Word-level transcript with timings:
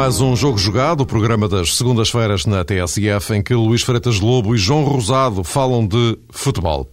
Mais 0.00 0.18
um 0.18 0.34
Jogo 0.34 0.56
Jogado, 0.56 1.02
o 1.02 1.06
programa 1.06 1.46
das 1.46 1.76
segundas-feiras 1.76 2.46
na 2.46 2.64
TSF, 2.64 3.34
em 3.34 3.42
que 3.42 3.52
Luís 3.52 3.82
Freitas 3.82 4.18
Lobo 4.18 4.54
e 4.54 4.58
João 4.58 4.82
Rosado 4.82 5.44
falam 5.44 5.86
de 5.86 6.18
futebol. 6.30 6.88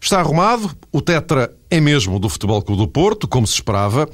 Está 0.00 0.20
arrumado, 0.20 0.70
o 0.92 1.00
Tetra 1.00 1.52
é 1.68 1.80
mesmo 1.80 2.20
do 2.20 2.28
Futebol 2.28 2.62
Clube 2.62 2.82
do 2.82 2.86
Porto, 2.86 3.26
como 3.26 3.44
se 3.44 3.54
esperava, 3.54 4.08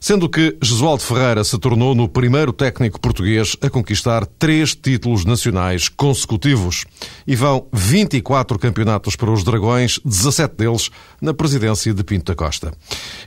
sendo 0.00 0.28
que 0.28 0.56
Jesualdo 0.62 1.02
Ferreira 1.02 1.42
se 1.44 1.58
tornou 1.58 1.94
no 1.94 2.08
primeiro 2.08 2.52
técnico 2.52 3.00
português 3.00 3.56
a 3.60 3.70
conquistar 3.70 4.26
três 4.26 4.74
títulos 4.74 5.24
nacionais 5.24 5.88
consecutivos. 5.88 6.84
E 7.26 7.34
vão 7.34 7.66
24 7.72 8.58
campeonatos 8.58 9.16
para 9.16 9.30
os 9.30 9.44
Dragões, 9.44 10.00
17 10.04 10.54
deles 10.56 10.90
na 11.20 11.34
presidência 11.34 11.92
de 11.92 12.04
Pinto 12.04 12.32
da 12.32 12.34
Costa. 12.34 12.72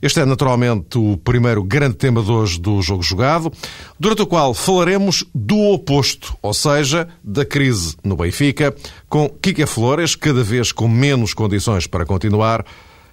Este 0.01 0.19
é 0.19 0.25
naturalmente 0.25 0.97
o 0.97 1.17
primeiro 1.17 1.63
grande 1.63 1.95
tema 1.95 2.21
de 2.21 2.31
hoje 2.31 2.59
do 2.59 2.81
Jogo 2.81 3.03
Jogado, 3.03 3.51
durante 3.99 4.21
o 4.21 4.27
qual 4.27 4.53
falaremos 4.53 5.23
do 5.33 5.57
oposto, 5.73 6.35
ou 6.41 6.53
seja, 6.53 7.07
da 7.23 7.45
crise 7.45 7.95
no 8.03 8.15
Benfica, 8.15 8.75
com 9.07 9.29
Kika 9.29 9.67
Flores 9.67 10.15
cada 10.15 10.43
vez 10.43 10.71
com 10.71 10.87
menos 10.87 11.33
condições 11.33 11.87
para 11.87 12.05
continuar 12.05 12.65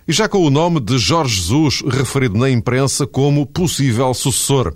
e 0.09 0.13
já 0.13 0.29
com 0.29 0.39
o 0.39 0.51
nome 0.51 0.81
de 0.81 0.99
Jorge 0.99 1.37
Jesus 1.37 1.83
referido 1.87 2.39
na 2.39 2.49
imprensa 2.49 3.07
como 3.07 3.45
possível 3.45 4.15
sucessor. 4.15 4.75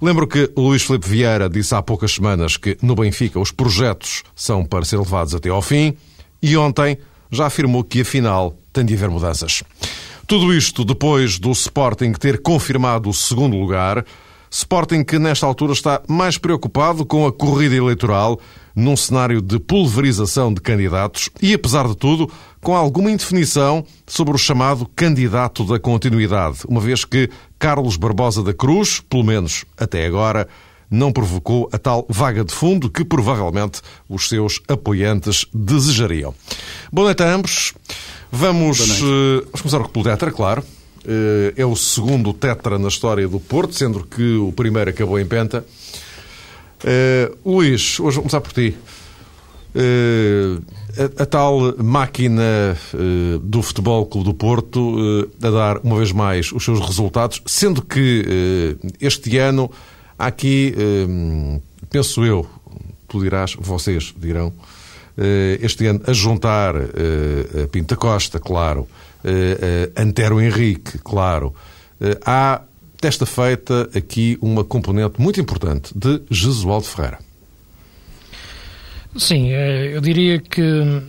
Lembro 0.00 0.26
que 0.26 0.50
Luís 0.56 0.82
Filipe 0.82 1.08
Vieira 1.08 1.48
disse 1.48 1.74
há 1.74 1.82
poucas 1.82 2.12
semanas 2.12 2.56
que 2.56 2.76
no 2.82 2.94
Benfica 2.94 3.38
os 3.38 3.50
projetos 3.50 4.22
são 4.34 4.64
para 4.64 4.84
ser 4.84 4.98
levados 4.98 5.34
até 5.34 5.48
ao 5.48 5.62
fim 5.62 5.94
e 6.42 6.56
ontem 6.56 6.98
já 7.30 7.46
afirmou 7.46 7.84
que 7.84 8.00
afinal 8.00 8.56
tem 8.72 8.84
de 8.84 8.94
haver 8.94 9.10
mudanças. 9.10 9.62
Tudo 10.26 10.54
isto 10.54 10.84
depois 10.84 11.38
do 11.38 11.50
Sporting 11.52 12.12
ter 12.12 12.40
confirmado 12.40 13.10
o 13.10 13.14
segundo 13.14 13.56
lugar, 13.56 14.04
Sporting 14.50 15.02
que 15.02 15.18
nesta 15.18 15.46
altura 15.46 15.72
está 15.72 16.00
mais 16.08 16.38
preocupado 16.38 17.04
com 17.04 17.26
a 17.26 17.32
corrida 17.32 17.74
eleitoral 17.74 18.40
num 18.74 18.96
cenário 18.96 19.42
de 19.42 19.58
pulverização 19.58 20.52
de 20.52 20.60
candidatos 20.60 21.28
e, 21.42 21.54
apesar 21.54 21.88
de 21.88 21.96
tudo, 21.96 22.30
com 22.64 22.74
alguma 22.74 23.10
indefinição 23.10 23.84
sobre 24.06 24.34
o 24.34 24.38
chamado 24.38 24.88
candidato 24.96 25.64
da 25.66 25.78
continuidade, 25.78 26.60
uma 26.66 26.80
vez 26.80 27.04
que 27.04 27.28
Carlos 27.58 27.98
Barbosa 27.98 28.42
da 28.42 28.54
Cruz, 28.54 29.00
pelo 29.00 29.22
menos 29.22 29.66
até 29.76 30.06
agora, 30.06 30.48
não 30.90 31.12
provocou 31.12 31.68
a 31.70 31.78
tal 31.78 32.06
vaga 32.08 32.42
de 32.42 32.54
fundo 32.54 32.88
que 32.88 33.04
provavelmente 33.04 33.82
os 34.08 34.30
seus 34.30 34.62
apoiantes 34.66 35.44
desejariam. 35.52 36.34
Boa 36.90 37.08
noite 37.08 37.22
a 37.22 37.34
ambos. 37.34 37.74
Vamos, 38.32 38.80
uh, 39.02 39.44
vamos 39.44 39.60
começar 39.60 39.88
pelo 39.88 40.04
Tetra, 40.04 40.32
claro. 40.32 40.64
Uh, 41.04 41.52
é 41.56 41.66
o 41.66 41.76
segundo 41.76 42.32
Tetra 42.32 42.78
na 42.78 42.88
história 42.88 43.28
do 43.28 43.38
Porto, 43.38 43.74
sendo 43.74 44.06
que 44.06 44.36
o 44.36 44.52
primeiro 44.52 44.88
acabou 44.88 45.20
em 45.20 45.26
Penta. 45.26 45.66
Uh, 46.82 47.36
Luís, 47.56 48.00
hoje 48.00 48.14
vou 48.14 48.22
começar 48.22 48.40
por 48.40 48.54
ti. 48.54 48.74
Uh, 49.74 50.62
a, 50.98 51.22
a, 51.22 51.26
tal 51.26 51.74
máquina 51.82 52.76
uh, 52.94 53.38
do 53.38 53.62
Futebol 53.62 54.06
Clube 54.06 54.26
do 54.26 54.34
Porto 54.34 55.28
a 55.42 55.50
dar, 55.50 55.78
uma 55.78 55.96
vez 55.96 56.12
mais, 56.12 56.52
os 56.52 56.64
seus 56.64 56.80
resultados, 56.80 57.42
sendo 57.46 57.82
que 57.82 58.76
este 59.00 59.36
ano 59.38 59.70
há 60.18 60.26
aqui, 60.26 60.74
penso 61.90 62.24
eu, 62.24 62.46
tu 63.08 63.20
dirás, 63.20 63.54
vocês 63.58 64.14
dirão, 64.16 64.52
este 65.60 65.86
ano 65.86 66.00
a 66.06 66.12
juntar 66.12 66.74
a 66.76 67.68
Pinta 67.70 67.96
Costa, 67.96 68.38
claro, 68.38 68.88
Antero 69.96 70.40
Henrique, 70.40 70.98
claro, 70.98 71.54
há 72.24 72.62
desta 73.00 73.26
feita 73.26 73.90
aqui 73.94 74.38
uma 74.40 74.64
componente 74.64 75.20
muito 75.20 75.40
importante 75.40 75.92
de 75.96 76.22
Jesualdo 76.30 76.86
Ferreira. 76.86 77.18
Sim, 79.16 79.52
eh, 79.52 79.92
eu 79.94 80.00
diria 80.00 80.40
que 80.40 81.02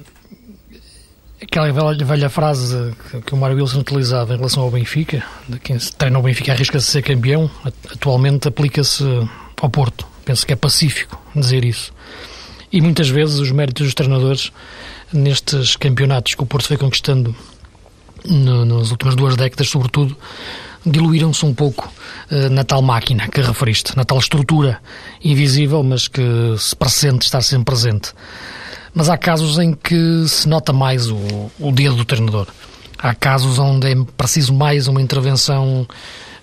aquela 1.41 1.71
velha, 1.71 2.05
velha 2.05 2.29
frase 2.29 2.93
que 3.25 3.33
o 3.33 3.37
Mário 3.37 3.57
Wilson 3.57 3.79
utilizava 3.79 4.33
em 4.33 4.37
relação 4.37 4.63
ao 4.63 4.71
Benfica, 4.71 5.23
de 5.47 5.59
quem 5.59 5.77
treina 5.77 6.19
o 6.19 6.21
Benfica 6.21 6.51
arrisca-se 6.51 6.87
ser 6.87 7.01
campeão, 7.01 7.49
atualmente 7.91 8.47
aplica-se 8.47 9.03
ao 9.59 9.69
Porto. 9.69 10.05
Penso 10.23 10.45
que 10.45 10.53
é 10.53 10.55
pacífico 10.55 11.19
dizer 11.35 11.63
isso. 11.63 11.93
E 12.71 12.81
muitas 12.81 13.09
vezes 13.09 13.39
os 13.39 13.51
méritos 13.51 13.85
dos 13.85 13.93
treinadores 13.93 14.51
nestes 15.13 15.75
campeonatos 15.75 16.35
que 16.35 16.43
o 16.43 16.45
Porto 16.45 16.67
foi 16.67 16.77
conquistando 16.77 17.35
no, 18.25 18.65
nas 18.65 18.91
últimas 18.91 19.15
duas 19.15 19.35
décadas, 19.35 19.69
sobretudo, 19.69 20.17
diluíram-se 20.85 21.45
um 21.45 21.53
pouco 21.53 21.91
uh, 22.31 22.49
na 22.49 22.63
tal 22.63 22.81
máquina 22.81 23.27
que 23.27 23.41
referiste, 23.41 23.95
na 23.95 24.05
tal 24.05 24.19
estrutura 24.19 24.79
invisível, 25.23 25.83
mas 25.83 26.07
que 26.07 26.21
se 26.57 26.75
pressente 26.75 27.25
estar 27.25 27.41
sempre 27.41 27.65
presente. 27.65 28.13
Mas 28.93 29.09
há 29.09 29.17
casos 29.17 29.59
em 29.59 29.73
que 29.73 30.25
se 30.27 30.47
nota 30.47 30.71
mais 30.71 31.09
o, 31.09 31.51
o 31.59 31.71
dedo 31.71 31.95
do 31.95 32.05
treinador. 32.05 32.47
Há 32.97 33.13
casos 33.13 33.59
onde 33.59 33.91
é 33.91 33.95
preciso 34.15 34.53
mais 34.53 34.87
uma 34.87 35.01
intervenção 35.01 35.85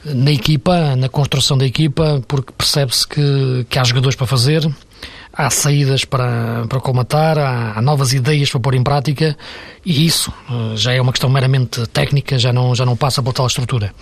na 0.04 0.30
equipa, 0.30 0.94
na 0.96 1.08
construção 1.08 1.56
da 1.56 1.64
equipa, 1.64 2.22
porque 2.28 2.52
percebe-se 2.56 3.06
que, 3.06 3.66
que 3.68 3.78
há 3.78 3.84
jogadores 3.84 4.16
para 4.16 4.26
fazer, 4.26 4.70
há 5.32 5.48
saídas 5.50 6.04
para, 6.04 6.66
para 6.68 6.80
colmatar, 6.80 7.38
há, 7.38 7.78
há, 7.78 7.82
novas 7.82 8.12
ideias 8.12 8.50
para 8.50 8.60
pôr 8.60 8.74
em 8.74 8.82
prática 8.82 9.36
e 9.84 10.04
isso 10.04 10.32
uh, 10.50 10.76
já 10.76 10.92
é 10.92 11.00
uma 11.00 11.12
questão 11.12 11.30
meramente 11.30 11.86
técnica, 11.88 12.38
já 12.38 12.52
não, 12.52 12.74
já 12.74 12.84
não 12.84 12.96
passa 12.96 13.22
por 13.22 13.32
tal 13.32 13.46
estrutura. 13.46 13.94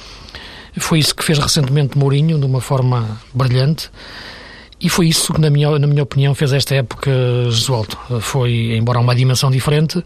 Foi 0.79 0.99
isso 0.99 1.15
que 1.15 1.25
fez 1.25 1.39
recentemente 1.39 1.99
Mourinho, 1.99 2.39
de 2.39 2.47
uma 2.47 2.61
forma 2.61 3.21
brilhante. 3.35 3.91
E 4.81 4.89
foi 4.89 5.09
isso 5.09 5.33
que, 5.33 5.41
na 5.41 5.51
minha, 5.51 5.79
na 5.79 5.87
minha 5.87 6.03
opinião, 6.03 6.35
fez 6.35 6.53
esta 6.53 6.75
época 6.75 7.11
Jesualdo. 7.51 7.99
Foi, 8.21 8.77
embora 8.77 8.99
uma 8.99 9.15
dimensão 9.15 9.51
diferente, 9.51 10.03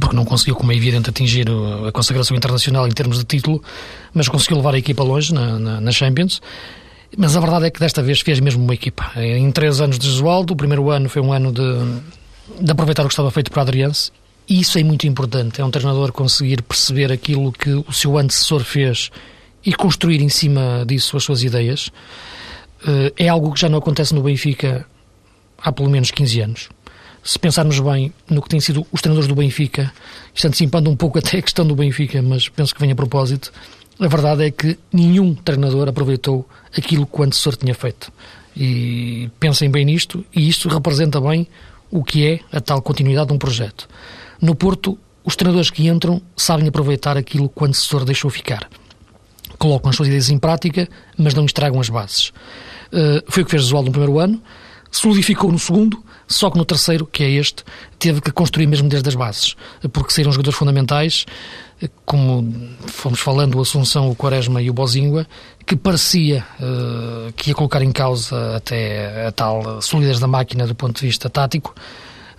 porque 0.00 0.16
não 0.16 0.24
conseguiu, 0.24 0.56
como 0.56 0.72
é 0.72 0.76
evidente, 0.76 1.10
atingir 1.10 1.46
a 1.86 1.92
consagração 1.92 2.36
internacional 2.36 2.86
em 2.88 2.90
termos 2.90 3.18
de 3.18 3.24
título, 3.24 3.62
mas 4.12 4.28
conseguiu 4.28 4.56
levar 4.56 4.74
a 4.74 4.78
equipa 4.78 5.04
longe 5.04 5.32
na, 5.32 5.58
na, 5.58 5.80
na 5.80 5.92
Champions. 5.92 6.40
Mas 7.16 7.36
a 7.36 7.40
verdade 7.40 7.66
é 7.66 7.70
que 7.70 7.80
desta 7.80 8.02
vez 8.02 8.20
fez 8.20 8.40
mesmo 8.40 8.62
uma 8.64 8.74
equipa. 8.74 9.12
Em 9.16 9.50
três 9.52 9.80
anos 9.80 9.98
de 9.98 10.06
Jesualdo, 10.08 10.52
o 10.52 10.56
primeiro 10.56 10.90
ano 10.90 11.08
foi 11.08 11.22
um 11.22 11.32
ano 11.32 11.52
de, 11.52 12.64
de 12.64 12.70
aproveitar 12.70 13.02
o 13.02 13.08
que 13.08 13.12
estava 13.12 13.30
feito 13.30 13.50
para 13.50 13.62
Adriense, 13.62 14.10
e 14.48 14.60
isso 14.60 14.78
é 14.78 14.84
muito 14.84 15.06
importante. 15.06 15.60
É 15.60 15.64
um 15.64 15.70
treinador 15.70 16.12
conseguir 16.12 16.62
perceber 16.62 17.12
aquilo 17.12 17.52
que 17.52 17.70
o 17.70 17.92
seu 17.92 18.18
antecessor 18.18 18.60
fez 18.64 19.10
e 19.64 19.72
construir 19.72 20.20
em 20.20 20.28
cima 20.28 20.84
disso 20.86 21.16
as 21.16 21.24
suas 21.24 21.42
ideias, 21.42 21.90
eh, 22.86 23.12
é 23.16 23.28
algo 23.28 23.52
que 23.52 23.60
já 23.60 23.68
não 23.68 23.78
acontece 23.78 24.14
no 24.14 24.22
Benfica 24.22 24.86
há 25.58 25.72
pelo 25.72 25.88
menos 25.88 26.10
15 26.10 26.40
anos. 26.40 26.68
Se 27.22 27.38
pensarmos 27.38 27.80
bem 27.80 28.12
no 28.28 28.42
que 28.42 28.48
têm 28.50 28.60
sido 28.60 28.86
os 28.92 29.00
treinadores 29.00 29.26
do 29.26 29.34
Benfica, 29.34 29.90
isto 30.34 30.46
antecipando 30.46 30.90
um 30.90 30.96
pouco 30.96 31.16
até 31.20 31.38
a 31.38 31.42
questão 31.42 31.66
do 31.66 31.74
Benfica, 31.74 32.20
mas 32.20 32.48
penso 32.48 32.74
que 32.74 32.80
vem 32.80 32.92
a 32.92 32.94
propósito, 32.94 33.50
a 33.98 34.08
verdade 34.08 34.44
é 34.44 34.50
que 34.50 34.78
nenhum 34.92 35.34
treinador 35.34 35.88
aproveitou 35.88 36.48
aquilo 36.76 37.06
que 37.06 37.20
o 37.20 37.22
antecessor 37.22 37.56
tinha 37.56 37.74
feito. 37.74 38.12
E 38.56 39.30
pensem 39.40 39.70
bem 39.70 39.84
nisto, 39.84 40.24
e 40.34 40.48
isto 40.48 40.68
representa 40.68 41.20
bem 41.20 41.46
o 41.90 42.02
que 42.02 42.26
é 42.26 42.40
a 42.56 42.60
tal 42.60 42.82
continuidade 42.82 43.28
de 43.28 43.34
um 43.34 43.38
projeto. 43.38 43.88
No 44.40 44.54
Porto, 44.54 44.98
os 45.24 45.36
treinadores 45.36 45.70
que 45.70 45.88
entram 45.88 46.20
sabem 46.36 46.68
aproveitar 46.68 47.16
aquilo 47.16 47.48
que 47.48 47.62
o 47.62 47.66
antecessor 47.66 48.04
deixou 48.04 48.30
ficar 48.30 48.68
colocam 49.58 49.90
as 49.90 49.96
suas 49.96 50.08
ideias 50.08 50.28
em 50.28 50.38
prática, 50.38 50.88
mas 51.16 51.34
não 51.34 51.44
estragam 51.44 51.80
as 51.80 51.88
bases. 51.88 52.28
Uh, 52.92 53.22
foi 53.26 53.42
o 53.42 53.46
que 53.46 53.50
fez 53.50 53.62
Josualdo 53.62 53.86
no 53.86 53.92
primeiro 53.92 54.18
ano, 54.18 54.42
solidificou 54.98 55.50
no 55.50 55.58
segundo, 55.58 56.02
só 56.26 56.50
que 56.50 56.56
no 56.56 56.64
terceiro, 56.64 57.06
que 57.06 57.22
é 57.22 57.30
este, 57.30 57.64
teve 57.98 58.20
que 58.20 58.30
construir 58.30 58.66
mesmo 58.66 58.88
desde 58.88 59.08
as 59.08 59.14
bases, 59.14 59.56
porque 59.92 60.12
saíram 60.12 60.32
jogadores 60.32 60.58
fundamentais, 60.58 61.26
como 62.04 62.70
fomos 62.86 63.20
falando, 63.20 63.58
o 63.58 63.60
Assunção, 63.60 64.10
o 64.10 64.16
Quaresma 64.16 64.62
e 64.62 64.70
o 64.70 64.72
Bozingua, 64.72 65.26
que 65.66 65.76
parecia 65.76 66.46
uh, 66.60 67.32
que 67.32 67.50
ia 67.50 67.54
colocar 67.54 67.82
em 67.82 67.92
causa 67.92 68.56
até 68.56 69.26
a 69.26 69.32
tal 69.32 69.82
solidez 69.82 70.18
da 70.18 70.26
máquina 70.26 70.66
do 70.66 70.74
ponto 70.74 70.98
de 71.00 71.06
vista 71.06 71.28
tático, 71.28 71.74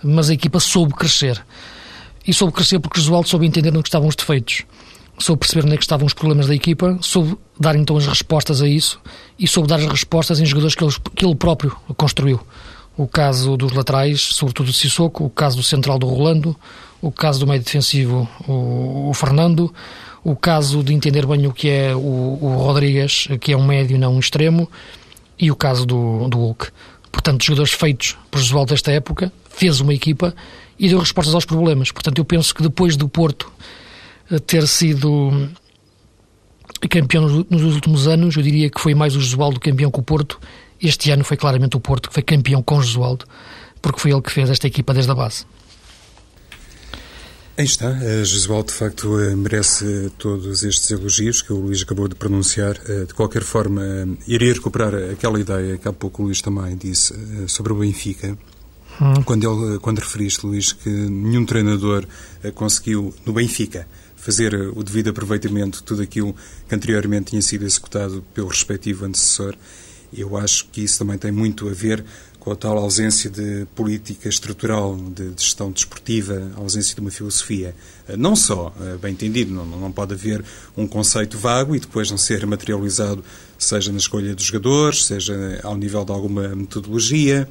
mas 0.02 0.30
a 0.30 0.34
equipa 0.34 0.58
soube 0.58 0.94
crescer. 0.94 1.44
E 2.26 2.32
soube 2.32 2.52
crescer 2.52 2.80
porque 2.80 2.98
Josualdo 2.98 3.28
soube 3.28 3.46
entender 3.46 3.68
onde 3.68 3.88
estavam 3.88 4.08
os 4.08 4.16
defeitos 4.16 4.64
soube 5.18 5.40
perceber 5.40 5.64
onde 5.64 5.74
é 5.74 5.76
que 5.76 5.84
estavam 5.84 6.06
os 6.06 6.14
problemas 6.14 6.46
da 6.46 6.54
equipa, 6.54 6.98
soube 7.00 7.36
dar 7.58 7.74
então 7.76 7.96
as 7.96 8.06
respostas 8.06 8.60
a 8.60 8.68
isso 8.68 9.00
e 9.38 9.46
soube 9.46 9.68
dar 9.68 9.76
as 9.76 9.86
respostas 9.86 10.40
em 10.40 10.46
jogadores 10.46 10.74
que 10.74 10.84
ele, 10.84 10.92
que 11.14 11.24
ele 11.24 11.34
próprio 11.34 11.76
construiu. 11.96 12.40
O 12.96 13.06
caso 13.06 13.56
dos 13.56 13.72
laterais, 13.72 14.20
sobretudo 14.20 14.66
do 14.66 14.72
Sissoko, 14.72 15.24
o 15.24 15.30
caso 15.30 15.56
do 15.56 15.62
central 15.62 15.98
do 15.98 16.06
Rolando, 16.06 16.56
o 17.00 17.12
caso 17.12 17.40
do 17.40 17.46
meio 17.46 17.62
defensivo, 17.62 18.28
o, 18.48 19.10
o 19.10 19.14
Fernando, 19.14 19.72
o 20.24 20.34
caso 20.34 20.82
de 20.82 20.94
entender 20.94 21.26
bem 21.26 21.46
o 21.46 21.52
que 21.52 21.68
é 21.68 21.94
o, 21.94 21.98
o 21.98 22.56
Rodrigues, 22.56 23.28
que 23.40 23.52
é 23.52 23.56
um 23.56 23.66
médio, 23.66 23.98
não 23.98 24.14
um 24.14 24.18
extremo, 24.18 24.68
e 25.38 25.50
o 25.50 25.56
caso 25.56 25.84
do, 25.84 26.28
do 26.28 26.38
Hulk. 26.38 26.68
Portanto, 27.12 27.44
jogadores 27.44 27.72
feitos 27.72 28.16
por 28.30 28.40
Josualdo 28.40 28.70
desta 28.70 28.90
época, 28.90 29.32
fez 29.50 29.80
uma 29.80 29.94
equipa 29.94 30.34
e 30.78 30.88
deu 30.88 30.98
respostas 30.98 31.34
aos 31.34 31.44
problemas. 31.44 31.90
Portanto, 31.90 32.18
eu 32.18 32.24
penso 32.24 32.54
que 32.54 32.62
depois 32.62 32.96
do 32.96 33.08
Porto 33.08 33.50
ter 34.46 34.66
sido 34.66 35.50
campeão 36.90 37.46
nos 37.50 37.74
últimos 37.74 38.06
anos, 38.06 38.36
eu 38.36 38.42
diria 38.42 38.70
que 38.70 38.80
foi 38.80 38.94
mais 38.94 39.16
o 39.16 39.20
Jesualdo 39.20 39.60
campeão 39.60 39.90
que 39.90 39.98
o 39.98 40.02
Porto. 40.02 40.38
Este 40.80 41.10
ano 41.10 41.24
foi 41.24 41.36
claramente 41.36 41.76
o 41.76 41.80
Porto 41.80 42.08
que 42.08 42.14
foi 42.14 42.22
campeão 42.22 42.62
com 42.62 42.78
o 42.78 42.82
Jesualdo, 42.82 43.24
porque 43.80 44.00
foi 44.00 44.12
ele 44.12 44.22
que 44.22 44.30
fez 44.30 44.50
esta 44.50 44.66
equipa 44.66 44.92
desde 44.92 45.10
a 45.10 45.14
base. 45.14 45.44
Aí 47.58 47.64
está, 47.64 47.88
a 47.88 48.22
Jesualdo 48.22 48.66
de 48.66 48.74
facto 48.74 49.18
eh, 49.18 49.34
merece 49.34 50.12
todos 50.18 50.62
estes 50.62 50.90
elogios 50.90 51.40
que 51.40 51.54
o 51.54 51.56
Luís 51.56 51.82
acabou 51.82 52.06
de 52.06 52.14
pronunciar. 52.14 52.78
Eh, 52.86 53.06
de 53.06 53.14
qualquer 53.14 53.42
forma, 53.42 53.82
eh, 53.82 54.06
iria 54.26 54.52
recuperar 54.52 54.94
aquela 54.94 55.40
ideia 55.40 55.78
que 55.78 55.88
há 55.88 55.92
pouco 55.92 56.22
o 56.22 56.26
Luís 56.26 56.42
também 56.42 56.76
disse 56.76 57.14
sobre 57.48 57.72
o 57.72 57.76
Benfica. 57.76 58.36
Hum. 59.00 59.22
Quando, 59.24 59.50
ele, 59.50 59.78
quando 59.78 60.00
referiste, 60.00 60.44
Luís, 60.44 60.74
que 60.74 60.90
nenhum 60.90 61.46
treinador 61.46 62.06
conseguiu, 62.54 63.14
no 63.24 63.32
Benfica, 63.32 63.88
fazer 64.26 64.56
o 64.74 64.82
devido 64.82 65.10
aproveitamento 65.10 65.78
de 65.78 65.84
tudo 65.84 66.02
aquilo 66.02 66.34
que 66.68 66.74
anteriormente 66.74 67.30
tinha 67.30 67.40
sido 67.40 67.64
executado 67.64 68.24
pelo 68.34 68.48
respectivo 68.48 69.04
antecessor, 69.04 69.54
eu 70.12 70.36
acho 70.36 70.66
que 70.72 70.82
isso 70.82 70.98
também 70.98 71.16
tem 71.16 71.30
muito 71.30 71.68
a 71.68 71.72
ver 71.72 72.04
com 72.40 72.50
a 72.50 72.56
tal 72.56 72.76
ausência 72.76 73.30
de 73.30 73.66
política 73.76 74.28
estrutural, 74.28 74.96
de, 74.96 75.30
gestão 75.36 75.70
desportiva, 75.70 76.50
ausência 76.56 76.94
de 76.96 77.00
uma 77.00 77.10
filosofia. 77.10 77.72
Eh, 78.08 78.16
não 78.16 78.34
só, 78.34 78.74
eh, 78.80 78.96
bem 79.00 79.12
entendido, 79.12 79.52
não, 79.52 79.64
não 79.64 79.92
pode 79.92 80.14
haver 80.14 80.44
um 80.76 80.88
conceito 80.88 81.38
vago 81.38 81.76
e 81.76 81.80
depois 81.80 82.10
não 82.10 82.18
ser 82.18 82.44
materializado, 82.46 83.24
seja 83.56 83.92
na 83.92 83.98
escolha 83.98 84.34
dos 84.34 84.44
jogadores, 84.44 85.06
seja 85.06 85.60
ao 85.62 85.76
nível 85.76 86.04
de 86.04 86.12
alguma 86.12 86.48
metodologia, 86.48 87.48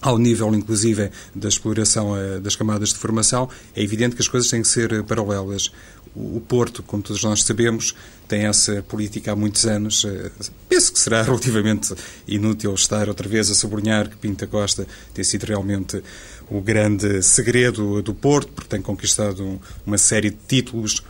ao 0.00 0.18
nível, 0.18 0.54
inclusive, 0.54 1.10
da 1.34 1.48
exploração 1.48 2.16
eh, 2.16 2.38
das 2.38 2.54
camadas 2.54 2.90
de 2.90 2.96
formação, 2.96 3.48
é 3.74 3.82
evidente 3.82 4.14
que 4.14 4.22
as 4.22 4.28
coisas 4.28 4.48
têm 4.48 4.62
que 4.62 4.68
ser 4.68 5.02
paralelas. 5.04 5.72
O 6.16 6.40
Porto, 6.40 6.82
como 6.82 7.02
todos 7.02 7.22
nós 7.22 7.42
sabemos, 7.42 7.94
tem 8.26 8.46
essa 8.46 8.82
política 8.82 9.32
há 9.32 9.36
muitos 9.36 9.66
anos. 9.66 10.02
Eh, 10.06 10.30
penso 10.66 10.90
que 10.90 10.98
será 10.98 11.20
relativamente 11.22 11.94
inútil 12.26 12.72
estar 12.72 13.08
outra 13.08 13.28
vez 13.28 13.50
a 13.50 13.54
sublinhar 13.54 14.08
que 14.08 14.16
Pinta 14.16 14.46
Costa 14.46 14.86
tem 15.12 15.22
sido 15.22 15.44
realmente 15.44 16.02
o 16.50 16.60
grande 16.62 17.22
segredo 17.22 18.00
do 18.00 18.14
Porto, 18.14 18.50
porque 18.52 18.70
tem 18.70 18.80
conquistado 18.80 19.60
uma 19.84 19.98
série 19.98 20.30
de 20.30 20.38
títulos. 20.48 21.02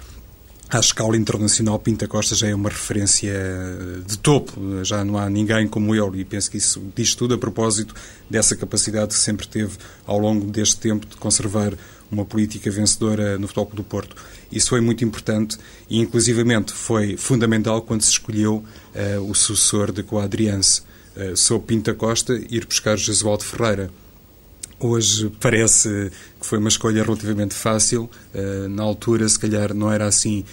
À 0.69 0.81
escala 0.81 1.17
internacional, 1.17 1.79
Pinta 1.79 2.09
Costa 2.09 2.35
já 2.35 2.49
é 2.49 2.55
uma 2.55 2.69
referência 2.69 3.32
de 4.05 4.19
topo, 4.19 4.82
já 4.82 5.05
não 5.05 5.17
há 5.17 5.31
ninguém 5.31 5.69
como 5.69 5.94
ele, 5.94 6.23
e 6.23 6.25
penso 6.25 6.50
que 6.50 6.56
isso 6.56 6.82
diz 6.97 7.14
tudo 7.14 7.35
a 7.35 7.38
propósito 7.38 7.94
dessa 8.29 8.56
capacidade 8.56 9.14
que 9.14 9.20
sempre 9.20 9.47
teve 9.47 9.76
ao 10.05 10.19
longo 10.19 10.50
deste 10.50 10.79
tempo 10.79 11.06
de 11.06 11.14
conservar 11.17 11.73
uma 12.11 12.25
política 12.25 12.70
vencedora 12.70 13.38
no 13.38 13.47
Futebol 13.47 13.73
do 13.75 13.85
Porto. 13.85 14.17
Isso 14.50 14.70
foi 14.70 14.81
muito 14.81 15.05
importante 15.05 15.58
e, 15.88 15.99
inclusivamente, 15.99 16.73
foi 16.73 17.17
fundamental 17.17 17.82
quando 17.82 18.03
se 18.03 18.11
escolheu 18.11 18.64
uh, 18.94 19.31
o 19.31 19.35
sucessor 19.35 19.93
de 19.93 20.03
Coadrianse, 20.03 20.82
uh, 21.17 21.37
sob 21.37 21.64
Pinta 21.64 21.94
Costa, 21.94 22.41
ir 22.49 22.64
buscar 22.64 22.97
Jesualdo 22.97 23.44
Ferreira. 23.44 23.91
Hoje 24.79 25.32
parece 25.41 26.11
que 26.38 26.47
foi 26.47 26.58
uma 26.58 26.69
escolha 26.69 27.03
relativamente 27.03 27.55
fácil. 27.55 28.11
Uh, 28.35 28.69
na 28.69 28.82
altura, 28.82 29.29
se 29.29 29.38
calhar, 29.38 29.75
não 29.75 29.91
era 29.91 30.06
assim 30.06 30.44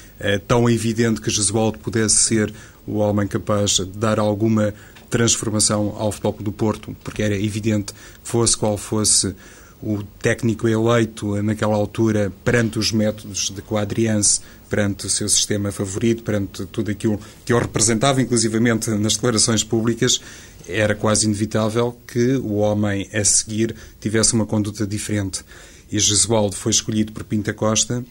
tão 0.47 0.69
evidente 0.69 1.21
que 1.21 1.29
Jesualdo 1.29 1.77
pudesse 1.79 2.15
ser 2.15 2.53
o 2.87 2.97
homem 2.97 3.27
capaz 3.27 3.71
de 3.71 3.85
dar 3.85 4.19
alguma 4.19 4.73
transformação 5.09 5.95
ao 5.99 6.11
futebol 6.11 6.35
do 6.39 6.51
Porto, 6.51 6.95
porque 7.03 7.21
era 7.21 7.35
evidente 7.35 7.93
fosse 8.23 8.57
qual 8.57 8.75
fosse 8.77 9.35
o 9.83 10.01
técnico 10.21 10.67
eleito 10.67 11.41
naquela 11.43 11.75
altura 11.75 12.31
perante 12.43 12.79
os 12.79 12.91
métodos 12.93 13.51
de 13.53 13.61
Quadriance, 13.61 14.39
perante 14.69 15.05
o 15.05 15.09
seu 15.09 15.27
sistema 15.27 15.71
favorito, 15.71 16.23
perante 16.23 16.65
tudo 16.67 16.89
aquilo 16.89 17.19
que 17.43 17.51
ele 17.51 17.61
representava, 17.61 18.21
inclusivamente 18.21 18.89
nas 18.91 19.15
declarações 19.15 19.63
públicas, 19.63 20.21
era 20.67 20.95
quase 20.95 21.25
inevitável 21.25 21.97
que 22.07 22.37
o 22.37 22.55
homem 22.55 23.09
a 23.13 23.23
seguir 23.25 23.75
tivesse 23.99 24.33
uma 24.33 24.45
conduta 24.45 24.87
diferente. 24.87 25.43
E 25.91 25.99
Jesualdo 25.99 26.55
foi 26.55 26.71
escolhido 26.71 27.11
por 27.11 27.25
Pinta 27.25 27.53
Costa. 27.53 28.03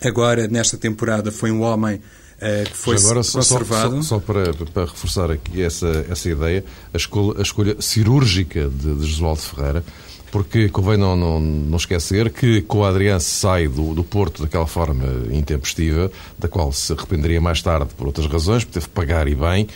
Agora, 0.00 0.46
nesta 0.46 0.78
temporada, 0.78 1.32
foi 1.32 1.50
um 1.50 1.62
homem 1.62 1.96
uh, 1.96 2.70
que 2.70 2.76
foi 2.76 2.96
agora, 2.96 3.16
conservado. 3.16 3.96
Só, 3.96 4.02
só, 4.02 4.08
só 4.08 4.18
para, 4.20 4.54
para, 4.54 4.84
reforçar 4.84 5.30
aqui 5.32 5.62
essa, 5.62 6.06
essa 6.08 6.28
ideia, 6.30 6.64
a 6.94 6.96
escolha, 6.96 7.38
a 7.40 7.42
escolha 7.42 7.76
cirúrgica 7.80 8.68
de, 8.68 8.94
de 8.94 9.06
Jesualdo 9.06 9.40
Ferreira 9.40 9.84
porque 10.32 10.70
convém 10.70 10.96
não, 10.96 11.14
não, 11.14 11.38
não 11.38 11.76
esquecer 11.76 12.30
que 12.30 12.62
com 12.62 12.78
o 12.78 12.84
Adriano 12.84 13.20
sai 13.20 13.68
do, 13.68 13.94
do 13.94 14.02
Porto 14.02 14.42
daquela 14.42 14.66
forma 14.66 15.04
intempestiva, 15.30 16.10
da 16.38 16.48
qual 16.48 16.72
se 16.72 16.90
arrependeria 16.94 17.38
mais 17.38 17.60
tarde 17.60 17.90
por 17.94 18.06
outras 18.06 18.26
razões, 18.26 18.64
porque 18.64 18.80
teve 18.80 18.86
que 18.86 18.94
pagar 18.94 19.28
e 19.28 19.34
bem, 19.34 19.68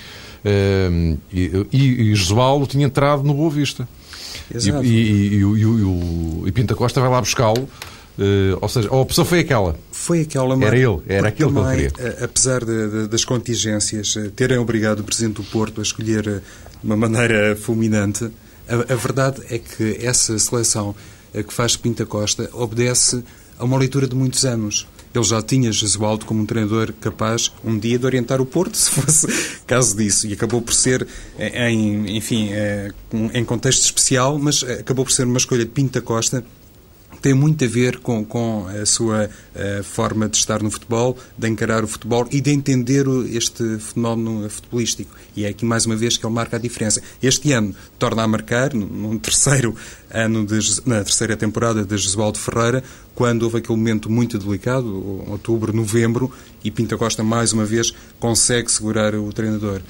uh, 0.44 1.18
e, 1.30 1.66
e, 1.70 2.10
e 2.10 2.14
Josualdo 2.14 2.66
tinha 2.66 2.86
entrado 2.86 3.22
no 3.22 3.34
Boa 3.34 3.50
Vista. 3.50 3.86
Exato. 4.52 4.82
E, 4.82 4.88
e, 4.88 5.34
e, 5.36 5.44
o, 5.44 6.44
e 6.46 6.52
Pinta 6.52 6.74
Costa 6.74 7.02
vai 7.02 7.10
lá 7.10 7.20
buscá-lo. 7.20 7.68
Uh, 8.18 8.56
ou 8.58 8.68
seja, 8.70 8.88
a 8.88 8.96
opção 8.96 9.26
foi 9.26 9.40
aquela. 9.40 9.76
Foi 9.92 10.22
aquela, 10.22 10.54
Era 10.64 10.74
ele, 10.74 11.02
era 11.06 11.28
aquilo 11.28 11.52
que 11.52 11.58
ele 11.58 11.68
queria. 11.68 11.92
Eh, 11.98 12.24
apesar 12.24 12.64
de, 12.64 12.88
de, 12.88 13.08
das 13.08 13.26
contingências 13.26 14.14
terem 14.34 14.56
obrigado 14.56 15.00
o 15.00 15.04
Presidente 15.04 15.34
do 15.34 15.44
Porto 15.44 15.80
a 15.80 15.82
escolher 15.82 16.22
de 16.22 16.40
uma 16.82 16.96
maneira 16.96 17.54
fulminante, 17.54 18.30
a, 18.68 18.92
a 18.92 18.96
verdade 18.96 19.42
é 19.50 19.58
que 19.58 19.98
essa 20.04 20.38
seleção 20.38 20.94
eh, 21.32 21.42
que 21.42 21.52
faz 21.52 21.76
Pinta 21.76 22.04
Costa 22.06 22.48
obedece 22.52 23.22
a 23.58 23.64
uma 23.64 23.76
leitura 23.76 24.06
de 24.06 24.14
muitos 24.14 24.44
anos. 24.44 24.86
Ele 25.14 25.24
já 25.24 25.40
tinha 25.40 25.72
Jesualdo 25.72 26.26
como 26.26 26.42
um 26.42 26.46
treinador 26.46 26.92
capaz 27.00 27.50
um 27.64 27.78
dia 27.78 27.98
de 27.98 28.04
orientar 28.04 28.40
o 28.40 28.44
Porto, 28.44 28.76
se 28.76 28.90
fosse 28.90 29.26
caso 29.66 29.96
disso. 29.96 30.26
E 30.26 30.32
acabou 30.32 30.60
por 30.60 30.74
ser, 30.74 31.06
eh, 31.38 31.70
em, 31.70 32.16
enfim, 32.16 32.50
eh, 32.52 32.92
em 33.32 33.44
contexto 33.44 33.82
especial, 33.82 34.38
mas 34.38 34.62
acabou 34.62 35.04
por 35.04 35.12
ser 35.12 35.24
uma 35.24 35.38
escolha 35.38 35.64
de 35.64 35.70
Pinta 35.70 36.00
Costa 36.00 36.44
tem 37.26 37.34
muito 37.34 37.64
a 37.64 37.66
ver 37.66 37.98
com, 37.98 38.24
com 38.24 38.68
a 38.68 38.86
sua 38.86 39.28
uh, 39.28 39.82
forma 39.82 40.28
de 40.28 40.36
estar 40.36 40.62
no 40.62 40.70
futebol, 40.70 41.18
de 41.36 41.48
encarar 41.48 41.82
o 41.82 41.88
futebol 41.88 42.24
e 42.30 42.40
de 42.40 42.52
entender 42.52 43.04
este 43.32 43.80
fenómeno 43.80 44.48
futebolístico. 44.48 45.10
E 45.34 45.44
é 45.44 45.48
aqui 45.48 45.64
mais 45.64 45.86
uma 45.86 45.96
vez 45.96 46.16
que 46.16 46.24
ele 46.24 46.32
marca 46.32 46.54
a 46.54 46.60
diferença. 46.60 47.02
Este 47.20 47.50
ano 47.50 47.74
torna 47.98 48.22
a 48.22 48.28
marcar, 48.28 48.72
num 48.72 49.18
terceiro 49.18 49.74
ano, 50.08 50.46
de, 50.46 50.80
na 50.86 51.02
terceira 51.02 51.36
temporada 51.36 51.84
de 51.84 51.98
Jesualdo 51.98 52.38
Ferreira, 52.38 52.84
quando 53.12 53.42
houve 53.42 53.58
aquele 53.58 53.76
momento 53.76 54.08
muito 54.08 54.38
delicado, 54.38 54.86
outubro, 55.28 55.72
novembro, 55.72 56.30
e 56.62 56.70
Pinta 56.70 56.96
Costa 56.96 57.24
mais 57.24 57.52
uma 57.52 57.64
vez 57.64 57.92
consegue 58.20 58.70
segurar 58.70 59.16
o 59.16 59.32
treinador. 59.32 59.80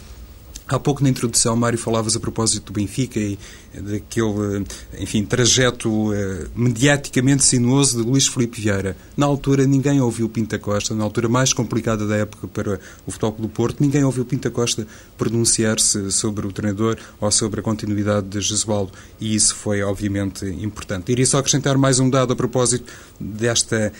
Há 0.69 0.81
pouco 0.81 1.01
na 1.01 1.09
introdução, 1.09 1.55
Mário, 1.55 1.79
falavas 1.79 2.17
a 2.17 2.21
propósito 2.21 2.67
do 2.67 2.73
Benfica 2.73 3.21
e 3.21 3.39
daquele, 3.73 4.67
enfim, 4.99 5.25
trajeto 5.25 5.89
uh, 5.89 6.49
mediaticamente 6.57 7.45
sinuoso 7.45 8.03
de 8.03 8.09
Luís 8.09 8.27
Felipe 8.27 8.61
Vieira. 8.61 8.97
Na 9.17 9.27
altura, 9.27 9.65
ninguém 9.65 10.01
ouviu 10.01 10.29
Pinta 10.29 10.59
Costa, 10.59 10.93
na 10.93 11.05
altura 11.05 11.29
mais 11.29 11.53
complicada 11.53 12.05
da 12.05 12.17
época 12.17 12.49
para 12.49 12.81
o 13.07 13.13
Futebol 13.13 13.37
do 13.39 13.49
Porto, 13.49 13.81
ninguém 13.81 14.03
ouviu 14.03 14.25
Pinta 14.25 14.51
Costa 14.51 14.85
pronunciar-se 15.17 16.11
sobre 16.11 16.45
o 16.49 16.51
treinador 16.51 16.97
ou 17.21 17.31
sobre 17.31 17.61
a 17.61 17.63
continuidade 17.63 18.27
de 18.27 18.41
Jesualdo 18.41 18.91
e 19.21 19.37
isso 19.37 19.55
foi, 19.55 19.83
obviamente, 19.83 20.45
importante. 20.47 21.13
Iria 21.13 21.27
só 21.27 21.39
acrescentar 21.39 21.79
mais 21.79 22.01
um 22.01 22.11
dado 22.11 22.33
a 22.33 22.37
propósito 22.37 22.93
desta 23.21 23.93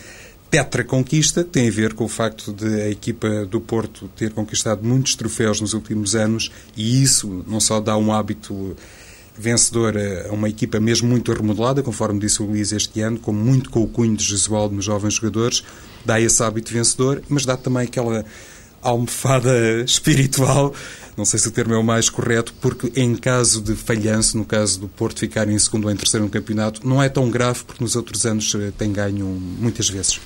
Tetra 0.49 0.83
conquista 0.83 1.43
tem 1.43 1.67
a 1.67 1.71
ver 1.71 1.93
com 1.93 2.05
o 2.05 2.07
facto 2.07 2.53
de 2.53 2.81
a 2.81 2.89
equipa 2.89 3.45
do 3.45 3.59
Porto 3.59 4.09
ter 4.15 4.31
conquistado 4.31 4.81
muitos 4.81 5.13
troféus 5.15 5.59
nos 5.59 5.73
últimos 5.73 6.15
anos 6.15 6.51
e 6.75 7.03
isso 7.03 7.43
não 7.45 7.59
só 7.59 7.81
dá 7.81 7.97
um 7.97 8.13
hábito 8.13 8.75
vencedor 9.37 9.95
a 9.97 10.33
uma 10.33 10.49
equipa 10.49 10.79
mesmo 10.79 11.07
muito 11.07 11.31
remodelada, 11.33 11.83
conforme 11.83 12.19
disse 12.19 12.41
o 12.41 12.45
Luís 12.45 12.71
este 12.71 13.01
ano, 13.01 13.19
com 13.19 13.33
muito 13.33 13.69
com 13.69 13.83
o 13.83 13.87
cunho 13.87 14.15
de 14.15 14.23
Jesualdo 14.23 14.73
nos 14.73 14.85
jovens 14.85 15.15
jogadores, 15.15 15.63
dá 16.05 16.19
esse 16.19 16.41
hábito 16.41 16.73
vencedor, 16.73 17.21
mas 17.27 17.45
dá 17.45 17.55
também 17.55 17.83
aquela 17.83 18.25
almofada 18.81 19.83
espiritual, 19.85 20.73
não 21.17 21.25
sei 21.25 21.39
se 21.39 21.47
o 21.49 21.51
termo 21.51 21.73
é 21.73 21.77
o 21.77 21.83
mais 21.83 22.09
correto, 22.09 22.53
porque 22.61 22.91
em 22.95 23.15
caso 23.15 23.61
de 23.61 23.75
falhanço, 23.75 24.37
no 24.37 24.45
caso 24.45 24.79
do 24.79 24.87
Porto 24.87 25.19
ficar 25.19 25.47
em 25.49 25.59
segundo 25.59 25.85
ou 25.85 25.91
em 25.91 25.95
terceiro 25.95 26.25
no 26.25 26.31
campeonato, 26.31 26.87
não 26.87 27.03
é 27.03 27.09
tão 27.09 27.29
grave 27.29 27.63
porque 27.65 27.83
nos 27.83 27.95
outros 27.95 28.25
anos 28.25 28.55
eh, 28.55 28.71
tem 28.77 28.93
ganho 28.93 29.25
muitas 29.25 29.89
vezes. 29.89 30.19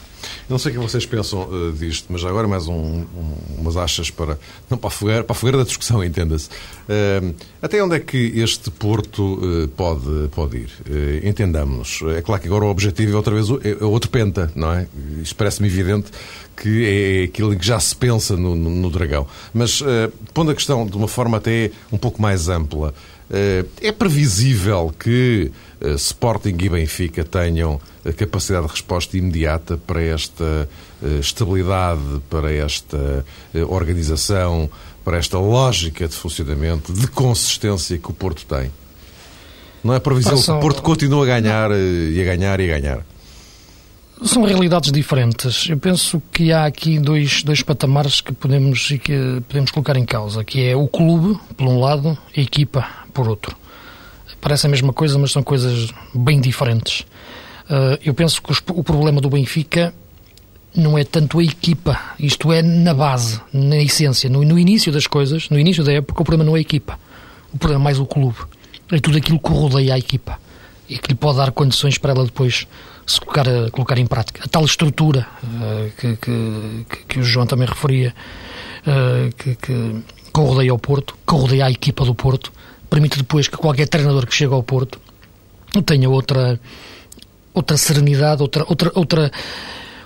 Não 0.50 0.58
sei 0.58 0.72
o 0.72 0.76
que 0.76 0.82
vocês 0.82 1.06
pensam 1.06 1.48
uh, 1.50 1.72
disto, 1.72 2.08
mas 2.10 2.24
agora 2.24 2.48
mais 2.48 2.68
um, 2.68 2.74
um, 2.74 3.36
umas 3.58 3.78
achas 3.78 4.10
para. 4.10 4.38
Não, 4.70 4.78
para 4.78 4.88
a 4.88 4.92
fogueira, 4.92 5.24
para 5.24 5.34
a 5.34 5.36
fogueira 5.36 5.58
da 5.58 5.64
discussão, 5.64 6.04
entenda-se. 6.06 6.50
Uh, 6.50 7.34
até 7.62 7.84
onde 7.84 7.96
é 7.96 8.00
que 8.00 8.18
este 8.40 8.70
Porto 8.72 9.36
uh, 9.36 9.68
pode, 9.70 10.30
pode 10.30 10.58
ir? 10.58 10.72
entendamos-nos. 11.24 12.16
É 12.16 12.22
claro 12.22 12.42
que 12.42 12.48
agora 12.48 12.66
o 12.66 12.70
objetivo 12.70 13.14
é 13.14 13.16
outra 13.16 13.34
vez 13.34 13.48
é, 13.64 13.78
é 13.82 13.86
outro 13.86 14.10
penta, 14.10 14.52
não 14.56 14.74
é? 14.74 14.88
Isto 15.22 15.36
parece-me 15.36 15.68
evidente 15.68 16.12
que 16.56 16.86
é 16.86 17.24
aquilo 17.24 17.56
que 17.56 17.66
já 17.66 17.80
se 17.80 17.96
pensa 17.96 18.36
no, 18.36 18.56
no, 18.56 18.70
no 18.70 18.90
Dragão. 18.90 19.26
Mas, 19.54 19.82
pondo 20.34 20.52
a 20.52 20.56
questão 20.56 20.86
de 20.86 20.96
uma 20.96 21.08
forma 21.08 21.38
até 21.38 21.72
um 21.92 21.98
pouco 21.98 22.22
mais 22.22 22.50
ampla, 22.50 22.94
É 23.82 23.92
previsível 23.94 24.94
que 25.00 25.52
Sporting 25.96 26.58
e 26.60 26.70
Benfica 26.70 27.24
tenham 27.24 27.80
a 28.06 28.12
capacidade 28.12 28.66
de 28.66 28.72
resposta 28.74 29.18
imediata 29.18 29.78
para 29.78 30.02
esta 30.02 30.68
estabilidade, 31.20 32.02
para 32.30 32.52
esta 32.52 33.26
organização, 33.70 34.70
para 35.06 35.18
esta 35.18 35.40
lógica 35.40 36.08
de 36.08 36.16
funcionamento, 36.16 36.92
de 36.92 37.08
consistência 37.08 37.98
que 37.98 38.10
o 38.10 38.14
Porto 38.14 38.46
tem? 38.46 38.70
Não 39.84 39.94
é 39.94 40.00
previsível 40.00 40.38
que 40.38 40.52
o 40.52 40.60
Porto 40.60 40.82
continue 40.82 41.24
a 41.24 41.40
ganhar 41.40 41.72
e 41.72 42.22
a 42.22 42.26
ganhar 42.26 42.60
e 42.60 42.72
a 42.72 42.80
ganhar? 42.80 43.06
São 44.24 44.44
realidades 44.44 44.92
diferentes. 44.92 45.68
Eu 45.68 45.80
penso 45.80 46.22
que 46.32 46.52
há 46.52 46.66
aqui 46.66 47.00
dois, 47.00 47.42
dois 47.42 47.64
patamares 47.64 48.22
que 48.22 48.32
podemos, 48.32 48.90
que 49.04 49.42
podemos 49.48 49.72
colocar 49.72 49.98
em 49.98 50.06
causa, 50.06 50.44
que 50.44 50.64
é 50.64 50.76
o 50.76 50.88
clube, 50.88 51.40
por 51.58 51.68
um 51.68 51.80
lado, 51.80 52.16
a 52.38 52.40
equipa, 52.40 52.88
por 53.12 53.28
outro. 53.28 53.56
Parece 54.40 54.66
a 54.66 54.70
mesma 54.70 54.92
coisa, 54.92 55.20
mas 55.20 55.32
são 55.32 55.44
coisas 55.44 55.94
bem 56.14 56.42
diferentes. 56.42 57.02
Uh, 57.70 58.00
eu 58.04 58.14
penso 58.14 58.42
que 58.42 58.52
o 58.72 58.84
problema 58.84 59.22
do 59.22 59.30
Benfica 59.30 59.94
não 60.76 60.98
é 60.98 61.04
tanto 61.04 61.40
a 61.40 61.44
equipa, 61.44 62.00
isto 62.18 62.52
é 62.52 62.62
na 62.62 62.94
base, 62.94 63.42
na 63.54 63.78
essência, 63.78 64.30
no, 64.30 64.44
no 64.44 64.58
início 64.58 64.92
das 64.92 65.06
coisas, 65.06 65.50
no 65.50 65.60
início 65.60 65.84
da 65.84 65.92
época, 65.92 66.22
o 66.22 66.26
problema 66.26 66.44
não 66.44 66.56
é 66.56 66.60
a 66.60 66.62
equipa, 66.62 66.98
o 67.54 67.58
problema 67.58 67.82
é 67.82 67.86
mais 67.86 68.00
o 68.00 68.06
clube, 68.06 68.38
é 68.92 69.00
tudo 69.00 69.18
aquilo 69.18 69.40
que 69.40 69.50
rodeia 69.50 69.94
a 69.94 70.00
equipa 70.00 70.40
e 70.90 70.98
que 70.98 71.10
lhe 71.10 71.16
pode 71.16 71.38
dar 71.38 71.52
condições 71.52 71.98
para 71.98 72.12
ela 72.12 72.26
depois 72.26 72.68
se 73.06 73.20
colocar, 73.20 73.46
colocar 73.72 73.98
em 73.98 74.06
prática. 74.06 74.42
A 74.44 74.48
tal 74.48 74.64
estrutura 74.66 75.28
uh, 75.44 75.92
que, 75.98 76.16
que, 76.18 77.06
que, 77.08 77.20
o 77.20 77.24
João 77.24 77.46
também 77.46 77.68
referia, 77.68 78.14
uh, 78.88 79.34
que, 79.36 79.56
que, 79.56 79.96
que 80.34 80.40
rodeia 80.40 80.74
o 80.74 80.80
Porto, 80.80 81.16
que 81.28 81.34
rodeia 81.34 81.66
a 81.66 81.72
equipa 81.72 82.06
do 82.06 82.16
Porto, 82.16 82.52
permite 82.92 83.18
depois 83.18 83.48
que 83.48 83.56
qualquer 83.56 83.88
treinador 83.88 84.28
que 84.28 84.36
chega 84.36 84.54
ao 84.54 84.62
Porto 84.62 85.00
tenha 85.86 86.10
outra, 86.10 86.60
outra 87.54 87.78
serenidade, 87.78 88.42
outra, 88.42 88.66
outra, 88.68 88.92
outra, 88.94 89.32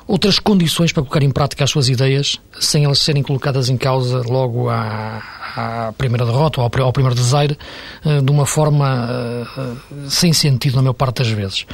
outras 0.08 0.38
condições 0.38 0.94
para 0.94 1.02
colocar 1.02 1.24
em 1.24 1.32
prática 1.32 1.64
as 1.64 1.72
suas 1.72 1.90
ideias, 1.90 2.40
sem 2.60 2.86
elas 2.86 3.00
serem 3.00 3.24
colocadas 3.24 3.70
em 3.70 3.76
causa 3.76 4.22
logo 4.22 4.70
à, 4.70 5.24
à 5.56 5.94
primeira 5.98 6.26
derrota 6.26 6.60
ou 6.60 6.66
ao, 6.66 6.92
primeiro 6.92 7.16
desaire, 7.16 7.58
uh, 8.06 8.22
de 8.22 8.32
uma 8.32 8.46
forma 8.46 9.46
uh, 9.58 10.10
sem 10.10 10.34
sentido, 10.34 10.76
na 10.76 10.82
maior 10.82 10.94
parte 10.94 11.24
das 11.24 11.30
vezes. 11.30 11.66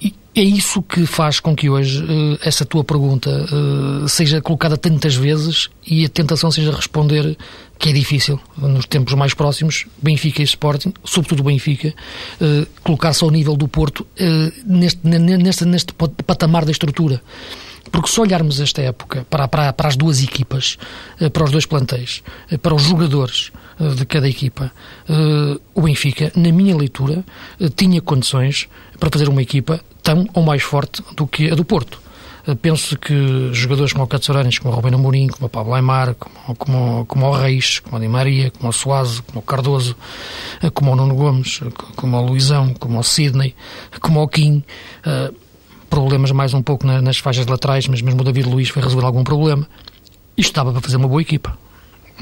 E, 0.00 0.14
é 0.32 0.42
isso 0.42 0.80
que 0.80 1.06
faz 1.06 1.40
com 1.40 1.56
que 1.56 1.68
hoje 1.68 2.06
essa 2.40 2.64
tua 2.64 2.84
pergunta 2.84 3.28
seja 4.06 4.40
colocada 4.40 4.76
tantas 4.76 5.16
vezes 5.16 5.68
e 5.84 6.04
a 6.04 6.08
tentação 6.08 6.52
seja 6.52 6.70
responder 6.70 7.36
que 7.76 7.88
é 7.88 7.92
difícil, 7.92 8.38
nos 8.56 8.86
tempos 8.86 9.12
mais 9.14 9.34
próximos, 9.34 9.86
Benfica 10.00 10.40
e 10.40 10.44
Sporting, 10.44 10.94
sobretudo 11.02 11.42
Benfica, 11.42 11.92
colocar-se 12.84 13.24
ao 13.24 13.30
nível 13.30 13.56
do 13.56 13.66
Porto 13.66 14.06
neste, 14.64 15.00
neste, 15.04 15.64
neste 15.64 15.92
patamar 15.92 16.64
da 16.64 16.70
estrutura. 16.70 17.20
Porque 17.90 18.08
se 18.08 18.20
olharmos 18.20 18.60
esta 18.60 18.82
época 18.82 19.26
para, 19.28 19.48
para, 19.48 19.72
para 19.72 19.88
as 19.88 19.96
duas 19.96 20.22
equipas, 20.22 20.78
para 21.32 21.44
os 21.44 21.50
dois 21.50 21.66
plantéis, 21.66 22.22
para 22.62 22.74
os 22.74 22.82
jogadores 22.82 23.50
de 23.96 24.06
cada 24.06 24.28
equipa, 24.28 24.70
o 25.74 25.82
Benfica, 25.82 26.30
na 26.36 26.52
minha 26.52 26.76
leitura, 26.76 27.24
tinha 27.74 28.00
condições 28.00 28.68
para 28.98 29.10
fazer 29.10 29.28
uma 29.28 29.42
equipa 29.42 29.80
tão 30.02 30.28
ou 30.34 30.42
mais 30.42 30.62
forte 30.62 31.02
do 31.16 31.26
que 31.26 31.50
a 31.50 31.54
do 31.54 31.64
Porto. 31.64 32.00
Eh, 32.46 32.54
penso 32.54 32.98
que 32.98 33.50
jogadores 33.52 33.92
como 33.92 34.04
o 34.04 34.08
Catsuranes, 34.08 34.58
como 34.58 34.72
o 34.72 34.76
Rubén 34.76 34.94
Amorim, 34.94 35.28
como 35.28 35.46
o 35.46 35.50
Pablo 35.50 35.74
Aymar, 35.74 36.14
como, 36.14 36.56
como, 36.56 37.06
como 37.06 37.26
o 37.26 37.32
Reis, 37.32 37.80
como 37.80 37.96
o 37.96 38.00
Di 38.00 38.08
Maria, 38.08 38.50
como 38.50 38.70
o 38.70 38.72
Suazo, 38.72 39.22
como 39.24 39.40
o 39.40 39.42
Cardoso, 39.42 39.96
eh, 40.62 40.70
como 40.70 40.92
o 40.92 40.96
Nuno 40.96 41.14
Gomes, 41.14 41.60
eh, 41.62 41.70
como 41.96 42.16
o 42.16 42.26
Luizão, 42.26 42.74
como 42.74 42.98
o 42.98 43.02
Sidney, 43.02 43.54
como 44.00 44.22
o 44.22 44.28
Kim, 44.28 44.64
mais 46.32 46.54
um 46.54 46.62
pouco 46.62 46.86
nas 46.86 47.18
faixas 47.18 47.46
laterais, 47.46 47.86
mas 47.88 48.02
mesmo 48.02 48.20
o 48.20 48.24
David 48.24 48.48
Luiz 48.48 48.68
foi 48.68 48.82
resolver 48.82 49.06
algum 49.06 49.24
problema. 49.24 49.68
Isto 50.36 50.50
estava 50.50 50.72
para 50.72 50.80
fazer 50.80 50.96
uma 50.96 51.08
boa 51.08 51.22
equipa. 51.22 51.56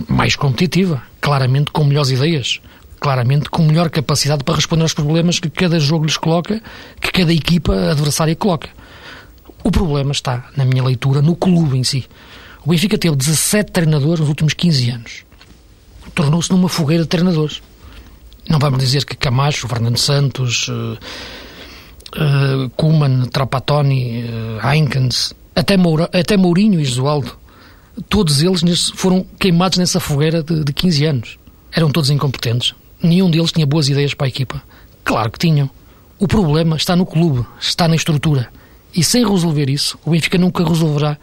Mais 0.09 0.37
competitiva, 0.37 1.03
claramente 1.21 1.71
com 1.71 1.85
melhores 1.85 2.11
ideias, 2.11 2.61
claramente 3.01 3.49
com 3.51 3.63
melhor 3.63 3.91
capacidade 3.91 4.45
para 4.45 4.55
responder 4.55 4.83
aos 4.83 4.95
problemas 4.95 5.39
que 5.39 5.51
cada 5.51 5.79
jogo 5.79 6.05
lhes 6.05 6.17
coloca, 6.17 6.61
que 7.01 7.13
cada 7.13 7.33
equipa 7.33 7.75
adversária 7.91 8.35
coloca. 8.35 8.69
O 9.63 9.71
problema 9.71 10.13
está, 10.13 10.49
na 10.57 10.65
minha 10.65 10.85
leitura, 10.85 11.21
no 11.21 11.35
clube 11.37 11.77
em 11.77 11.85
si. 11.85 12.07
O 12.65 12.71
Benfica 12.71 12.99
teve 12.99 13.17
17 13.17 13.73
treinadores 13.73 14.21
nos 14.21 14.29
últimos 14.29 14.55
15 14.55 14.91
anos. 14.91 15.25
Tornou-se 16.15 16.51
numa 16.51 16.69
fogueira 16.69 17.03
de 17.03 17.09
treinadores. 17.09 17.63
Não 18.49 18.59
vamos 18.59 18.79
dizer 18.79 19.05
que 19.05 19.17
Camacho, 19.17 19.69
Fernando 19.69 19.99
Santos, 19.99 20.71
uh, 22.17 22.69
Kuman, 22.71 23.27
Trapattoni, 23.27 24.25
uh, 24.25 24.67
Heinkens, 24.67 25.35
até, 25.55 25.77
Moura, 25.77 26.09
até 26.13 26.37
Mourinho 26.37 26.81
e 26.81 26.85
Josualdo, 26.85 27.37
todos 28.09 28.43
eles 28.43 28.91
foram 28.95 29.27
queimados 29.39 29.79
nessa 29.79 30.01
fogueira 30.01 30.43
de, 30.43 30.65
de 30.65 30.73
15 30.73 31.05
anos. 31.05 31.39
Eram 31.73 31.91
todos 31.91 32.11
incompetentes, 32.11 32.75
nenhum 33.03 33.31
deles 33.31 33.53
tinha 33.53 33.67
boas 33.67 33.89
ideias 33.89 34.15
para 34.15 34.27
a 34.27 34.29
equipa. 34.29 34.63
Claro 35.05 35.31
que 35.31 35.39
tinham. 35.39 35.71
O 36.19 36.27
problema 36.27 36.77
está 36.77 36.97
no 36.97 37.07
clube, 37.07 37.47
está 37.61 37.87
na 37.87 37.95
estrutura. 37.95 38.49
E 38.95 39.05
sem 39.05 39.27
resolver 39.27 39.69
isso, 39.71 39.99
o 40.05 40.11
Benfica 40.11 40.39
nunca 40.39 40.65
resolverá 40.65 41.17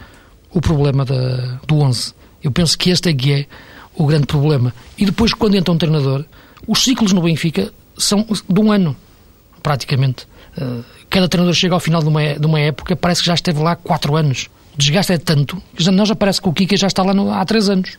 o 0.51 0.61
problema 0.61 1.03
da, 1.03 1.59
do 1.67 1.79
11. 1.79 2.13
Eu 2.41 2.51
penso 2.51 2.77
que 2.77 2.89
este 2.89 3.09
é 3.09 3.13
que 3.13 3.33
é 3.33 3.45
o 3.95 4.05
grande 4.05 4.27
problema. 4.27 4.73
E 4.97 5.05
depois, 5.05 5.33
quando 5.33 5.55
entra 5.55 5.73
um 5.73 5.77
treinador, 5.77 6.23
os 6.67 6.83
ciclos 6.83 7.11
no 7.11 7.21
Benfica 7.21 7.73
são 7.97 8.25
de 8.47 8.59
um 8.59 8.71
ano, 8.71 8.95
praticamente. 9.61 10.27
Eh, 10.57 10.81
cada 11.09 11.27
treinador 11.27 11.53
chega 11.53 11.73
ao 11.73 11.79
final 11.79 12.01
de 12.01 12.07
uma, 12.07 12.33
de 12.33 12.45
uma 12.45 12.59
época, 12.59 12.95
parece 12.95 13.21
que 13.21 13.27
já 13.27 13.33
esteve 13.33 13.61
lá 13.61 13.75
quatro 13.75 14.15
anos. 14.15 14.49
O 14.73 14.77
desgaste 14.77 15.13
é 15.13 15.17
tanto 15.17 15.61
que 15.75 15.83
já, 15.83 15.91
não 15.91 16.05
já 16.05 16.15
parece 16.15 16.41
que 16.41 16.49
o 16.49 16.53
Kika 16.53 16.75
já 16.75 16.87
está 16.87 17.03
lá 17.03 17.13
no, 17.13 17.31
há 17.31 17.43
três 17.45 17.69
anos. 17.69 17.97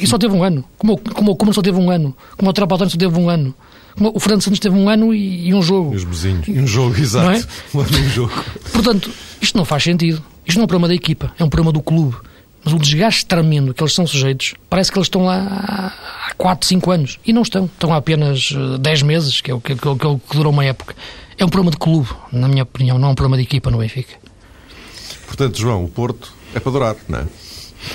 E 0.00 0.06
só 0.06 0.18
teve 0.18 0.34
um 0.34 0.42
ano. 0.42 0.64
Como, 0.76 0.98
como, 0.98 1.36
como 1.36 1.52
só 1.52 1.62
teve 1.62 1.78
um 1.78 1.90
ano. 1.90 2.16
Como 2.36 2.50
o 2.50 2.52
Trapaltano 2.52 2.90
só 2.90 2.96
teve 2.96 3.18
um 3.18 3.28
ano. 3.28 3.54
Como 3.96 4.12
o 4.14 4.20
Fernando 4.20 4.42
Santos 4.42 4.60
teve 4.60 4.76
um 4.76 4.88
ano 4.88 5.12
e, 5.12 5.48
e 5.48 5.54
um 5.54 5.62
jogo. 5.62 5.92
E 5.92 5.96
os 5.96 6.04
vizinhos. 6.04 6.46
E 6.46 6.52
um 6.52 6.66
jogo, 6.66 6.96
exato. 7.00 7.30
É? 7.30 7.76
Um 7.76 7.80
ano 7.80 7.98
e 7.98 8.00
um 8.00 8.10
jogo. 8.10 8.44
Portanto, 8.72 9.10
isto 9.40 9.58
não 9.58 9.64
faz 9.64 9.82
sentido. 9.82 10.22
Isto 10.46 10.58
não 10.58 10.62
é 10.62 10.64
um 10.64 10.68
problema 10.68 10.88
da 10.88 10.94
equipa, 10.94 11.32
é 11.38 11.44
um 11.44 11.48
problema 11.48 11.72
do 11.72 11.82
clube. 11.82 12.16
Mas 12.64 12.72
o 12.72 12.78
desgaste 12.78 13.26
tremendo 13.26 13.74
que 13.74 13.82
eles 13.82 13.94
são 13.94 14.06
sujeitos, 14.06 14.54
parece 14.68 14.90
que 14.90 14.98
eles 14.98 15.06
estão 15.06 15.24
lá 15.24 15.92
há 16.28 16.34
4, 16.34 16.66
5 16.66 16.90
anos. 16.90 17.18
E 17.26 17.32
não 17.32 17.42
estão. 17.42 17.66
Estão 17.66 17.92
há 17.92 17.96
apenas 17.96 18.50
10 18.80 19.00
eh, 19.00 19.04
meses, 19.04 19.40
que 19.40 19.50
é 19.50 19.54
o 19.54 19.60
que, 19.60 19.74
que, 19.74 19.80
que, 19.80 20.18
que 20.30 20.36
durou 20.36 20.52
uma 20.52 20.64
época. 20.64 20.94
É 21.38 21.44
um 21.44 21.48
problema 21.48 21.70
de 21.70 21.78
clube, 21.78 22.08
na 22.32 22.48
minha 22.48 22.64
opinião, 22.64 22.98
não 22.98 23.08
é 23.08 23.10
um 23.12 23.14
problema 23.14 23.36
de 23.36 23.44
equipa 23.44 23.70
no 23.70 23.78
Benfica. 23.78 24.16
Portanto, 25.26 25.56
João, 25.58 25.84
o 25.84 25.88
Porto 25.88 26.34
é 26.52 26.58
para 26.58 26.72
durar, 26.72 26.96
não 27.08 27.20
é? 27.20 27.26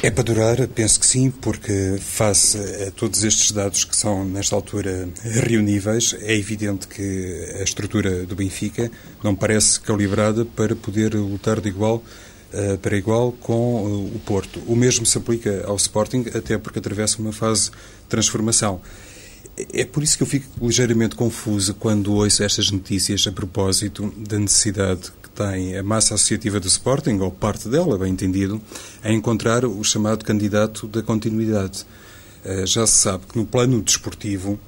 É 0.01 0.09
para 0.09 0.23
durar, 0.23 0.67
penso 0.69 0.97
que 0.97 1.05
sim, 1.05 1.29
porque 1.29 1.97
face 1.99 2.57
a 2.87 2.91
todos 2.91 3.21
estes 3.25 3.51
dados 3.51 3.83
que 3.83 3.95
são, 3.95 4.23
nesta 4.23 4.55
altura, 4.55 5.09
reuníveis, 5.23 6.15
é 6.21 6.33
evidente 6.33 6.87
que 6.87 7.57
a 7.59 7.63
estrutura 7.63 8.25
do 8.25 8.33
Benfica 8.33 8.89
não 9.21 9.35
parece 9.35 9.77
calibrada 9.81 10.45
para 10.45 10.73
poder 10.73 11.13
lutar 11.13 11.59
de 11.59 11.67
igual 11.67 12.01
uh, 12.53 12.77
para 12.77 12.95
igual 12.95 13.33
com 13.33 13.83
uh, 13.83 14.15
o 14.15 14.21
Porto. 14.25 14.61
O 14.67 14.75
mesmo 14.75 15.05
se 15.05 15.17
aplica 15.17 15.65
ao 15.67 15.75
Sporting, 15.75 16.25
até 16.33 16.57
porque 16.57 16.79
atravessa 16.79 17.19
uma 17.19 17.33
fase 17.33 17.69
de 17.69 18.07
transformação. 18.07 18.79
É 19.55 19.85
por 19.85 20.01
isso 20.01 20.17
que 20.17 20.23
eu 20.23 20.27
fico 20.27 20.47
ligeiramente 20.65 21.15
confuso 21.15 21.75
quando 21.75 22.13
ouço 22.13 22.43
estas 22.43 22.71
notícias 22.71 23.27
a 23.27 23.31
propósito 23.31 24.11
da 24.17 24.39
necessidade 24.39 25.11
tem 25.33 25.77
a 25.77 25.83
massa 25.83 26.13
associativa 26.13 26.59
do 26.59 26.67
Sporting, 26.67 27.19
ou 27.19 27.31
parte 27.31 27.67
dela, 27.67 27.97
bem 27.97 28.13
entendido, 28.13 28.61
a 29.03 29.11
encontrar 29.11 29.65
o 29.65 29.83
chamado 29.83 30.23
candidato 30.23 30.87
da 30.87 31.01
continuidade. 31.01 31.85
Eh, 32.45 32.65
já 32.65 32.85
se 32.85 32.97
sabe 32.99 33.25
que 33.27 33.37
no 33.37 33.45
plano 33.45 33.81
desportivo 33.81 34.59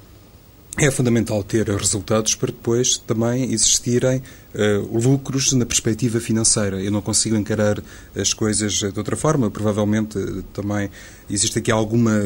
é 0.78 0.92
fundamental 0.92 1.42
ter 1.44 1.68
resultados 1.70 2.36
para 2.36 2.52
depois 2.52 2.98
também 2.98 3.52
existirem 3.54 4.22
uh, 4.54 5.00
lucros 5.00 5.54
na 5.54 5.66
perspectiva 5.66 6.20
financeira. 6.20 6.82
Eu 6.82 6.92
não 6.92 7.02
consigo 7.02 7.36
encarar 7.36 7.82
as 8.14 8.34
coisas 8.34 8.74
de 8.74 8.98
outra 8.98 9.16
forma. 9.16 9.50
Provavelmente 9.50 10.18
uh, 10.18 10.44
também 10.54 10.90
existe 11.30 11.60
aqui 11.60 11.72
alguma 11.72 12.20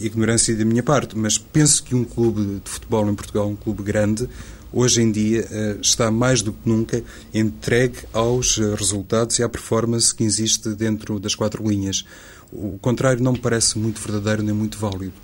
ignorância 0.00 0.54
da 0.54 0.64
minha 0.66 0.82
parte, 0.82 1.16
mas 1.16 1.38
penso 1.38 1.82
que 1.82 1.94
um 1.94 2.04
clube 2.04 2.60
de 2.62 2.70
futebol 2.70 3.08
em 3.08 3.14
Portugal, 3.14 3.48
um 3.48 3.56
clube 3.56 3.82
grande, 3.82 4.28
hoje 4.74 5.00
em 5.00 5.10
dia 5.10 5.46
eh, 5.50 5.76
está 5.80 6.10
mais 6.10 6.42
do 6.42 6.52
que 6.52 6.68
nunca 6.68 7.02
entregue 7.32 7.98
aos 8.12 8.58
eh, 8.58 8.74
resultados 8.74 9.38
e 9.38 9.42
à 9.42 9.48
performance 9.48 10.12
que 10.12 10.24
existe 10.24 10.70
dentro 10.70 11.20
das 11.20 11.34
quatro 11.34 11.66
linhas. 11.66 12.04
O 12.52 12.76
contrário 12.80 13.22
não 13.22 13.32
me 13.32 13.38
parece 13.38 13.78
muito 13.78 14.00
verdadeiro 14.00 14.42
nem 14.42 14.54
muito 14.54 14.76
válido. 14.76 15.14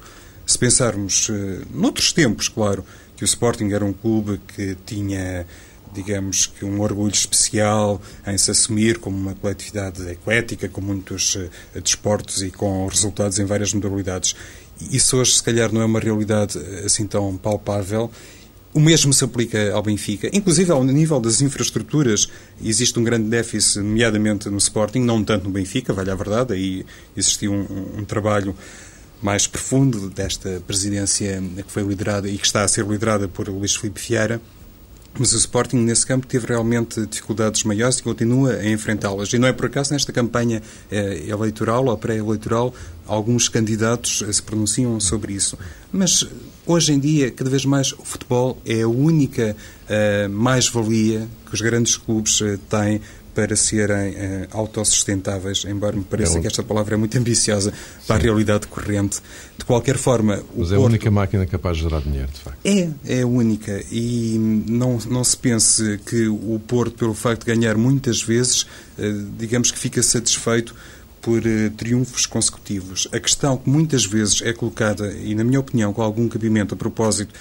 Se 0.51 0.59
pensarmos, 0.59 1.31
eh, 1.31 1.61
noutros 1.73 2.13
tempos, 2.13 2.49
claro, 2.49 2.85
que 3.17 3.23
o 3.23 3.25
Sporting 3.25 3.71
era 3.71 3.85
um 3.85 3.93
clube 3.93 4.41
que 4.49 4.77
tinha 4.85 5.47
digamos 5.95 6.47
que 6.47 6.65
um 6.65 6.81
orgulho 6.81 7.13
especial 7.13 8.03
em 8.27 8.37
se 8.37 8.51
assumir 8.51 8.99
como 8.99 9.17
uma 9.17 9.35
coletividade 9.37 10.05
eclética, 10.09 10.69
com 10.69 10.81
muitos 10.81 11.37
uh, 11.37 11.49
desportos 11.81 12.43
e 12.43 12.51
com 12.51 12.85
resultados 12.89 13.39
em 13.39 13.45
várias 13.45 13.73
modalidades. 13.73 14.35
Isso 14.91 15.17
hoje, 15.17 15.35
se 15.35 15.43
calhar, 15.43 15.73
não 15.73 15.83
é 15.83 15.85
uma 15.85 16.01
realidade 16.01 16.59
assim 16.85 17.07
tão 17.07 17.37
palpável 17.37 18.11
o 18.73 18.79
mesmo 18.79 19.13
se 19.13 19.25
aplica 19.25 19.73
ao 19.73 19.83
Benfica, 19.83 20.31
inclusive 20.33 20.71
ao 20.71 20.85
nível 20.85 21.21
das 21.21 21.41
infraestruturas. 21.41 22.29
Existe 22.63 22.99
um 22.99 23.05
grande 23.05 23.29
déficit, 23.29 23.81
nomeadamente 23.81 24.49
no 24.49 24.59
Sporting, 24.59 25.01
não 25.01 25.25
tanto 25.25 25.45
no 25.45 25.51
Benfica, 25.51 25.93
vale 25.93 26.11
a 26.11 26.15
verdade, 26.15 26.53
aí 26.53 26.87
existiu 27.17 27.53
um, 27.53 28.01
um 28.01 28.05
trabalho 28.05 28.55
mais 29.21 29.47
profundo 29.47 30.09
desta 30.09 30.63
presidência 30.67 31.43
que 31.57 31.71
foi 31.71 31.83
liderada 31.83 32.29
e 32.29 32.39
que 32.39 32.47
está 32.47 32.63
a 32.63 32.69
ser 32.69 32.87
liderada 32.87 33.29
por 33.29 33.49
Luís 33.49 33.77
Filipe 33.77 34.01
Vieira. 34.01 34.41
Mas 35.19 35.33
o 35.33 35.37
Sporting, 35.37 35.79
nesse 35.79 36.07
campo, 36.07 36.27
teve 36.27 36.47
realmente 36.47 37.05
dificuldades 37.05 37.65
maiores 37.65 37.99
e 37.99 38.03
continua 38.03 38.55
a 38.55 38.71
enfrentá-las. 38.71 39.33
E 39.33 39.39
não 39.39 39.49
é 39.49 39.53
por 39.53 39.67
acaso, 39.67 39.93
nesta 39.93 40.13
campanha 40.13 40.63
eh, 40.91 41.25
eleitoral 41.27 41.87
ou 41.87 41.99
pré-eleitoral, 41.99 42.73
alguns 43.07 43.49
candidatos 43.49 44.23
eh, 44.23 44.33
se 44.33 44.41
pronunciam 44.41 45.01
sobre 45.01 45.33
isso. 45.33 45.59
Mas, 45.93 46.25
hoje 46.65 46.93
em 46.93 47.01
dia, 47.01 47.31
cada 47.33 47.51
vez 47.51 47.65
mais, 47.65 47.93
o 47.93 48.05
futebol 48.05 48.57
é 48.65 48.83
a 48.83 48.89
única 48.89 49.57
uh, 49.57 50.31
mais-valia 50.31 51.27
que 51.45 51.55
os 51.55 51.61
grandes 51.61 51.97
clubes 51.97 52.41
têm 52.69 53.01
para 53.41 53.57
serem 53.57 54.11
uh, 54.11 54.49
autossustentáveis, 54.51 55.65
embora 55.65 55.97
me 55.97 56.05
pareça 56.05 56.37
é 56.37 56.41
que 56.43 56.47
esta 56.47 56.63
palavra 56.63 56.95
é 56.95 56.99
muito 56.99 57.17
ambiciosa 57.17 57.73
para 58.07 58.17
Sim. 58.17 58.21
a 58.21 58.25
realidade 58.25 58.67
corrente. 58.67 59.19
De 59.57 59.65
qualquer 59.65 59.97
forma... 59.97 60.43
Mas 60.55 60.71
é 60.71 60.75
a 60.75 60.79
única 60.79 61.11
máquina 61.11 61.47
capaz 61.47 61.79
de 61.79 61.85
gerar 61.85 62.03
dinheiro, 62.03 62.29
de 62.31 62.39
facto. 62.39 62.59
É, 62.63 62.91
é 63.07 63.23
a 63.23 63.27
única. 63.27 63.83
E 63.91 64.37
não, 64.69 64.99
não 65.09 65.25
se 65.25 65.39
pense 65.39 65.99
que 66.05 66.29
o 66.29 66.61
Porto, 66.67 66.99
pelo 66.99 67.15
facto 67.15 67.47
de 67.47 67.55
ganhar 67.55 67.79
muitas 67.79 68.23
vezes, 68.23 68.65
uh, 68.99 69.27
digamos 69.39 69.71
que 69.71 69.79
fica 69.79 70.03
satisfeito 70.03 70.75
por 71.23 71.39
uh, 71.39 71.71
triunfos 71.79 72.27
consecutivos. 72.27 73.09
A 73.11 73.19
questão 73.19 73.57
que 73.57 73.71
muitas 73.71 74.05
vezes 74.05 74.43
é 74.43 74.53
colocada, 74.53 75.15
e 75.15 75.35
na 75.35 75.45
minha 75.45 75.61
opinião 75.61 75.95
com 75.95 76.03
algum 76.03 76.29
cabimento 76.29 76.75
a 76.75 76.77
propósito 76.77 77.33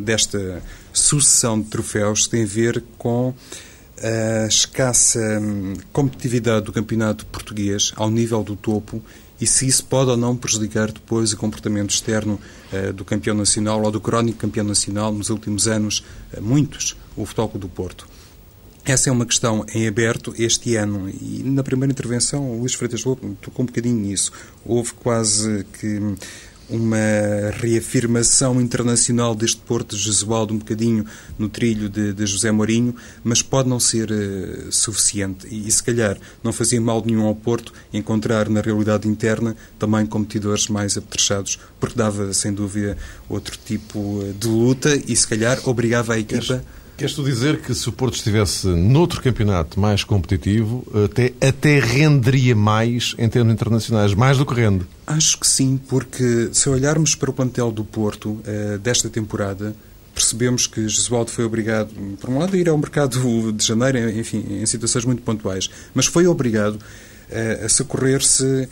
desta 0.00 0.62
sucessão 0.92 1.58
de 1.58 1.66
troféus, 1.66 2.28
tem 2.28 2.42
a 2.42 2.46
ver 2.46 2.84
com 2.98 3.34
a 4.02 4.46
escassa 4.46 5.20
hum, 5.40 5.74
competitividade 5.92 6.66
do 6.66 6.72
campeonato 6.72 7.24
português 7.26 7.92
ao 7.96 8.10
nível 8.10 8.42
do 8.42 8.56
topo 8.56 9.02
e 9.40 9.46
se 9.46 9.66
isso 9.66 9.84
pode 9.86 10.10
ou 10.10 10.16
não 10.16 10.36
prejudicar 10.36 10.92
depois 10.92 11.32
o 11.32 11.36
comportamento 11.36 11.90
externo 11.90 12.38
uh, 12.72 12.92
do 12.92 13.04
campeão 13.04 13.34
nacional 13.36 13.82
ou 13.82 13.90
do 13.90 14.00
crónico 14.00 14.38
campeão 14.38 14.64
nacional 14.64 15.12
nos 15.12 15.30
últimos 15.30 15.66
anos, 15.66 16.04
uh, 16.32 16.40
muitos, 16.40 16.96
o 17.16 17.26
Futebol 17.26 17.58
do 17.58 17.68
Porto. 17.68 18.06
Essa 18.84 19.10
é 19.10 19.12
uma 19.12 19.26
questão 19.26 19.64
em 19.72 19.86
aberto 19.86 20.34
este 20.36 20.74
ano 20.76 21.08
e 21.08 21.42
na 21.44 21.62
primeira 21.62 21.92
intervenção 21.92 22.50
o 22.50 22.60
Luís 22.60 22.74
Freitas 22.74 23.04
Lobo 23.04 23.36
tocou 23.40 23.62
um 23.62 23.66
bocadinho 23.66 23.96
nisso. 23.96 24.32
Houve 24.64 24.92
quase 24.94 25.64
que 25.78 26.00
uma 26.68 26.96
reafirmação 27.58 28.60
internacional 28.60 29.34
deste 29.34 29.60
Porto 29.60 29.96
Jesualdo 29.96 30.54
um 30.54 30.58
bocadinho 30.58 31.04
no 31.38 31.48
trilho 31.48 31.88
de, 31.88 32.12
de 32.12 32.26
José 32.26 32.50
Mourinho, 32.50 32.94
mas 33.22 33.42
pode 33.42 33.68
não 33.68 33.78
ser 33.78 34.10
uh, 34.10 34.72
suficiente. 34.72 35.46
E, 35.50 35.68
e, 35.68 35.70
se 35.70 35.82
calhar 35.82 36.16
não 36.42 36.52
fazia 36.52 36.80
mal 36.80 37.02
nenhum 37.04 37.26
ao 37.26 37.34
Porto 37.34 37.72
encontrar 37.92 38.48
na 38.48 38.60
realidade 38.60 39.08
interna 39.08 39.56
também 39.78 40.06
competidores 40.06 40.68
mais 40.68 40.96
apetrechados, 40.96 41.58
porque 41.78 41.96
dava 41.96 42.32
sem 42.32 42.52
dúvida 42.52 42.96
outro 43.28 43.58
tipo 43.64 44.20
eh, 44.22 44.32
de 44.38 44.48
luta 44.48 44.94
e 45.06 45.14
se 45.16 45.26
calhar 45.26 45.58
obrigava 45.64 46.14
a 46.14 46.18
equipa 46.18 46.62
Queres 46.96 47.14
tu 47.14 47.24
dizer 47.24 47.60
que 47.60 47.74
se 47.74 47.88
o 47.88 47.92
Porto 47.92 48.14
estivesse 48.14 48.66
noutro 48.68 49.20
campeonato 49.20 49.80
mais 49.80 50.04
competitivo, 50.04 50.86
até, 51.04 51.32
até 51.40 51.80
renderia 51.80 52.54
mais 52.54 53.14
em 53.18 53.28
termos 53.28 53.52
internacionais, 53.52 54.14
mais 54.14 54.38
do 54.38 54.46
que 54.46 54.54
rende? 54.54 54.86
Acho 55.06 55.38
que 55.38 55.46
sim, 55.46 55.80
porque 55.88 56.50
se 56.52 56.68
olharmos 56.68 57.14
para 57.14 57.30
o 57.30 57.32
plantel 57.32 57.72
do 57.72 57.84
Porto 57.84 58.30
uh, 58.30 58.78
desta 58.78 59.08
temporada, 59.08 59.74
percebemos 60.14 60.66
que 60.66 60.86
Jesualdo 60.88 61.30
foi 61.30 61.44
obrigado, 61.44 61.90
por 62.20 62.30
um 62.30 62.38
lado, 62.38 62.54
a 62.54 62.58
ir 62.58 62.68
ao 62.68 62.76
mercado 62.76 63.18
de 63.52 63.66
janeiro, 63.66 64.10
enfim, 64.10 64.44
em 64.50 64.66
situações 64.66 65.04
muito 65.04 65.22
pontuais, 65.22 65.70
mas 65.94 66.06
foi 66.06 66.26
obrigado 66.26 66.74
uh, 66.74 67.64
a 67.64 67.68
socorrer-se 67.68 68.68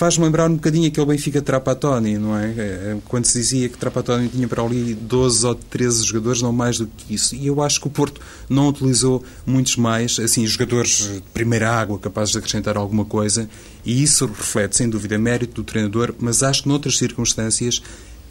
faz-me 0.00 0.24
lembrar 0.24 0.48
um 0.48 0.54
bocadinho 0.54 0.88
aquele 0.88 1.04
Benfica 1.04 1.42
Trapattoni, 1.42 2.16
não 2.16 2.34
é? 2.34 2.54
é? 2.56 2.96
Quando 3.04 3.26
se 3.26 3.36
dizia 3.36 3.68
que 3.68 3.76
Trapattoni 3.76 4.30
tinha 4.30 4.48
para 4.48 4.62
ali 4.62 4.94
12 4.94 5.46
ou 5.46 5.54
13 5.54 6.04
jogadores, 6.04 6.40
não 6.40 6.54
mais 6.54 6.78
do 6.78 6.86
que 6.86 7.12
isso. 7.12 7.34
E 7.34 7.48
eu 7.48 7.60
acho 7.60 7.78
que 7.78 7.86
o 7.86 7.90
Porto 7.90 8.18
não 8.48 8.68
utilizou 8.68 9.22
muitos 9.44 9.76
mais, 9.76 10.18
assim, 10.18 10.46
jogadores 10.46 11.06
de 11.12 11.22
primeira 11.34 11.70
água 11.70 11.98
capazes 11.98 12.32
de 12.32 12.38
acrescentar 12.38 12.78
alguma 12.78 13.04
coisa, 13.04 13.46
e 13.84 14.02
isso 14.02 14.24
reflete, 14.24 14.74
sem 14.74 14.88
dúvida, 14.88 15.18
mérito 15.18 15.56
do 15.56 15.64
treinador, 15.64 16.14
mas 16.18 16.42
acho 16.42 16.62
que 16.62 16.70
noutras 16.70 16.96
circunstâncias 16.96 17.82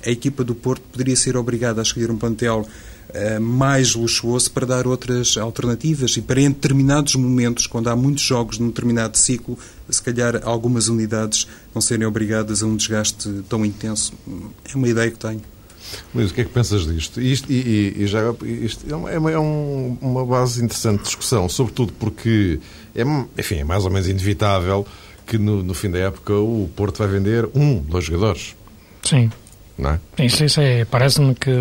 a 0.04 0.10
equipa 0.10 0.44
do 0.44 0.56
Porto 0.56 0.82
poderia 0.92 1.16
ser 1.16 1.38
obrigada 1.38 1.82
a 1.82 1.84
escolher 1.84 2.10
um 2.10 2.18
plantel 2.18 2.68
mais 3.42 3.96
luxuoso 3.96 4.52
para 4.52 4.66
dar 4.66 4.88
outras 4.88 5.36
alternativas 5.38 6.16
e 6.18 6.22
para 6.22 6.42
em 6.42 6.50
determinados 6.50 7.16
momentos, 7.16 7.66
quando 7.66 7.90
há 7.90 7.96
muitos 7.96 8.24
jogos 8.24 8.60
num 8.60 8.68
determinado 8.68 9.18
ciclo, 9.18 9.58
se 9.90 10.02
calhar 10.02 10.42
algumas 10.44 10.88
unidades 10.90 11.48
não 11.74 11.82
serem 11.82 12.06
obrigadas 12.06 12.62
a 12.62 12.68
um 12.68 12.76
desgaste 12.76 13.28
tão 13.50 13.66
intenso. 13.66 14.14
É 14.72 14.76
uma 14.76 14.88
ideia 14.88 15.10
que 15.10 15.18
tenho. 15.18 15.42
Luís, 16.14 16.30
o 16.32 16.34
que 16.34 16.42
é 16.42 16.44
que 16.44 16.52
pensas 16.52 16.86
disto? 16.86 17.20
Isto, 17.20 17.52
e, 17.52 17.56
e, 17.98 18.04
e 18.04 18.08
já, 18.08 18.20
isto 18.44 18.86
é, 18.88 18.96
uma, 18.96 19.32
é 19.32 19.40
um, 19.40 19.98
uma 20.02 20.26
base 20.26 20.64
interessante 20.64 21.00
de 21.00 21.06
discussão, 21.06 21.50
sobretudo 21.50 21.94
porque 21.94 22.60
é, 22.96 23.04
enfim, 23.38 23.56
é 23.56 23.64
mais 23.64 23.86
ou 23.86 23.92
menos 23.92 24.08
inevitável 24.08 24.86
que 25.26 25.38
no, 25.38 25.64
no 25.64 25.74
fim 25.74 25.90
da 25.90 26.00
época 26.00 26.34
o 26.34 26.70
Porto 26.76 26.98
vai 26.98 27.08
vender 27.08 27.48
um, 27.54 27.80
dois 27.80 28.06
jogadores. 28.06 28.56
Sim. 29.04 29.32
Não 29.78 29.92
é? 29.92 30.26
Isso, 30.26 30.44
isso 30.44 30.60
é, 30.60 30.84
parece-me 30.86 31.34
que, 31.36 31.52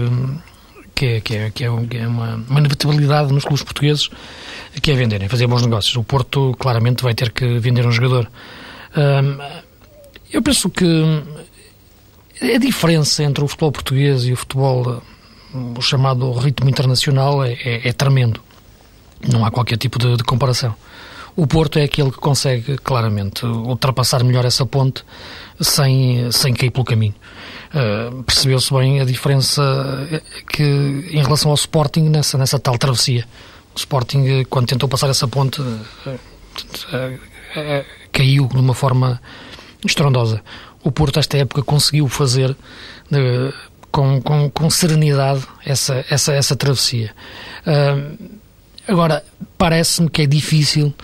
que, 0.98 1.06
é, 1.06 1.20
que, 1.20 1.36
é, 1.36 1.50
que 1.50 1.64
é, 1.64 1.66
é 1.68 1.70
uma, 2.08 2.34
uma 2.34 2.58
inevitabilidade 2.58 3.32
nos 3.32 3.44
clubes 3.44 3.62
portugueses 3.62 4.10
que 4.82 4.90
é 4.90 4.94
venderem, 4.94 5.28
fazer 5.28 5.46
bons 5.46 5.62
negócios. 5.62 5.94
O 5.94 6.02
Porto 6.02 6.56
claramente 6.58 7.04
vai 7.04 7.14
ter 7.14 7.30
que 7.30 7.58
vender 7.60 7.86
um 7.86 7.92
jogador. 7.92 8.28
eu 10.32 10.42
penso 10.42 10.68
que 10.68 10.84
a 12.42 12.58
diferença 12.58 13.22
entre 13.22 13.44
o 13.44 13.48
futebol 13.48 13.72
português 13.72 14.24
e 14.24 14.32
o 14.32 14.36
futebol, 14.36 15.00
o 15.54 15.80
chamado 15.80 16.32
ritmo 16.32 16.68
internacional, 16.68 17.44
é, 17.44 17.52
é, 17.52 17.88
é 17.88 17.92
tremendo. 17.92 18.40
Não 19.32 19.44
há 19.44 19.50
qualquer 19.50 19.76
tipo 19.76 19.98
de, 19.98 20.16
de, 20.16 20.24
comparação. 20.24 20.74
O 21.36 21.46
Porto 21.46 21.78
é 21.78 21.84
aquele 21.84 22.10
que 22.10 22.18
consegue 22.18 22.76
claramente 22.78 23.46
ultrapassar 23.46 24.24
melhor 24.24 24.44
essa 24.44 24.66
ponte 24.66 25.04
sem, 25.60 26.30
sem 26.32 26.52
cair 26.54 26.70
pelo 26.70 26.84
caminho. 26.84 27.14
Uh, 27.68 28.22
Percebeu-se 28.22 28.72
bem 28.72 29.00
a 29.00 29.04
diferença 29.04 29.62
que, 30.50 30.62
em 30.62 31.22
relação 31.22 31.50
ao 31.50 31.54
Sporting 31.54 32.08
nessa, 32.08 32.38
nessa 32.38 32.58
tal 32.58 32.78
travessia. 32.78 33.26
O 33.74 33.78
Sporting, 33.78 34.44
quando 34.48 34.66
tentou 34.66 34.88
passar 34.88 35.10
essa 35.10 35.28
ponte, 35.28 35.60
uh, 35.60 35.66
uh, 36.06 37.84
caiu 38.10 38.46
de 38.46 38.56
uma 38.56 38.74
forma 38.74 39.20
estrondosa. 39.84 40.42
O 40.82 40.90
Porto, 40.90 41.18
esta 41.18 41.36
época, 41.36 41.62
conseguiu 41.62 42.08
fazer 42.08 42.56
com, 43.90 44.20
com, 44.22 44.50
com, 44.50 44.70
serenidade 44.70 45.46
essa, 45.64 46.04
essa, 46.08 46.32
essa 46.32 46.56
travessia. 46.56 47.14
agora, 48.86 49.24
parece-me 49.58 50.08
que 50.08 50.22
é 50.22 50.26
difícil 50.26 50.94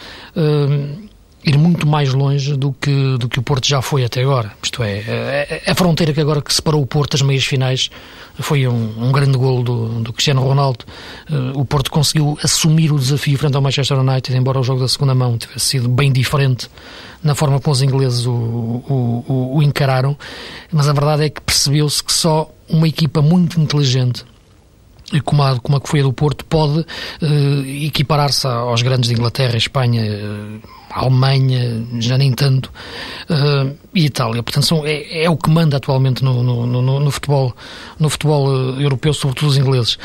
ir 1.45 1.59
muito 1.59 1.87
mais 1.87 2.13
longe 2.13 2.57
do 2.57 2.73
que, 2.73 3.19
do 3.19 3.29
que 3.29 3.39
o 3.39 3.43
Porto 3.43 3.67
já 3.67 3.83
foi 3.83 4.05
até 4.05 4.23
agora. 4.23 4.53
Isto 4.63 4.83
é, 4.83 5.63
a, 5.67 5.73
a 5.73 5.75
fronteira 5.75 6.13
que 6.13 6.21
agora 6.21 6.41
que 6.41 6.53
separou 6.53 6.81
o 6.81 6.87
Porto 6.87 7.13
das 7.13 7.23
meias 7.23 7.45
finais 7.45 7.91
foi 8.37 8.67
um, 8.67 8.95
um 8.99 9.13
grande 9.13 9.37
golo 9.37 9.63
do, 9.63 9.89
do 10.01 10.13
Cristiano 10.13 10.43
Ronaldo. 10.43 10.85
Uh, 11.31 11.59
o 11.61 11.65
Porto 11.65 11.91
conseguiu 11.91 12.39
assumir 12.43 12.91
o 12.93 12.99
desafio 12.99 13.39
frente 13.39 13.55
ao 13.55 13.63
Manchester 13.63 13.99
United, 13.99 14.37
embora 14.37 14.59
o 14.59 14.63
jogo 14.63 14.81
da 14.81 14.89
segunda 14.89 15.15
mão 15.15 15.37
tivesse 15.37 15.67
sido 15.67 15.89
bem 15.89 16.11
diferente 16.11 16.69
na 17.23 17.35
forma 17.35 17.61
como 17.61 17.73
os 17.73 17.83
ingleses 17.83 18.27
o, 18.27 18.33
o, 18.33 19.25
o, 19.27 19.57
o 19.57 19.63
encararam, 19.63 20.17
mas 20.71 20.89
a 20.89 20.93
verdade 20.93 21.25
é 21.25 21.31
que 21.31 21.41
percebeu-se 21.41 22.03
que 22.03 22.13
só 22.13 22.51
uma 22.69 22.87
equipa 22.89 23.23
muito 23.23 23.61
inteligente 23.61 24.25
como 25.25 25.43
a, 25.43 25.59
como 25.61 25.77
a 25.77 25.81
que 25.81 25.89
foi 25.89 26.01
a 26.01 26.03
do 26.03 26.13
Porto, 26.13 26.45
pode 26.45 26.81
uh, 26.81 27.67
equiparar-se 27.67 28.47
aos 28.47 28.83
grandes 28.83 29.09
de 29.09 29.15
Inglaterra, 29.15 29.57
Espanha, 29.57 30.03
uh, 30.03 30.69
Alemanha, 30.91 31.85
já 31.99 32.17
nem 32.17 32.33
tanto, 32.33 32.73
uh, 33.29 33.75
e 33.95 34.07
Itália. 34.07 34.43
Portanto, 34.43 34.65
são, 34.65 34.87
é, 34.87 35.25
é, 35.25 35.31
o 35.31 35.37
que 35.37 35.51
manda 35.51 35.77
atualmente 35.77 36.23
no, 36.25 36.43
no, 36.43 36.67
no, 36.67 37.01
no 37.01 37.11
futebol, 37.11 37.55
no 37.99 38.09
futebol 38.09 38.49
europeu, 38.81 39.13
sobretudo 39.13 39.49
os 39.49 39.57
ingleses. 39.57 39.99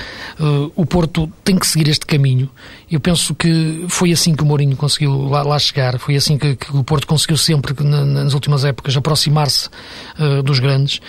O 0.76 0.86
Porto 0.86 1.32
tem 1.44 1.58
que 1.58 1.68
seguir 1.68 1.88
este 1.90 2.06
caminho. 2.06 2.50
Eu 2.90 3.00
penso 3.00 3.36
que 3.36 3.86
foi 3.88 4.12
assim 4.12 4.34
que 4.34 4.42
o 4.44 4.46
Mourinho 4.46 4.76
conseguiu 4.76 5.28
lá, 5.28 5.44
lá 5.44 5.60
chegar, 5.60 6.00
foi 6.00 6.16
assim 6.16 6.38
que, 6.38 6.56
que, 6.56 6.76
o 6.76 6.84
Porto 6.84 7.06
conseguiu 7.06 7.38
sempre, 7.38 7.74
na, 7.84 8.04
nas 8.04 8.34
últimas 8.34 8.66
épocas, 8.66 8.96
aproximar-se 8.98 9.70
dos 10.44 10.60
grandes 10.60 11.00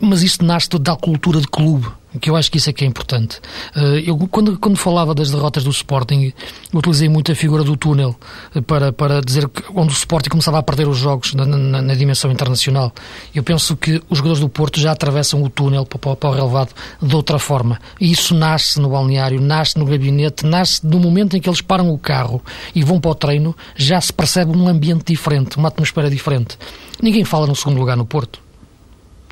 mas 0.00 0.22
isso 0.22 0.42
nasce 0.42 0.70
da 0.70 0.96
cultura 0.96 1.40
de 1.40 1.46
clube 1.46 1.86
que 2.18 2.28
eu 2.28 2.36
acho 2.36 2.50
que 2.50 2.58
isso 2.58 2.68
é 2.68 2.72
que 2.72 2.84
é 2.84 2.86
importante. 2.86 3.40
Eh, 3.76 4.04
eu, 4.06 4.16
quando, 4.28 4.58
quando 4.58 4.76
falava 4.76 5.14
das 5.14 5.30
derrotas 5.30 5.62
do 5.62 5.70
Sporting, 5.70 6.32
utilizei 6.72 7.08
muito 7.08 7.30
a 7.30 7.34
figura 7.34 7.62
do 7.62 7.76
túnel 7.76 8.16
eh, 8.54 8.60
para, 8.60 8.92
para 8.92 9.20
dizer 9.20 9.48
que, 9.48 9.62
onde 9.74 9.92
o 9.92 9.96
Sporting 9.96 10.30
começava 10.30 10.58
a 10.58 10.62
perder 10.62 10.88
os 10.88 10.98
jogos 10.98 11.34
na, 11.34 11.46
na, 11.46 11.82
na, 11.82 11.94
dimensão 11.94 12.30
internacional. 12.32 12.92
Eu 13.34 13.42
penso 13.42 13.76
que 13.76 14.02
os 14.08 14.18
jogadores 14.18 14.40
do 14.40 14.48
Porto 14.48 14.80
já 14.80 14.90
atravessam 14.90 15.42
o 15.42 15.48
túnel 15.48 15.86
para, 15.86 16.16
para 16.16 16.30
o 16.30 16.32
relevado 16.32 16.74
de 17.00 17.14
outra 17.14 17.38
forma. 17.38 17.78
E 18.00 18.10
isso 18.10 18.34
nasce 18.34 18.80
no 18.80 18.88
balneário, 18.88 19.40
nasce 19.40 19.78
no 19.78 19.84
gabinete, 19.84 20.44
nasce 20.44 20.84
no 20.84 20.98
momento 20.98 21.36
em 21.36 21.40
que 21.40 21.48
eles 21.48 21.60
param 21.60 21.92
o 21.92 21.98
carro 21.98 22.42
e 22.74 22.82
vão 22.82 23.00
para 23.00 23.10
o 23.10 23.14
treino, 23.14 23.56
já 23.76 24.00
se 24.00 24.12
percebe 24.12 24.56
um 24.56 24.66
ambiente 24.66 25.04
diferente, 25.04 25.56
uma 25.56 25.68
atmosfera 25.68 26.10
diferente. 26.10 26.58
Ninguém 27.00 27.24
fala 27.24 27.46
no 27.46 27.54
segundo 27.54 27.78
lugar 27.78 27.96
no 27.96 28.04
Porto 28.04 28.49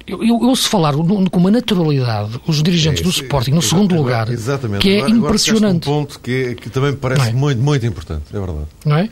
eu, 0.09 0.25
eu 0.25 0.37
ouço 0.37 0.68
falar 0.68 0.94
com 0.94 1.38
uma 1.38 1.51
naturalidade 1.51 2.40
os 2.47 2.62
dirigentes 2.62 3.01
é, 3.01 3.05
do 3.05 3.11
Sporting 3.11 3.51
no 3.51 3.62
segundo 3.62 3.94
lugar, 3.94 4.31
exatamente. 4.31 4.81
que 4.81 4.90
é 4.90 4.99
agora, 4.99 5.12
impressionante. 5.12 5.88
Agora 5.88 6.01
um 6.01 6.05
ponto 6.05 6.21
que, 6.21 6.55
que 6.55 6.71
também 6.71 6.92
me 6.92 6.97
parece 6.97 7.29
é? 7.29 7.33
muito, 7.33 7.61
muito 7.61 7.87
importante, 7.87 8.25
é 8.33 8.38
verdade. 8.38 8.66
Não 8.85 8.97
é? 8.97 9.09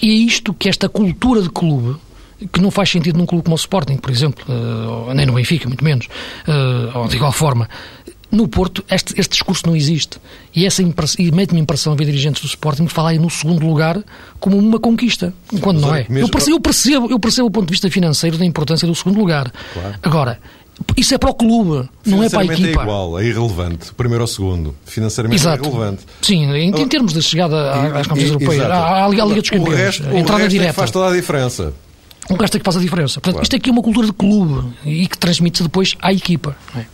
E 0.00 0.10
é 0.10 0.14
isto 0.14 0.52
que 0.52 0.68
esta 0.68 0.88
cultura 0.88 1.42
de 1.42 1.50
clube 1.50 1.96
que 2.52 2.60
não 2.60 2.70
faz 2.70 2.90
sentido 2.90 3.18
num 3.18 3.26
clube 3.26 3.44
como 3.44 3.54
o 3.54 3.58
Sporting, 3.58 3.96
por 3.96 4.10
exemplo, 4.10 4.44
uh, 4.48 5.12
nem 5.12 5.26
no 5.26 5.34
Benfica, 5.34 5.68
muito 5.68 5.84
menos, 5.84 6.06
uh, 6.46 6.98
ou 6.98 7.08
de 7.08 7.16
igual 7.16 7.32
forma. 7.32 7.68
No 8.30 8.46
Porto, 8.46 8.84
este, 8.88 9.18
este 9.18 9.32
discurso 9.32 9.66
não 9.66 9.74
existe. 9.74 10.18
E, 10.54 10.64
essa 10.64 10.82
e 10.82 11.32
mete-me 11.32 11.60
impressão 11.60 11.92
a 11.92 11.96
ver 11.96 12.04
dirigentes 12.04 12.42
do 12.42 12.46
Sporting 12.46 12.86
falarem 12.86 13.18
no 13.18 13.28
segundo 13.28 13.66
lugar 13.66 14.02
como 14.38 14.56
uma 14.56 14.78
conquista, 14.78 15.34
quando 15.60 15.80
Mas, 15.80 15.90
não 15.90 15.94
é. 15.94 16.06
Mesmo... 16.08 16.26
Eu, 16.26 16.28
percebo, 16.28 16.56
eu, 16.56 16.60
percebo, 16.60 17.10
eu 17.10 17.18
percebo 17.18 17.48
o 17.48 17.50
ponto 17.50 17.66
de 17.66 17.72
vista 17.72 17.90
financeiro 17.90 18.38
da 18.38 18.44
importância 18.44 18.86
do 18.86 18.94
segundo 18.94 19.18
lugar. 19.18 19.52
Claro. 19.72 19.94
Agora, 20.02 20.38
isso 20.96 21.14
é 21.14 21.18
para 21.18 21.30
o 21.30 21.34
clube, 21.34 21.88
não 22.06 22.22
é 22.22 22.30
para 22.30 22.40
a 22.40 22.44
equipa. 22.44 22.80
é 22.80 22.82
igual, 22.82 23.18
é 23.18 23.26
irrelevante. 23.26 23.92
Primeiro 23.94 24.22
ou 24.22 24.28
segundo. 24.28 24.74
Financeiramente 24.84 25.40
Exato. 25.40 25.64
é 25.64 25.68
irrelevante. 25.68 26.02
Sim, 26.22 26.44
em, 26.52 26.68
em 26.68 26.88
termos 26.88 27.12
de 27.12 27.22
chegada 27.22 27.72
às 27.98 28.06
competições 28.06 28.42
europeias, 28.42 28.70
à, 28.70 29.04
à 29.04 29.08
Liga 29.08 29.26
dos 29.26 29.50
Campeões, 29.50 29.74
o 29.74 29.76
resto, 29.76 30.02
entrada 30.02 30.32
o 30.32 30.36
resto 30.36 30.50
direta. 30.50 30.70
É 30.70 30.72
faz 30.72 30.90
toda 30.90 31.10
a 31.10 31.16
diferença. 31.16 31.74
O 32.28 32.34
resto 32.34 32.56
é 32.56 32.60
que 32.60 32.64
faz 32.64 32.76
a 32.76 32.80
diferença. 32.80 33.14
Portanto, 33.14 33.34
claro. 33.34 33.42
isto 33.42 33.56
aqui 33.56 33.68
é 33.68 33.72
uma 33.72 33.82
cultura 33.82 34.06
de 34.06 34.12
clube 34.12 34.72
e 34.84 35.06
que 35.06 35.18
transmite-se 35.18 35.64
depois 35.64 35.96
à 36.00 36.12
equipa. 36.12 36.56
É? 36.76 36.84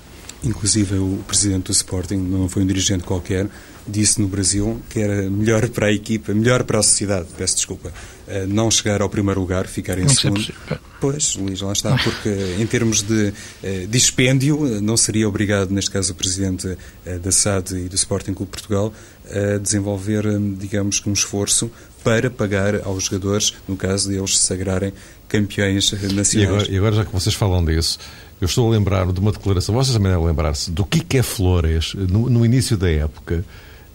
Inclusive 0.47 0.97
o 0.97 1.25
presidente 1.27 1.65
do 1.65 1.73
Sporting, 1.73 2.17
não 2.17 2.49
foi 2.49 2.63
um 2.63 2.67
dirigente 2.67 3.03
qualquer, 3.03 3.49
disse 3.87 4.21
no 4.21 4.29
Brasil 4.29 4.81
que 4.89 5.01
era 5.01 5.29
melhor 5.31 5.69
para 5.69 5.87
a 5.87 5.93
equipa, 5.93 6.33
melhor 6.33 6.65
para 6.65 6.79
a 6.79 6.83
sociedade, 6.83 7.27
peço 7.37 7.57
desculpa, 7.57 7.93
eh, 8.29 8.47
não 8.47 8.71
chegar 8.71 9.01
ao 9.03 9.09
primeiro 9.09 9.41
lugar, 9.41 9.67
ficar 9.67 9.99
em 9.99 10.03
não 10.03 10.09
segundo. 10.09 10.55
Pois, 11.01 11.37
Luís, 11.37 11.61
lá 11.61 11.73
está, 11.73 11.97
porque 11.99 12.57
em 12.59 12.67
termos 12.67 13.03
de 13.03 13.33
eh, 13.63 13.87
dispêndio, 13.89 14.81
não 14.81 14.97
seria 14.97 15.29
obrigado, 15.29 15.71
neste 15.71 15.91
caso 15.91 16.13
o 16.13 16.15
presidente 16.15 16.77
eh, 17.05 17.19
da 17.19 17.31
SAD 17.31 17.73
e 17.75 17.89
do 17.89 17.95
Sporting 17.95 18.33
Clube 18.35 18.51
Portugal, 18.51 18.93
a 19.29 19.59
desenvolver, 19.59 20.25
digamos 20.57 21.03
um 21.05 21.13
esforço 21.13 21.71
para 22.05 22.31
pagar 22.31 22.83
aos 22.85 23.05
jogadores, 23.05 23.53
no 23.67 23.77
caso 23.77 24.09
de 24.09 24.17
eles 24.17 24.39
se 24.39 24.47
sagrarem 24.47 24.93
campeões 25.29 25.91
nacionais. 25.93 26.35
E 26.35 26.47
agora, 26.47 26.71
e 26.71 26.77
agora 26.77 26.97
já 26.97 27.05
que 27.05 27.13
vocês 27.13 27.35
falam 27.35 27.65
disso, 27.65 27.99
eu 28.40 28.46
estou 28.46 28.68
a 28.68 28.70
lembrar 28.70 29.11
de 29.12 29.20
uma 29.20 29.33
declaração, 29.33 29.75
vocês 29.75 29.96
também 29.96 30.12
devem 30.12 30.27
lembrar-se, 30.27 30.70
do 30.70 30.85
Kike 30.85 31.22
Flores, 31.22 31.94
no, 31.94 32.29
no 32.29 32.44
início 32.44 32.77
da 32.77 32.90
época, 32.90 33.44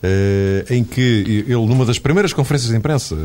Uh, 0.04 0.66
em 0.74 0.84
que 0.84 1.44
ele, 1.48 1.54
numa 1.54 1.86
das 1.86 2.00
primeiras 2.00 2.34
conferências 2.34 2.72
de 2.72 2.76
imprensa 2.76 3.16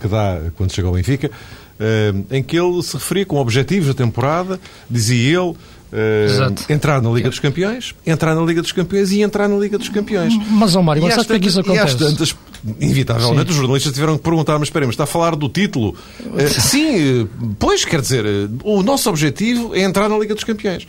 que 0.00 0.08
dá 0.08 0.40
quando 0.56 0.72
chega 0.72 0.88
ao 0.88 0.94
Benfica, 0.94 1.30
uh, 1.30 2.26
em 2.28 2.42
que 2.42 2.58
ele 2.58 2.82
se 2.82 2.94
referia 2.94 3.24
com 3.24 3.36
objetivos 3.36 3.86
da 3.86 3.94
temporada, 3.94 4.58
dizia 4.90 5.38
ele. 5.40 5.54
Uh, 5.94 6.72
entrar 6.72 7.00
na 7.00 7.08
Liga 7.08 7.30
dos 7.30 7.38
Campeões, 7.38 7.94
entrar 8.04 8.34
na 8.34 8.42
Liga 8.42 8.60
dos 8.60 8.72
Campeões 8.72 9.12
e 9.12 9.22
entrar 9.22 9.46
na 9.46 9.56
Liga 9.56 9.78
dos 9.78 9.88
Campeões. 9.88 10.34
Mas, 10.50 10.74
ó 10.74 10.82
Mário, 10.82 11.00
mas 11.00 11.14
sabe 11.14 11.28
que 11.28 11.32
é 11.34 11.38
que 11.38 11.46
isso 11.46 11.60
acontece? 11.60 11.96
Tantas, 11.96 12.34
inevitavelmente, 12.80 13.44
Sim. 13.44 13.50
os 13.50 13.56
jornalistas 13.56 13.92
tiveram 13.92 14.16
que 14.16 14.24
perguntar, 14.24 14.58
mas 14.58 14.66
esperemos, 14.66 14.94
está 14.94 15.04
a 15.04 15.06
falar 15.06 15.36
do 15.36 15.48
título? 15.48 15.94
Uh, 16.20 16.48
sim, 16.60 17.28
pois, 17.60 17.84
quer 17.84 18.00
dizer, 18.00 18.24
o 18.64 18.82
nosso 18.82 19.08
objetivo 19.08 19.72
é 19.72 19.82
entrar 19.82 20.08
na 20.08 20.18
Liga 20.18 20.34
dos 20.34 20.42
Campeões. 20.42 20.84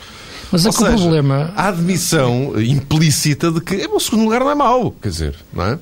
Mas 0.51 0.65
é 0.65 0.71
que 0.71 0.83
o 0.83 0.85
problema. 0.85 1.53
A 1.55 1.67
admissão 1.67 2.53
implícita 2.59 3.51
de 3.51 3.61
que 3.61 3.87
o 3.87 3.99
segundo 3.99 4.23
lugar 4.23 4.39
não 4.39 4.49
é 4.49 4.55
mau, 4.55 4.89
quer 4.89 5.09
dizer, 5.09 5.35
não 5.53 5.65
é? 5.65 5.79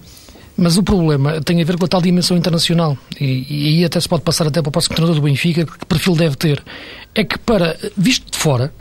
Mas 0.58 0.78
o 0.78 0.84
problema 0.84 1.42
tem 1.42 1.62
a 1.62 1.66
ver 1.66 1.78
com 1.78 1.86
a 1.86 1.88
tal 1.88 2.02
dimensão 2.02 2.36
internacional. 2.36 2.98
E, 3.20 3.46
e 3.50 3.68
aí 3.70 3.86
até 3.86 4.00
se 4.02 4.10
pode 4.10 4.24
passar 4.24 4.48
até 4.48 4.62
para 4.62 4.70
o 4.70 4.72
próximo 4.72 4.96
treinador 4.96 5.20
do 5.20 5.26
Benfica, 5.26 5.66
que 5.66 5.86
perfil 5.86 6.14
deve 6.14 6.36
ter. 6.36 6.62
É 7.16 7.24
que, 7.24 7.40
para, 7.40 7.78
visto 7.98 8.32
de 8.32 8.38
fora, 8.38 8.74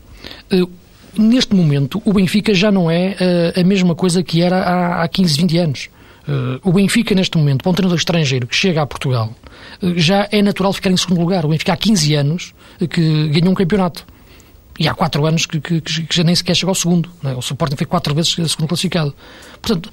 neste 1.19 1.55
momento, 1.55 2.01
o 2.05 2.13
Benfica 2.13 2.55
já 2.55 2.71
não 2.71 2.91
é 2.91 3.17
uh, 3.57 3.61
a 3.61 3.65
mesma 3.65 3.95
coisa 3.95 4.23
que 4.23 4.43
era 4.43 4.59
há, 4.59 5.03
há 5.03 5.09
15, 5.09 5.37
20 5.39 5.59
anos. 5.59 5.91
Uh, 6.27 6.61
o 6.63 6.73
Benfica, 6.73 7.15
neste 7.15 7.37
momento, 7.37 7.63
para 7.63 7.71
um 7.71 7.75
treinador 7.75 7.99
estrangeiro 7.99 8.47
que 8.47 8.55
chega 8.55 8.83
a 8.83 8.87
Portugal, 8.87 9.35
já 9.97 10.29
é 10.31 10.41
natural 10.41 10.73
ficar 10.73 10.91
em 10.91 10.97
segundo 10.97 11.21
lugar. 11.21 11.45
O 11.45 11.49
Benfica 11.49 11.73
há 11.73 11.77
15 11.77 12.15
anos 12.15 12.55
que 12.79 13.29
ganhou 13.29 13.51
um 13.51 13.55
campeonato. 13.55 14.07
E 14.79 14.89
há 14.89 14.95
quatro 14.95 15.27
anos 15.27 15.45
que, 15.45 15.61
que, 15.61 15.81
que 15.81 16.17
já 16.17 16.25
nem 16.25 16.35
sequer 16.35 16.57
chegou 16.57 16.71
ao 16.71 16.75
segundo. 16.75 17.11
É? 17.25 17.35
O 17.35 17.41
Sporting 17.41 17.77
foi 17.77 17.87
quatro 17.87 18.15
vezes 18.15 18.33
segundo 18.33 18.69
classificado. 18.69 19.15
Portanto, 19.61 19.91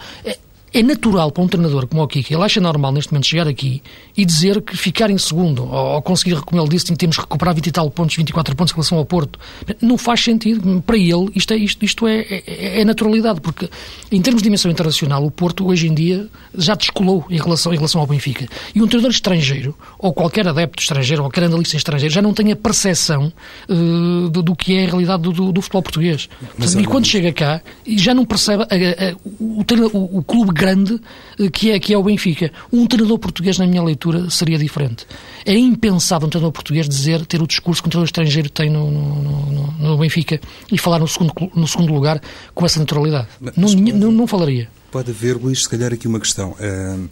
é, 0.74 0.84
natural 0.84 1.32
para 1.32 1.44
um 1.44 1.48
treinador 1.48 1.88
como 1.88 2.04
o 2.04 2.08
Kiki, 2.08 2.34
ele 2.34 2.44
acha 2.44 2.60
normal 2.60 2.92
neste 2.92 3.12
momento 3.12 3.28
chegar 3.28 3.48
aqui 3.48 3.82
e 4.16 4.26
dizer 4.26 4.62
que 4.62 4.76
ficar 4.78 5.10
em 5.10 5.18
segundo, 5.18 5.64
ou, 5.64 5.96
ou 5.96 6.02
conseguir, 6.02 6.40
como 6.42 6.62
ele 6.62 6.70
disse, 6.70 6.94
temos 6.96 7.18
que 7.18 7.22
recuperar 7.22 7.56
20 7.56 7.68
e 7.68 7.72
tal 7.72 7.90
pontos, 7.90 8.16
24 8.16 8.56
pontos 8.56 8.72
em 8.72 8.76
relação 8.76 8.98
ao 8.98 9.06
Porto, 9.06 9.40
não 9.82 9.98
faz 9.98 10.24
sentido. 10.24 10.84
Para 10.86 10.98
ele, 10.98 11.30
isto 11.36 11.54
é, 11.54 11.58
isto, 11.58 11.84
isto 11.84 12.08
é, 12.08 12.20
é, 12.30 12.82
é 12.82 12.86
naturalidade, 12.86 13.42
porque 13.42 13.70
em 14.12 14.22
termos 14.22 14.42
de 14.42 14.48
dimensão 14.48 14.70
internacional, 14.70 15.26
o 15.26 15.32
Porto 15.32 15.68
hoje 15.68 15.88
em 15.88 15.94
dia 15.94 16.28
já 16.56 16.76
descolou 16.76 17.26
em 17.30 17.38
relação, 17.38 17.74
em 17.74 17.78
relação 17.78 18.02
ao 18.02 18.08
Benfica. 18.08 18.48
E 18.74 18.82
um 18.82 18.88
treinador 18.88 19.12
estrangeiro, 19.12 19.76
ou 19.98 20.14
qualquer 20.14 20.48
adepto 20.48 20.82
estrangeiro, 20.82 21.24
ou 21.24 21.30
qualquer 21.30 21.46
analista 21.46 21.78
estrangeiro, 21.78 22.14
já 22.14 22.22
não 22.22 22.34
tem 22.34 22.52
a 22.52 22.56
percepção 22.56 23.32
uh, 23.70 24.30
do, 24.30 24.42
do, 24.42 24.56
que 24.56 24.76
é 24.76 24.86
a 24.86 24.88
realidade 24.88 25.24
do, 25.24 25.32
do, 25.32 25.52
do 25.52 25.62
futebol 25.62 25.84
português. 25.84 26.30
Mas, 26.58 26.74
e 26.76 26.84
quando 26.86 27.06
chega 27.06 27.32
cá, 27.32 27.62
já 27.88 28.14
não 28.14 28.26
percebe 28.26 28.64
a, 28.64 28.66
a, 28.66 29.12
a, 29.12 29.16
o, 29.40 29.64
o, 29.94 30.18
o 30.20 30.24
clube 30.24 30.54
grande 30.60 31.00
eh, 31.40 31.50
que 31.50 31.72
é, 31.72 31.80
que 31.80 31.94
é 31.94 31.98
o 31.98 32.04
Benfica. 32.04 32.52
Um 32.72 32.86
treinador 32.86 33.18
português, 33.18 33.58
na 33.58 33.66
minha 33.66 33.82
leitura, 33.82 34.30
seria 34.30 34.58
diferente. 34.58 35.08
É 35.46 35.56
impensável 35.56 36.28
um 36.28 36.30
treinador 36.30 36.52
português 36.52 36.88
dizer, 36.88 37.26
ter 37.26 37.42
o 37.42 37.48
discurso 37.48 37.82
que 37.82 37.88
um 37.88 37.92
treinador 37.92 38.08
estrangeiro 38.08 38.50
tem 38.50 38.70
no, 38.70 38.92
no, 38.92 39.22
no, 39.22 39.72
no 39.72 39.98
Benfica 39.98 40.40
e 40.70 40.78
falar 40.78 41.00
no 41.00 41.08
segundo, 41.08 41.34
no 41.56 41.68
segundo 41.68 41.94
lugar 41.94 42.22
com 42.54 42.66
essa 42.66 42.80
naturalidade. 42.80 43.28
Mas, 43.40 43.56
não, 43.56 43.68
pode, 43.70 43.94
não, 43.94 44.12
não, 44.12 44.28
falaria. 44.28 44.70
Pode 44.92 45.12
haver, 45.12 45.38
Luís, 45.38 45.64
se 45.64 45.70
calhar 45.70 45.94
aqui 45.94 46.08
uma 46.08 46.20
questão. 46.20 46.52
Uh, 46.52 47.08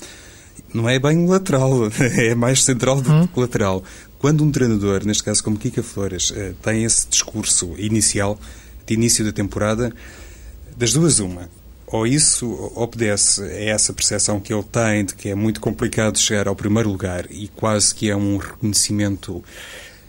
não 0.74 0.90
é 0.90 1.00
bem 1.00 1.26
lateral, 1.26 1.72
é 2.18 2.36
mais 2.36 2.64
central 2.64 3.02
do 3.02 3.12
hum? 3.12 3.28
que 3.28 3.40
lateral. 3.40 3.84
Quando 4.20 4.44
um 4.44 4.52
treinador, 4.52 5.06
neste 5.06 5.24
caso 5.24 5.44
como 5.44 5.58
Kika 5.58 5.82
Flores, 5.82 6.32
uh, 6.32 6.54
tem 6.62 6.84
esse 6.84 7.08
discurso 7.08 7.74
inicial, 7.78 8.38
de 8.86 8.94
início 8.94 9.24
da 9.24 9.32
temporada, 9.32 9.94
das 10.78 10.94
duas 10.94 11.20
uma, 11.20 11.50
ou 11.88 12.06
isso 12.06 12.72
obedece 12.76 13.42
a 13.42 13.64
essa 13.64 13.94
percepção 13.94 14.40
que 14.40 14.54
ele 14.54 14.64
tem 14.64 15.06
de 15.06 15.16
que 15.16 15.30
é 15.30 15.36
muito 15.36 15.62
complicado 15.62 16.20
chegar 16.20 16.48
ao 16.48 16.56
primeiro 16.56 16.90
lugar 16.90 17.26
e 17.32 17.48
quase 17.48 17.96
que 17.96 18.10
é 18.10 18.16
um 18.16 18.38
reconhecimento 18.38 19.42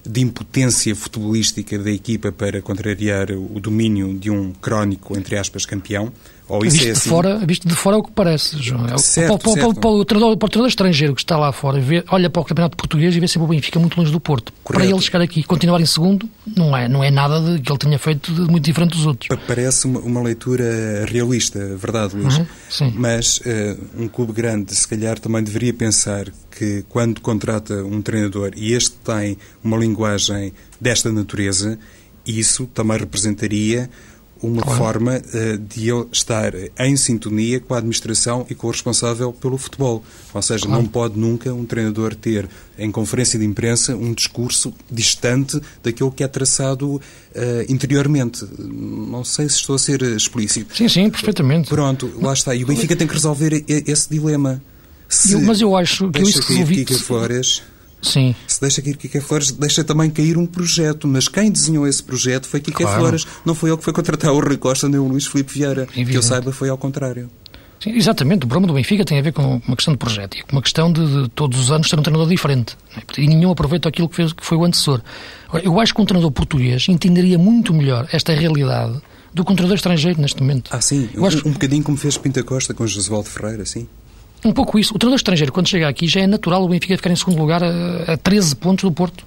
de 0.05 0.21
impotência 0.21 0.95
futebolística 0.97 1.79
da 1.79 1.91
equipa 1.91 2.33
para 2.33 2.61
contrariar 2.61 3.31
o 3.31 3.61
domínio 3.61 4.19
de 4.19 4.31
um 4.31 4.53
crónico, 4.53 5.17
entre 5.17 5.37
aspas, 5.37 5.67
campeão, 5.67 6.13
ou 6.49 6.65
isso 6.65 6.77
visto, 6.77 6.89
é 6.89 6.91
assim? 6.93 7.03
de 7.03 7.09
fora, 7.09 7.39
visto 7.39 7.69
de 7.69 7.75
fora 7.75 7.97
é 7.97 7.99
o 7.99 8.03
que 8.03 8.11
parece, 8.11 8.57
João. 8.59 8.87
É 8.87 8.97
certo, 8.97 9.39
para, 9.39 9.53
certo. 9.53 9.75
Para, 9.75 9.81
para, 9.81 9.91
o 9.91 10.05
treinador, 10.05 10.37
para 10.37 10.47
o 10.47 10.49
treinador 10.49 10.69
estrangeiro 10.69 11.15
que 11.15 11.21
está 11.21 11.37
lá 11.37 11.53
fora, 11.53 11.79
vê, 11.81 12.03
olha 12.11 12.31
para 12.31 12.41
o 12.41 12.45
campeonato 12.45 12.77
português 12.77 13.15
e 13.15 13.21
vê 13.21 13.29
sempre 13.29 13.45
o 13.45 13.49
Benfica 13.49 13.79
muito 13.79 13.99
longe 13.99 14.11
do 14.11 14.19
Porto. 14.19 14.53
Correto. 14.65 14.85
Para 14.85 14.91
ele 14.91 15.03
chegar 15.03 15.21
aqui 15.21 15.41
e 15.41 15.45
continuar 15.45 15.81
em 15.81 15.87
segundo, 15.87 16.29
não 16.57 16.77
é, 16.77 16.89
não 16.89 17.05
é 17.05 17.11
nada 17.11 17.41
de, 17.41 17.61
que 17.61 17.71
ele 17.71 17.79
tenha 17.79 17.99
feito 17.99 18.33
de 18.33 18.41
muito 18.51 18.65
diferente 18.65 18.97
dos 18.97 19.05
outros. 19.05 19.39
Parece 19.47 19.87
uma, 19.87 20.01
uma 20.01 20.23
leitura 20.23 21.05
realista, 21.07 21.59
verdade, 21.77 22.17
Luís? 22.17 22.39
Uhum, 22.39 22.47
sim. 22.71 22.93
Mas 22.97 23.39
uh, 23.39 24.03
um 24.03 24.09
clube 24.09 24.33
grande, 24.33 24.75
se 24.75 24.89
calhar, 24.89 25.19
também 25.19 25.43
deveria 25.43 25.75
pensar 25.75 26.27
que 26.51 26.83
quando 26.89 27.21
contrata 27.21 27.85
um 27.85 28.01
treinador 28.01 28.53
e 28.57 28.73
este 28.73 28.97
tem 28.97 29.37
uma 29.63 29.77
linguagem 29.77 30.53
desta 30.81 31.13
natureza, 31.13 31.79
isso 32.27 32.67
também 32.67 32.99
representaria 32.99 33.89
uma 34.43 34.63
claro. 34.63 34.79
forma 34.79 35.17
uh, 35.17 35.59
de 35.59 35.91
ele 35.91 36.07
estar 36.13 36.53
em 36.79 36.97
sintonia 36.97 37.61
com 37.61 37.75
a 37.75 37.79
administração 37.79 38.47
e 38.49 38.55
com 38.55 38.67
o 38.67 38.71
responsável 38.71 39.33
pelo 39.33 39.59
futebol. 39.59 40.03
Ou 40.33 40.43
seja, 40.43 40.67
claro. 40.67 40.83
não 40.83 40.89
pode 40.89 41.19
nunca 41.19 41.53
um 41.53 41.65
treinador 41.65 42.15
ter 42.15 42.49
em 42.79 42.91
conferência 42.91 43.39
de 43.39 43.45
imprensa 43.45 43.97
um 43.97 44.13
discurso 44.13 44.73
distante 44.91 45.61
daquilo 45.83 46.13
que 46.13 46.23
é 46.23 46.29
traçado 46.29 46.97
uh, 46.97 47.01
interiormente. 47.69 48.47
Não 48.59 49.25
sei 49.25 49.49
se 49.49 49.57
estou 49.57 49.77
a 49.77 49.79
ser 49.79 50.03
explícito. 50.03 50.77
Sim, 50.77 50.89
sim, 50.89 51.11
perfeitamente. 51.11 51.69
Pronto, 51.69 52.11
lá 52.21 52.33
está. 52.33 52.55
E 52.55 52.65
o 52.65 52.67
Benfica 52.67 52.95
tem 52.95 53.07
que 53.07 53.15
resolver 53.15 53.65
esse 53.69 54.09
dilema. 54.09 54.63
Se 55.09 55.33
eu, 55.33 55.41
mas 55.41 55.61
eu 55.61 55.75
acho 55.75 56.11
que 56.11 56.23
isso 56.23 56.43
resolvi... 56.43 56.85
Flores 56.85 57.63
Sim. 58.01 58.35
Se 58.47 58.61
deixa 58.61 58.81
cair 58.81 58.97
Kika 58.97 59.21
Flores, 59.21 59.51
deixa 59.51 59.83
também 59.83 60.11
cair 60.11 60.39
um 60.39 60.47
projeto. 60.47 61.09
Mas 61.09 61.29
quem 61.29 61.51
desenhou 61.51 61.87
esse 61.87 62.03
projeto 62.03 62.47
foi 62.47 62.61
Kika 62.61 62.85
claro. 62.85 63.01
Flores. 63.01 63.27
Não 63.45 63.55
foi 63.55 63.71
ele 63.71 63.79
que 63.79 63.85
foi 63.85 63.93
contratar 63.93 64.33
o 64.33 64.41
Rui 64.41 64.57
Costa 64.57 64.89
nem 64.89 65.01
o 65.01 65.09
Luís 65.09 65.27
Filipe 65.27 65.53
Vieira. 65.53 65.83
Evidente. 65.83 66.11
Que 66.11 66.17
eu 66.17 66.23
saiba, 66.23 66.53
foi 66.53 66.69
ao 66.69 66.79
contrário. 66.79 67.31
Sim, 67.81 67.91
exatamente. 67.91 68.45
O 68.45 68.49
problema 68.49 68.67
do 68.67 68.75
Benfica 68.75 69.05
tem 69.05 69.19
a 69.19 69.23
ver 69.23 69.33
com 69.33 69.61
uma 69.67 69.77
questão 69.77 69.95
de 69.95 69.99
projeto 69.99 70.37
e 70.37 70.43
com 70.43 70.53
uma 70.53 70.63
questão 70.63 70.93
de, 70.93 71.23
de 71.25 71.29
todos 71.31 71.59
os 71.59 71.71
anos 71.71 71.89
ter 71.89 71.99
um 71.99 72.03
treinador 72.03 72.29
diferente. 72.29 72.77
E 73.17 73.27
nenhum 73.27 73.51
aproveita 73.51 73.89
aquilo 73.89 74.09
que, 74.09 74.17
fez, 74.17 74.33
que 74.33 74.45
foi 74.45 74.59
o 74.59 74.65
antecessor. 74.65 75.01
Eu 75.63 75.79
acho 75.81 75.95
que 75.95 76.03
um 76.03 76.05
treinador 76.05 76.33
português 76.33 76.89
entenderia 76.89 77.39
muito 77.39 77.73
melhor 77.73 78.09
esta 78.13 78.33
realidade 78.33 79.01
do 79.33 79.45
que 79.45 79.53
um 79.53 79.55
treinador 79.55 79.77
estrangeiro 79.77 80.21
neste 80.21 80.41
momento. 80.43 80.71
Ah, 80.73 80.81
sim. 80.81 81.09
Eu 81.15 81.23
um, 81.23 81.27
acho... 81.27 81.47
um 81.47 81.53
bocadinho 81.53 81.83
como 81.85 81.97
fez 81.97 82.17
Pinta 82.17 82.43
Costa 82.43 82.75
com 82.75 82.87
Josualdo 82.87 83.29
Ferreira, 83.29 83.65
sim. 83.65 83.87
Um 84.45 84.53
pouco 84.53 84.79
isso. 84.79 84.95
O 84.95 84.99
treinador 84.99 85.17
estrangeiro, 85.17 85.53
quando 85.53 85.69
chega 85.69 85.89
aqui, 85.89 86.07
já 86.07 86.21
é 86.21 86.27
natural 86.27 86.65
o 86.65 86.69
Benfica 86.69 86.97
ficar 86.97 87.11
em 87.11 87.17
segundo 87.17 87.39
lugar 87.39 87.63
a, 87.63 88.13
a 88.13 88.17
13 88.17 88.57
pontos 88.57 88.85
do 88.85 88.93
Porto. 88.93 89.27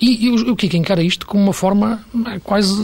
E, 0.00 0.26
e 0.26 0.30
o, 0.50 0.56
Kika 0.56 0.76
encara 0.76 1.00
isto 1.00 1.24
como 1.24 1.44
uma 1.44 1.52
forma 1.52 2.04
é, 2.26 2.40
quase, 2.40 2.74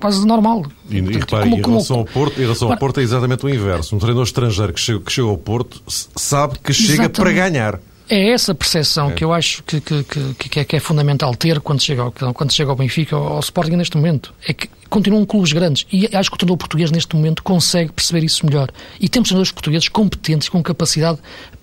quase 0.00 0.26
normal. 0.26 0.64
E, 0.88 0.96
e 0.96 1.00
repare, 1.00 1.42
como, 1.50 1.56
em 1.58 1.60
relação, 1.60 1.98
ao, 1.98 2.04
Porto, 2.06 2.38
em 2.38 2.42
relação 2.42 2.72
ao 2.72 2.78
Porto 2.78 2.98
é 2.98 3.02
exatamente 3.02 3.44
o 3.44 3.50
inverso. 3.50 3.94
Um 3.94 3.98
treinador 3.98 4.24
estrangeiro 4.24 4.72
que 4.72 4.80
chega, 4.80 5.00
que 5.00 5.12
chega 5.12 5.28
ao 5.28 5.36
Porto 5.36 5.82
sabe 5.86 6.58
que 6.58 6.72
chega 6.72 7.04
exatamente. 7.04 7.20
para 7.20 7.32
ganhar. 7.32 7.80
É 8.08 8.30
essa 8.30 8.54
percepção 8.54 9.10
é. 9.10 9.14
que 9.14 9.24
eu 9.24 9.32
acho 9.32 9.62
que, 9.62 9.80
que, 9.80 10.04
que, 10.04 10.60
é, 10.60 10.64
que, 10.64 10.76
é, 10.76 10.80
fundamental 10.80 11.34
ter 11.34 11.60
quando 11.60 11.80
chega, 11.80 12.02
ao, 12.02 12.12
quando 12.12 12.52
chega 12.52 12.70
ao 12.70 12.76
Benfica 12.76 13.16
ou 13.16 13.26
ao 13.26 13.40
Sporting 13.40 13.76
neste 13.76 13.96
momento. 13.96 14.34
É 14.46 14.52
que 14.52 14.68
continuam 14.88 15.24
clubes 15.24 15.52
grandes 15.52 15.86
e 15.90 16.08
acho 16.14 16.30
que 16.30 16.34
o 16.34 16.38
treinador 16.38 16.58
português 16.58 16.90
neste 16.90 17.16
momento 17.16 17.42
consegue 17.42 17.92
perceber 17.92 18.24
isso 18.24 18.44
melhor. 18.44 18.70
E 19.00 19.08
temos 19.08 19.28
treinadores 19.28 19.52
portugueses 19.52 19.88
competentes, 19.88 20.48
com 20.48 20.62
capacidade 20.62 21.18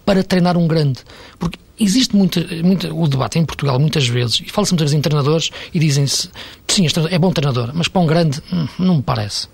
para 0.06 0.24
treinar 0.24 0.58
um 0.58 0.68
grande. 0.68 1.00
Porque 1.38 1.60
existe 1.80 2.16
muito, 2.16 2.40
muito, 2.64 2.88
o 2.96 3.08
debate 3.08 3.40
em 3.40 3.46
Portugal, 3.46 3.80
muitas 3.80 4.08
vezes, 4.08 4.42
e 4.46 4.50
fala-se 4.50 4.74
muitas 4.74 4.92
vezes 4.92 4.98
em 4.98 5.02
treinadores 5.02 5.50
e 5.74 5.80
dizem-se, 5.80 6.30
sim, 6.68 6.86
é 7.10 7.20
bom 7.20 7.32
treinador, 7.32 7.72
mas 7.74 7.88
para 7.88 8.02
um 8.02 8.06
grande, 8.06 8.42
hum, 8.52 8.68
não 8.78 8.98
me 8.98 9.02
parece. 9.02 9.48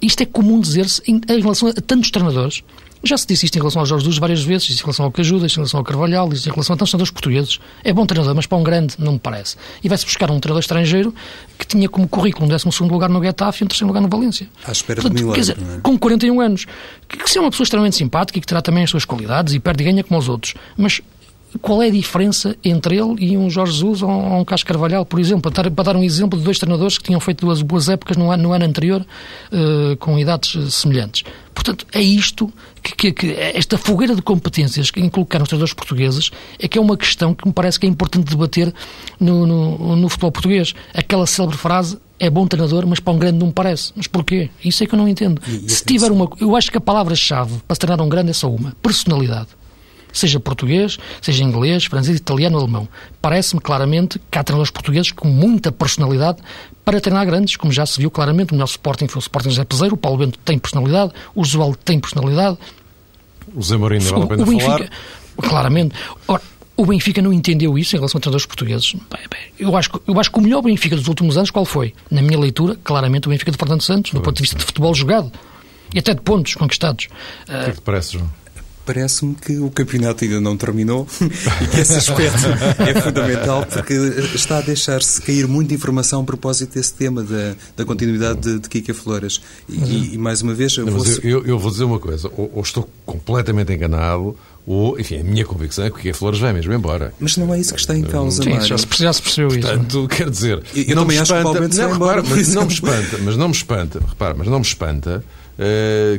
Isto 0.00 0.24
é 0.24 0.26
comum 0.26 0.60
dizer-se 0.60 1.00
em, 1.06 1.20
em, 1.28 1.40
relação 1.40 1.68
a 1.68 1.72
tantos 1.74 2.10
treinadores. 2.10 2.64
Já 3.04 3.16
se 3.16 3.26
disse 3.26 3.46
isto 3.46 3.56
em 3.56 3.58
relação 3.58 3.80
aos 3.80 3.88
Jorge 3.88 4.04
Jesus 4.04 4.18
várias 4.18 4.42
vezes, 4.42 4.68
isto 4.70 4.80
em 4.80 4.84
relação 4.84 5.04
ao 5.04 5.10
Cajuda, 5.10 5.46
isto 5.46 5.56
em 5.56 5.60
relação 5.60 5.78
ao 5.78 5.84
Carvalhal, 5.84 6.32
isto 6.32 6.48
em 6.48 6.52
relação 6.52 6.74
a 6.74 6.76
tantos 6.76 6.90
treinadores 6.90 7.10
portugueses. 7.10 7.60
É 7.82 7.92
bom 7.92 8.06
treinador, 8.06 8.34
mas 8.34 8.46
para 8.46 8.58
um 8.58 8.62
grande, 8.62 8.94
não 8.98 9.12
me 9.12 9.18
parece. 9.18 9.56
E 9.82 9.88
vai-se 9.88 10.04
buscar 10.04 10.30
um 10.30 10.38
treinador 10.38 10.60
estrangeiro 10.60 11.14
que 11.58 11.66
tinha 11.66 11.88
como 11.88 12.06
currículo 12.06 12.46
um 12.46 12.48
12 12.48 12.68
lugar 12.84 13.10
no 13.10 13.22
Getafe 13.22 13.62
e 13.62 13.64
um 13.64 13.68
terceiro 13.68 13.88
lugar 13.88 14.00
no 14.00 14.08
Valência. 14.08 14.48
À 14.64 14.72
espera 14.72 15.00
Portanto, 15.00 15.16
de 15.16 15.22
milagre, 15.22 15.40
dizer, 15.40 15.56
é? 15.58 15.80
Com 15.80 15.98
41 15.98 16.40
anos. 16.40 16.66
Que, 17.08 17.18
que 17.18 17.30
se 17.30 17.38
é 17.38 17.40
uma 17.40 17.50
pessoa 17.50 17.64
extremamente 17.64 17.96
simpática 17.96 18.38
e 18.38 18.40
que 18.40 18.46
terá 18.46 18.62
também 18.62 18.84
as 18.84 18.90
suas 18.90 19.04
qualidades 19.04 19.54
e 19.54 19.58
perde 19.58 19.82
e 19.82 19.86
ganha 19.86 20.04
como 20.04 20.18
os 20.18 20.28
outros. 20.28 20.54
Mas 20.76 21.00
qual 21.60 21.82
é 21.82 21.88
a 21.88 21.90
diferença 21.90 22.56
entre 22.64 22.96
ele 22.96 23.16
e 23.18 23.36
um 23.36 23.50
Jorge 23.50 23.74
Jesus 23.74 24.02
ou 24.02 24.10
um 24.10 24.44
Casco 24.44 24.68
Carvalhal, 24.68 25.04
por 25.04 25.20
exemplo, 25.20 25.50
para 25.50 25.62
dar, 25.62 25.70
para 25.70 25.84
dar, 25.84 25.96
um 25.96 26.02
exemplo 26.02 26.38
de 26.38 26.44
dois 26.44 26.58
treinadores 26.58 26.98
que 26.98 27.04
tinham 27.04 27.20
feito 27.20 27.44
duas 27.44 27.60
boas 27.62 27.88
épocas 27.88 28.16
no 28.16 28.30
ano, 28.30 28.42
no 28.42 28.52
ano 28.52 28.64
anterior, 28.64 29.04
uh, 29.52 29.96
com 29.98 30.18
idades 30.18 30.56
eh, 30.56 30.70
semelhantes. 30.70 31.24
Portanto, 31.54 31.86
é 31.92 32.00
isto, 32.00 32.50
que, 32.82 32.94
que, 32.94 33.12
que, 33.12 33.32
esta 33.32 33.76
fogueira 33.76 34.14
de 34.14 34.22
competências 34.22 34.90
que 34.90 35.08
colocaram 35.10 35.42
os 35.42 35.48
treinadores 35.48 35.74
portugueses, 35.74 36.30
é 36.58 36.66
que 36.66 36.78
é 36.78 36.80
uma 36.80 36.96
questão 36.96 37.34
que 37.34 37.46
me 37.46 37.52
parece 37.52 37.78
que 37.78 37.86
é 37.86 37.88
importante 37.88 38.30
debater 38.30 38.72
no, 39.20 39.46
no, 39.46 39.96
no 39.96 40.08
futebol 40.08 40.32
português. 40.32 40.74
Aquela 40.94 41.26
célebre 41.26 41.58
frase, 41.58 41.98
é 42.18 42.30
bom 42.30 42.46
treinador, 42.46 42.86
mas 42.86 43.00
para 43.00 43.12
um 43.12 43.18
grande 43.18 43.38
não 43.38 43.48
me 43.48 43.52
parece. 43.52 43.92
Mas 43.94 44.06
porquê? 44.06 44.48
Isso 44.64 44.82
é 44.82 44.86
que 44.86 44.94
eu 44.94 44.98
não 44.98 45.08
entendo. 45.08 45.42
E, 45.46 45.66
e 45.66 45.68
se 45.68 45.84
tiver 45.84 46.10
uma... 46.10 46.28
Eu 46.40 46.56
acho 46.56 46.70
que 46.70 46.78
a 46.78 46.80
palavra-chave 46.80 47.60
para 47.66 47.74
se 47.74 47.80
treinar 47.80 48.04
um 48.04 48.08
grande 48.08 48.30
é 48.30 48.32
só 48.32 48.48
uma. 48.48 48.74
Personalidade 48.80 49.48
seja 50.12 50.38
português, 50.38 50.98
seja 51.20 51.42
inglês, 51.42 51.84
francês, 51.84 52.16
italiano, 52.16 52.58
alemão. 52.58 52.88
Parece-me 53.20 53.60
claramente 53.60 54.20
que 54.30 54.38
há 54.38 54.44
treinadores 54.44 54.70
portugueses 54.70 55.12
com 55.12 55.28
muita 55.28 55.72
personalidade 55.72 56.38
para 56.84 57.00
treinar 57.00 57.24
grandes, 57.26 57.56
como 57.56 57.72
já 57.72 57.86
se 57.86 57.98
viu 57.98 58.10
claramente. 58.10 58.50
O 58.50 58.54
melhor 58.54 58.66
Sporting 58.66 59.08
foi 59.08 59.18
o 59.18 59.22
Sporting 59.22 59.50
José 59.50 59.64
Peseiro, 59.64 59.94
o 59.94 59.98
Paulo 59.98 60.18
Bento 60.18 60.38
tem 60.44 60.58
personalidade, 60.58 61.12
o 61.34 61.44
Josualdo 61.44 61.78
tem 61.84 61.98
personalidade. 61.98 62.58
O 63.54 63.62
Zé 63.62 63.76
Mourinho 63.76 64.02
vale 64.02 64.24
a 64.24 64.26
pena 64.26 64.42
o 64.42 64.46
Benfica, 64.46 64.70
falar. 64.70 64.90
Claramente. 65.48 65.94
Ora, 66.28 66.42
o 66.76 66.86
Benfica 66.86 67.20
não 67.20 67.32
entendeu 67.32 67.78
isso 67.78 67.94
em 67.94 67.98
relação 67.98 68.18
a 68.18 68.20
treinadores 68.20 68.46
portugueses. 68.46 68.94
Eu 69.58 69.76
acho, 69.76 69.90
eu 70.06 70.18
acho 70.18 70.30
que 70.30 70.38
o 70.38 70.42
melhor 70.42 70.62
Benfica 70.62 70.96
dos 70.96 71.08
últimos 71.08 71.36
anos 71.36 71.50
qual 71.50 71.64
foi? 71.64 71.94
Na 72.10 72.22
minha 72.22 72.38
leitura, 72.38 72.76
claramente 72.82 73.28
o 73.28 73.30
Benfica 73.30 73.50
de 73.50 73.58
Fernando 73.58 73.82
Santos, 73.82 74.12
do 74.12 74.20
ponto 74.20 74.36
de 74.36 74.42
vista 74.42 74.56
de 74.56 74.64
futebol 74.64 74.94
jogado 74.94 75.30
e 75.94 75.98
até 75.98 76.14
de 76.14 76.20
pontos 76.20 76.54
conquistados. 76.54 77.08
O 77.42 77.46
que 77.46 77.52
é 77.52 77.64
que 77.70 77.72
te 77.72 77.80
parece, 77.82 78.14
João? 78.14 78.41
Parece-me 78.84 79.34
que 79.34 79.58
o 79.58 79.70
campeonato 79.70 80.24
ainda 80.24 80.40
não 80.40 80.56
terminou 80.56 81.06
e 81.20 81.66
que 81.68 81.80
esse 81.80 81.94
aspecto 81.94 82.46
é 82.78 83.00
fundamental 83.00 83.64
porque 83.66 83.94
está 84.34 84.58
a 84.58 84.60
deixar-se 84.60 85.20
cair 85.20 85.46
muita 85.46 85.74
informação 85.74 86.20
a 86.22 86.24
propósito 86.24 86.74
desse 86.74 86.94
tema 86.94 87.22
da, 87.22 87.54
da 87.76 87.84
continuidade 87.84 88.40
de, 88.40 88.58
de 88.58 88.68
Kika 88.68 88.94
Flores. 88.94 89.40
E, 89.68 89.76
uhum. 89.76 90.08
e, 90.12 90.18
mais 90.18 90.42
uma 90.42 90.54
vez... 90.54 90.76
Eu, 90.76 90.86
não, 90.86 90.98
vou... 90.98 91.06
Eu, 91.22 91.44
eu, 91.44 91.58
vou 91.58 91.70
dizer 91.70 91.84
uma 91.84 91.98
coisa, 91.98 92.30
ou, 92.36 92.50
ou, 92.54 92.62
estou 92.62 92.88
completamente 93.06 93.72
enganado, 93.72 94.36
ou, 94.66 94.98
enfim, 94.98 95.20
a 95.20 95.24
minha 95.24 95.44
convicção 95.44 95.84
é 95.84 95.90
que 95.90 96.00
Kika 96.00 96.14
Flores 96.14 96.38
vai 96.38 96.52
mesmo 96.52 96.72
embora. 96.72 97.12
Mas 97.18 97.36
não 97.36 97.52
é 97.54 97.60
isso 97.60 97.74
que 97.74 97.80
está 97.80 97.96
em 97.96 98.02
causa, 98.02 98.42
Sim, 98.42 98.60
já 98.60 98.78
se, 98.78 98.86
já 98.98 99.12
se 99.12 99.22
percebeu 99.22 99.48
isso. 99.58 99.68
Portanto, 99.68 100.08
quer 100.08 100.30
dizer... 100.30 100.62
Eu, 100.74 100.84
eu 100.84 100.96
não 100.96 101.04
me 101.04 101.14
espanta, 101.14 101.58
acho 101.58 101.68
que 101.68 101.76
não, 101.76 101.92
repara, 101.92 102.22
mas 102.22 102.54
não 102.54 102.66
me 102.66 102.72
espanta, 102.72 103.18
mas 103.22 103.36
não 103.36 103.48
me 103.48 103.54
espanta, 103.54 104.00
repara, 104.06 104.34
mas 104.34 104.46
não 104.48 104.58
me 104.58 104.66
espanta 104.66 105.24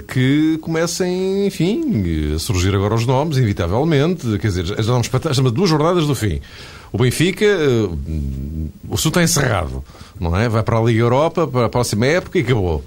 que 0.08 0.58
comecem, 0.62 1.48
enfim, 1.48 2.34
a 2.36 2.40
surgir 2.40 2.74
agora 2.76 2.96
os 2.96 3.06
nomes, 3.06 3.38
inevitavelmente. 3.38 4.38
Quer 4.40 4.48
dizer, 4.48 4.66
já 4.66 4.82
vamos 4.84 5.08
para 5.08 5.34
duas 5.52 5.70
jornadas 5.70 6.06
do 6.06 6.16
fim. 6.16 6.40
O 6.92 6.98
Benfica, 7.00 7.46
uh, 7.46 7.98
o 8.88 8.94
assunto 8.94 9.20
está 9.20 9.24
encerrado, 9.24 9.84
não 10.20 10.38
é? 10.38 10.48
Vai 10.48 10.62
para 10.62 10.78
a 10.78 10.82
Liga 10.84 11.00
Europa 11.00 11.48
para 11.48 11.66
a 11.66 11.70
próxima 11.70 12.06
época 12.06 12.38
e 12.38 12.42
acabou. 12.42 12.84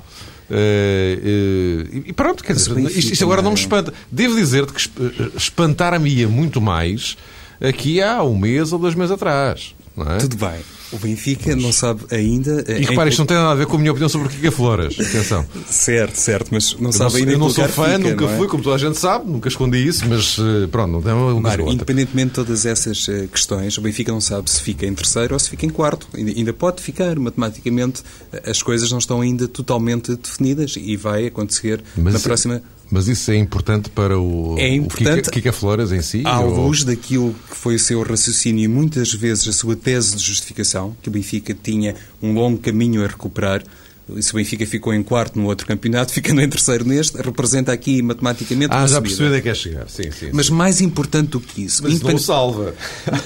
Uh, 0.48 2.04
e 2.06 2.12
pronto, 2.14 2.44
quer 2.44 2.52
dizer, 2.52 2.78
isto, 2.78 3.12
isto, 3.12 3.24
agora 3.24 3.42
não 3.42 3.50
me 3.50 3.59
espanta. 3.59 3.92
Devo 4.11 4.37
dizer-te 4.37 4.72
que 4.72 5.37
espantar-me 5.37 6.24
muito 6.26 6.61
mais 6.61 7.16
aqui 7.61 8.00
há 8.00 8.22
um 8.22 8.38
mês 8.38 8.72
ou 8.72 8.78
dois 8.78 8.94
meses 8.94 9.11
atrás. 9.11 9.74
É? 9.98 10.18
Tudo 10.18 10.37
bem. 10.37 10.61
O 10.92 10.99
Benfica 10.99 11.57
não 11.57 11.72
sabe 11.72 12.05
ainda. 12.11 12.64
E 12.68 12.85
repare, 12.85 13.11
isto 13.11 13.18
não 13.18 13.27
tem 13.27 13.37
nada 13.37 13.51
a 13.51 13.55
ver 13.55 13.66
com 13.66 13.77
a 13.77 13.79
minha 13.79 13.90
opinião 13.90 14.09
sobre 14.09 14.29
o 14.29 14.31
Kika 14.31 14.53
Flores. 14.53 14.99
Atenção. 14.99 15.44
certo, 15.68 16.16
certo, 16.16 16.49
mas 16.53 16.75
não 16.79 16.88
eu 16.90 16.92
sabe 16.92 17.12
não, 17.12 17.18
ainda. 17.18 17.33
Eu 17.33 17.38
não 17.38 17.51
sou 17.51 17.68
fã, 17.68 17.85
fica, 17.85 17.99
nunca 17.99 18.29
fui, 18.29 18.46
é? 18.46 18.49
como 18.49 18.62
toda 18.62 18.77
a 18.77 18.79
gente 18.79 18.99
sabe, 18.99 19.31
nunca 19.31 19.49
escondi 19.49 19.87
isso, 19.87 20.07
mas 20.09 20.37
eh, 20.38 20.66
pronto, 20.68 20.92
não 20.92 21.03
tem 21.03 21.12
uma 21.12 21.40
Mário, 21.40 21.68
independentemente 21.68 22.29
de 22.29 22.35
todas 22.35 22.66
essas 22.66 23.09
eh, 23.09 23.27
questões, 23.31 23.77
o 23.79 23.81
Benfica 23.81 24.12
não 24.12 24.20
sabe 24.20 24.51
se 24.51 24.61
fica 24.62 24.87
em 24.87 24.94
terceiro 24.94 25.35
ou 25.35 25.38
se 25.38 25.51
fica 25.51 25.66
em 25.66 25.70
quarto. 25.70 26.07
Ainda 26.14 26.53
pode 26.53 26.83
ficar, 26.83 27.18
matematicamente, 27.18 28.03
as 28.44 28.62
coisas 28.62 28.90
não 28.90 28.99
estão 28.99 29.20
ainda 29.20 29.49
totalmente 29.49 30.14
definidas 30.16 30.75
e 30.77 30.96
vai 30.96 31.27
acontecer 31.27 31.83
mas 31.96 32.14
na 32.14 32.20
próxima. 32.20 32.62
Mas 32.90 33.09
isso 33.09 33.31
é 33.31 33.37
importante 33.37 33.90
para 33.90 34.18
o, 34.18 34.57
é 34.59 34.68
importante, 34.68 35.20
o 35.20 35.22
Kika, 35.25 35.31
Kika 35.31 35.53
Flores 35.53 35.90
em 35.92 36.03
si? 36.03 36.22
À 36.25 36.40
ou... 36.40 36.66
luz 36.66 36.85
daquilo 36.85 37.35
que 37.51 37.57
foi 37.57 37.75
o 37.75 37.79
seu 37.79 38.03
raciocínio 38.03 38.64
e 38.64 38.68
muitas 38.68 39.12
vezes 39.12 39.49
a 39.49 39.53
sua 39.53 39.75
tese 39.75 40.16
de 40.16 40.22
justificação, 40.22 40.96
que 41.03 41.09
o 41.09 41.12
Benfica 41.12 41.57
tinha 41.61 41.94
um 42.22 42.33
longo 42.33 42.59
caminho 42.59 43.05
a 43.05 43.07
recuperar. 43.07 43.62
Se 44.20 44.33
o 44.33 44.37
Benfica 44.37 44.64
ficou 44.64 44.94
em 44.94 45.03
quarto 45.03 45.37
no 45.37 45.46
outro 45.46 45.66
campeonato, 45.66 46.12
ficando 46.14 46.40
em 46.40 46.49
terceiro 46.49 46.85
neste, 46.85 47.20
representa 47.20 47.72
aqui 47.72 48.01
matematicamente 48.03 48.72
Ah, 48.72 48.87
já 48.87 49.03
percebi 49.03 49.25
onde 49.25 49.37
é 49.38 49.40
que 49.40 49.49
é 49.49 49.55
chegar. 49.55 49.88
Sim, 49.88 50.11
sim, 50.12 50.31
Mas 50.33 50.49
mais 50.49 50.81
importante 50.81 51.31
do 51.31 51.40
que 51.40 51.64
isso... 51.64 51.83
Mas 51.83 51.94
independ... 51.94 52.12
não 52.12 52.18
salva. 52.20 52.75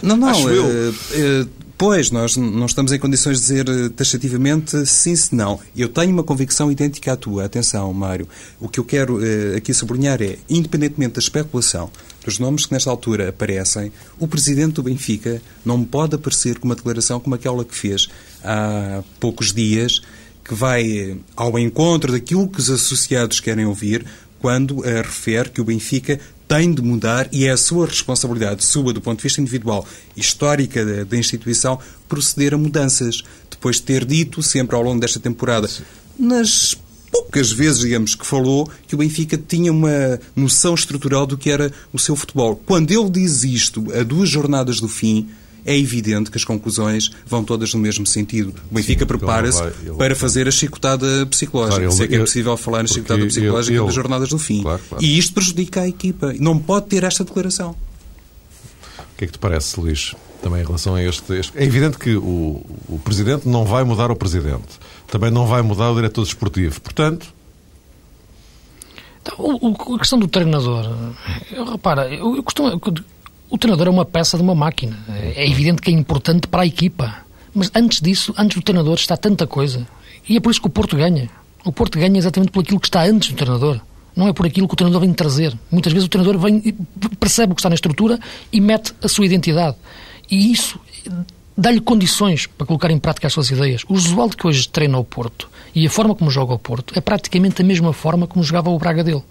Não, 0.03 0.17
não. 0.17 0.31
Uh, 0.41 0.91
uh, 0.91 1.49
Pois, 1.81 2.11
nós 2.11 2.37
não 2.37 2.67
estamos 2.67 2.93
em 2.93 2.99
condições 2.99 3.39
de 3.39 3.41
dizer 3.41 3.67
eh, 3.67 3.89
taxativamente 3.89 4.85
sim, 4.85 5.17
se 5.17 5.35
não. 5.35 5.59
Eu 5.75 5.89
tenho 5.89 6.13
uma 6.13 6.23
convicção 6.23 6.71
idêntica 6.71 7.15
à 7.15 7.17
tua. 7.17 7.47
Atenção, 7.47 7.91
Mário. 7.95 8.29
O 8.61 8.69
que 8.69 8.79
eu 8.79 8.85
quero 8.85 9.17
uh, 9.17 9.57
aqui 9.57 9.73
sublinhar 9.73 10.21
é, 10.21 10.37
independentemente 10.47 11.15
da 11.15 11.21
especulação 11.21 11.91
dos 12.23 12.39
nomes 12.39 12.67
que 12.67 12.75
nesta 12.75 12.91
altura 12.91 13.31
aparecem, 13.31 13.91
o 14.19 14.29
presidente 14.29 14.75
do 14.75 14.83
Benfica 14.83 15.41
não 15.65 15.83
pode 15.83 16.17
aparecer 16.17 16.59
com 16.59 16.69
uma 16.69 16.75
declaração 16.75 17.19
como 17.19 17.35
aquela 17.35 17.65
que 17.65 17.75
fez 17.75 18.11
há 18.45 19.03
poucos 19.19 19.51
dias, 19.51 20.03
que 20.45 20.53
vai 20.53 20.83
eh, 20.87 21.17
ao 21.35 21.59
encontro 21.59 22.13
daquilo 22.13 22.47
que 22.47 22.61
os 22.61 22.69
associados 22.69 23.41
querem 23.41 23.65
ouvir, 23.65 24.05
quando 24.39 24.81
refere 24.81 25.49
que 25.49 25.63
o 25.63 25.65
Benfica 25.65 26.21
tem 26.51 26.75
de 26.75 26.83
mudar 26.83 27.29
e 27.31 27.47
é 27.47 27.53
a 27.53 27.57
sua 27.57 27.87
responsabilidade, 27.87 28.65
sua 28.65 28.93
do 28.93 29.01
ponto 29.01 29.19
de 29.19 29.23
vista 29.23 29.41
individual, 29.41 29.87
histórica 30.17 30.85
da, 30.85 31.05
da 31.05 31.17
instituição, 31.17 31.79
proceder 32.09 32.55
a 32.55 32.59
mudanças. 32.59 33.23
Depois 33.49 33.77
de 33.77 33.83
ter 33.83 34.05
dito, 34.05 34.43
sempre 34.43 34.75
ao 34.75 34.83
longo 34.83 34.99
desta 34.99 35.21
temporada, 35.21 35.69
Sim. 35.69 35.85
nas 36.19 36.77
poucas 37.09 37.53
vezes, 37.53 37.83
digamos, 37.83 38.17
que 38.17 38.27
falou 38.27 38.69
que 38.85 38.97
o 38.97 38.99
Benfica 38.99 39.39
tinha 39.39 39.71
uma 39.71 40.19
noção 40.35 40.75
estrutural 40.75 41.25
do 41.25 41.39
que 41.39 41.51
era 41.51 41.73
o 41.93 42.01
seu 42.01 42.17
futebol. 42.17 42.61
Quando 42.67 42.91
ele 42.91 43.09
diz 43.11 43.45
isto 43.45 43.87
a 43.95 44.03
duas 44.03 44.29
jornadas 44.29 44.81
do 44.81 44.89
fim, 44.89 45.29
é 45.65 45.77
evidente 45.77 46.31
que 46.31 46.37
as 46.37 46.45
conclusões 46.45 47.11
vão 47.27 47.45
todas 47.45 47.73
no 47.75 47.81
mesmo 47.81 48.07
sentido. 48.07 48.55
O 48.71 48.75
Benfica 48.75 49.05
prepara-se 49.07 49.63
para 49.97 50.15
fazer 50.15 50.49
a 50.49 50.51
chicotada 50.51 51.27
psicológica. 51.27 51.81
Claro, 51.81 51.93
Se 51.93 52.05
é 52.05 52.09
que 52.09 52.17
é 52.17 52.21
possível 52.21 52.57
falar 52.57 52.83
na 52.83 52.89
chicotada 52.89 53.25
psicológica 53.27 53.77
ele, 53.77 53.87
das 53.87 53.95
jornadas 53.95 54.29
do 54.29 54.39
fim. 54.39 54.63
Claro, 54.63 54.81
claro. 54.89 55.05
E 55.05 55.19
isto 55.19 55.35
prejudica 55.35 55.83
a 55.83 55.89
equipa. 55.89 56.35
Não 56.39 56.59
pode 56.59 56.87
ter 56.87 57.05
esta 57.05 57.25
declaração. 57.25 57.71
O 58.99 59.17
que 59.17 59.25
é 59.25 59.27
que 59.27 59.33
te 59.33 59.39
parece, 59.39 59.79
Luís? 59.79 60.15
também 60.41 60.63
em 60.63 60.65
relação 60.65 60.95
a 60.95 61.03
este. 61.03 61.33
este... 61.35 61.57
É 61.57 61.65
evidente 61.65 61.99
que 61.99 62.17
o, 62.17 62.65
o 62.89 62.99
Presidente 63.05 63.49
não 63.49 63.65
vai 63.65 63.85
mudar 63.85 64.11
o 64.11 64.17
Presidente. 64.17 64.79
Também 65.07 65.31
não 65.31 65.47
vai 65.47 65.63
mudar 65.63 65.91
o 65.91 65.95
diretor 65.95 66.25
desportivo. 66.25 66.81
Portanto. 66.81 67.33
Então, 69.23 69.37
o, 69.39 69.95
a 69.95 69.99
questão 69.99 70.19
do 70.19 70.27
treinador. 70.27 71.15
Eu, 71.53 71.65
repara, 71.65 72.13
eu, 72.13 72.37
eu 72.37 72.43
costumo, 72.43 72.81
o 73.51 73.59
treinador 73.59 73.89
é 73.89 73.91
uma 73.91 74.05
peça 74.05 74.37
de 74.37 74.43
uma 74.43 74.55
máquina. 74.55 74.97
É 75.35 75.47
evidente 75.47 75.83
que 75.83 75.91
é 75.91 75.93
importante 75.93 76.47
para 76.47 76.63
a 76.63 76.67
equipa. 76.67 77.17
Mas 77.53 77.71
antes 77.75 78.01
disso, 78.01 78.33
antes 78.39 78.57
do 78.57 78.63
treinador, 78.63 78.95
está 78.95 79.17
tanta 79.17 79.47
coisa. 79.47 79.87
E 80.29 80.37
é 80.37 80.41
por 80.41 80.51
isso 80.51 80.61
que 80.61 80.69
o 80.69 80.71
Porto 80.71 80.97
ganha. 80.97 81.29
O 81.65 81.73
Porto 81.73 81.99
ganha 81.99 82.17
exatamente 82.17 82.53
por 82.53 82.61
aquilo 82.61 82.79
que 82.79 82.87
está 82.87 83.03
antes 83.03 83.31
do 83.31 83.37
treinador. 83.37 83.81
Não 84.15 84.29
é 84.29 84.33
por 84.33 84.47
aquilo 84.47 84.69
que 84.69 84.75
o 84.75 84.77
treinador 84.77 85.01
vem 85.01 85.13
trazer. 85.13 85.57
Muitas 85.71 85.93
vezes 85.93 86.07
o 86.07 86.09
treinador 86.09 86.41
vem, 86.41 86.61
percebe 87.19 87.53
o 87.53 87.55
que 87.57 87.61
está 87.61 87.69
na 87.69 87.75
estrutura 87.75 88.19
e 88.53 88.61
mete 88.61 88.95
a 89.03 89.09
sua 89.09 89.27
identidade. 89.27 89.77
E 90.31 90.53
isso 90.53 90.79
dá-lhe 91.57 91.81
condições 91.81 92.47
para 92.47 92.67
colocar 92.67 92.91
em 92.91 92.99
prática 92.99 93.27
as 93.27 93.33
suas 93.33 93.51
ideias. 93.51 93.83
O 93.89 93.97
Josualdo 93.97 94.37
que 94.37 94.47
hoje 94.47 94.69
treina 94.69 94.97
o 94.99 95.05
Porto 95.05 95.49
e 95.75 95.87
a 95.87 95.91
forma 95.91 96.15
como 96.15 96.31
joga 96.31 96.55
o 96.55 96.59
Porto 96.59 96.95
é 96.97 97.01
praticamente 97.01 97.63
a 97.63 97.65
mesma 97.65 97.93
forma 97.93 98.27
como 98.27 98.45
jogava 98.45 98.71
o 98.71 98.79
Braga 98.79 99.03
dele. 99.03 99.23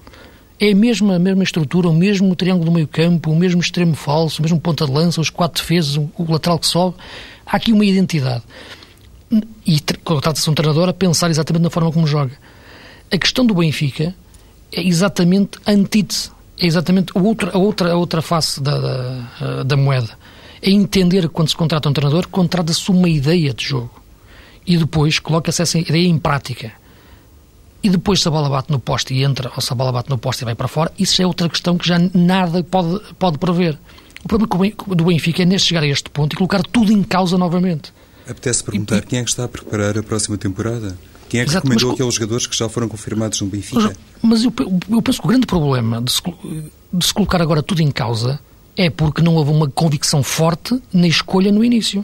É 0.59 0.71
a 0.71 0.75
mesma, 0.75 1.15
a 1.15 1.19
mesma 1.19 1.43
estrutura, 1.43 1.87
o 1.87 1.93
mesmo 1.93 2.35
triângulo 2.35 2.65
do 2.65 2.71
meio 2.71 2.87
campo, 2.87 3.31
o 3.31 3.35
mesmo 3.35 3.61
extremo 3.61 3.95
falso, 3.95 4.39
o 4.39 4.43
mesmo 4.43 4.59
ponta 4.59 4.85
de 4.85 4.91
lança, 4.91 5.21
os 5.21 5.29
quatro 5.29 5.61
defesas, 5.61 5.95
o 5.95 6.11
lateral 6.27 6.59
que 6.59 6.67
sobe. 6.67 6.97
Há 7.45 7.55
aqui 7.55 7.71
uma 7.71 7.85
identidade. 7.85 8.43
E 9.65 9.79
trata-se 9.79 10.43
de 10.43 10.49
um 10.49 10.53
treinador 10.53 10.89
a 10.89 10.93
pensar 10.93 11.29
exatamente 11.29 11.63
na 11.63 11.69
forma 11.69 11.91
como 11.91 12.05
joga. 12.05 12.33
A 13.11 13.17
questão 13.17 13.45
do 13.45 13.53
Benfica 13.53 14.13
é 14.71 14.85
exatamente 14.85 15.57
a 15.65 15.71
antítese, 15.71 16.29
é 16.59 16.65
exatamente 16.65 17.11
a 17.15 17.19
outra, 17.19 17.51
a 17.53 17.57
outra, 17.57 17.91
a 17.93 17.95
outra 17.95 18.21
face 18.21 18.61
da, 18.61 18.77
da, 18.77 19.63
da 19.63 19.77
moeda. 19.77 20.09
É 20.61 20.69
entender 20.69 21.21
que 21.21 21.29
quando 21.29 21.47
se 21.47 21.55
contrata 21.55 21.87
um 21.87 21.93
treinador, 21.93 22.27
contrata-se 22.27 22.91
uma 22.91 23.07
ideia 23.07 23.53
de 23.53 23.63
jogo. 23.63 23.91
E 24.67 24.77
depois 24.77 25.19
coloca-se 25.19 25.61
essa 25.61 25.79
ideia 25.79 26.07
em 26.07 26.17
prática. 26.19 26.73
E 27.81 27.89
depois 27.89 28.21
se 28.21 28.27
a 28.27 28.31
bola 28.31 28.49
bate 28.49 28.71
no 28.71 28.79
poste 28.79 29.13
e 29.13 29.23
entra, 29.23 29.51
ou 29.55 29.61
se 29.61 29.71
a 29.71 29.75
bola 29.75 29.91
bate 29.91 30.09
no 30.09 30.17
poste 30.17 30.43
e 30.43 30.45
vai 30.45 30.55
para 30.55 30.67
fora, 30.67 30.91
isso 30.99 31.21
é 31.21 31.25
outra 31.25 31.47
questão 31.47 31.77
que 31.77 31.87
já 31.87 31.97
nada 32.13 32.63
pode, 32.63 32.99
pode 33.17 33.37
prever. 33.37 33.77
O 34.23 34.27
problema 34.27 34.73
do 34.95 35.05
Benfica 35.05 35.43
é 35.43 35.45
neste 35.45 35.69
chegar 35.69 35.83
a 35.83 35.87
este 35.87 36.09
ponto 36.09 36.33
e 36.33 36.35
colocar 36.35 36.61
tudo 36.63 36.91
em 36.91 37.01
causa 37.03 37.37
novamente. 37.37 37.93
Apetece 38.27 38.63
perguntar 38.63 38.97
e, 38.97 39.01
quem 39.01 39.19
é 39.19 39.23
que 39.23 39.29
está 39.29 39.45
a 39.45 39.47
preparar 39.47 39.97
a 39.97 40.03
próxima 40.03 40.37
temporada? 40.37 40.97
Quem 41.29 41.39
é 41.39 41.43
que 41.43 41.51
Exato, 41.51 41.65
recomendou 41.65 41.89
mas, 41.89 41.95
aqueles 41.95 42.13
jogadores 42.15 42.47
que 42.47 42.57
já 42.57 42.67
foram 42.67 42.89
confirmados 42.89 43.39
no 43.39 43.47
Benfica? 43.47 43.95
Mas 44.21 44.43
eu, 44.43 44.53
eu 44.89 45.01
penso 45.01 45.21
que 45.21 45.27
o 45.27 45.29
grande 45.29 45.45
problema 45.45 46.01
de 46.01 46.11
se, 46.11 46.21
de 46.91 47.05
se 47.05 47.13
colocar 47.13 47.41
agora 47.41 47.63
tudo 47.63 47.81
em 47.81 47.91
causa 47.91 48.39
é 48.75 48.89
porque 48.89 49.21
não 49.21 49.35
houve 49.35 49.51
uma 49.51 49.69
convicção 49.69 50.23
forte 50.23 50.81
na 50.91 51.07
escolha 51.07 51.51
no 51.51 51.63
início. 51.63 52.03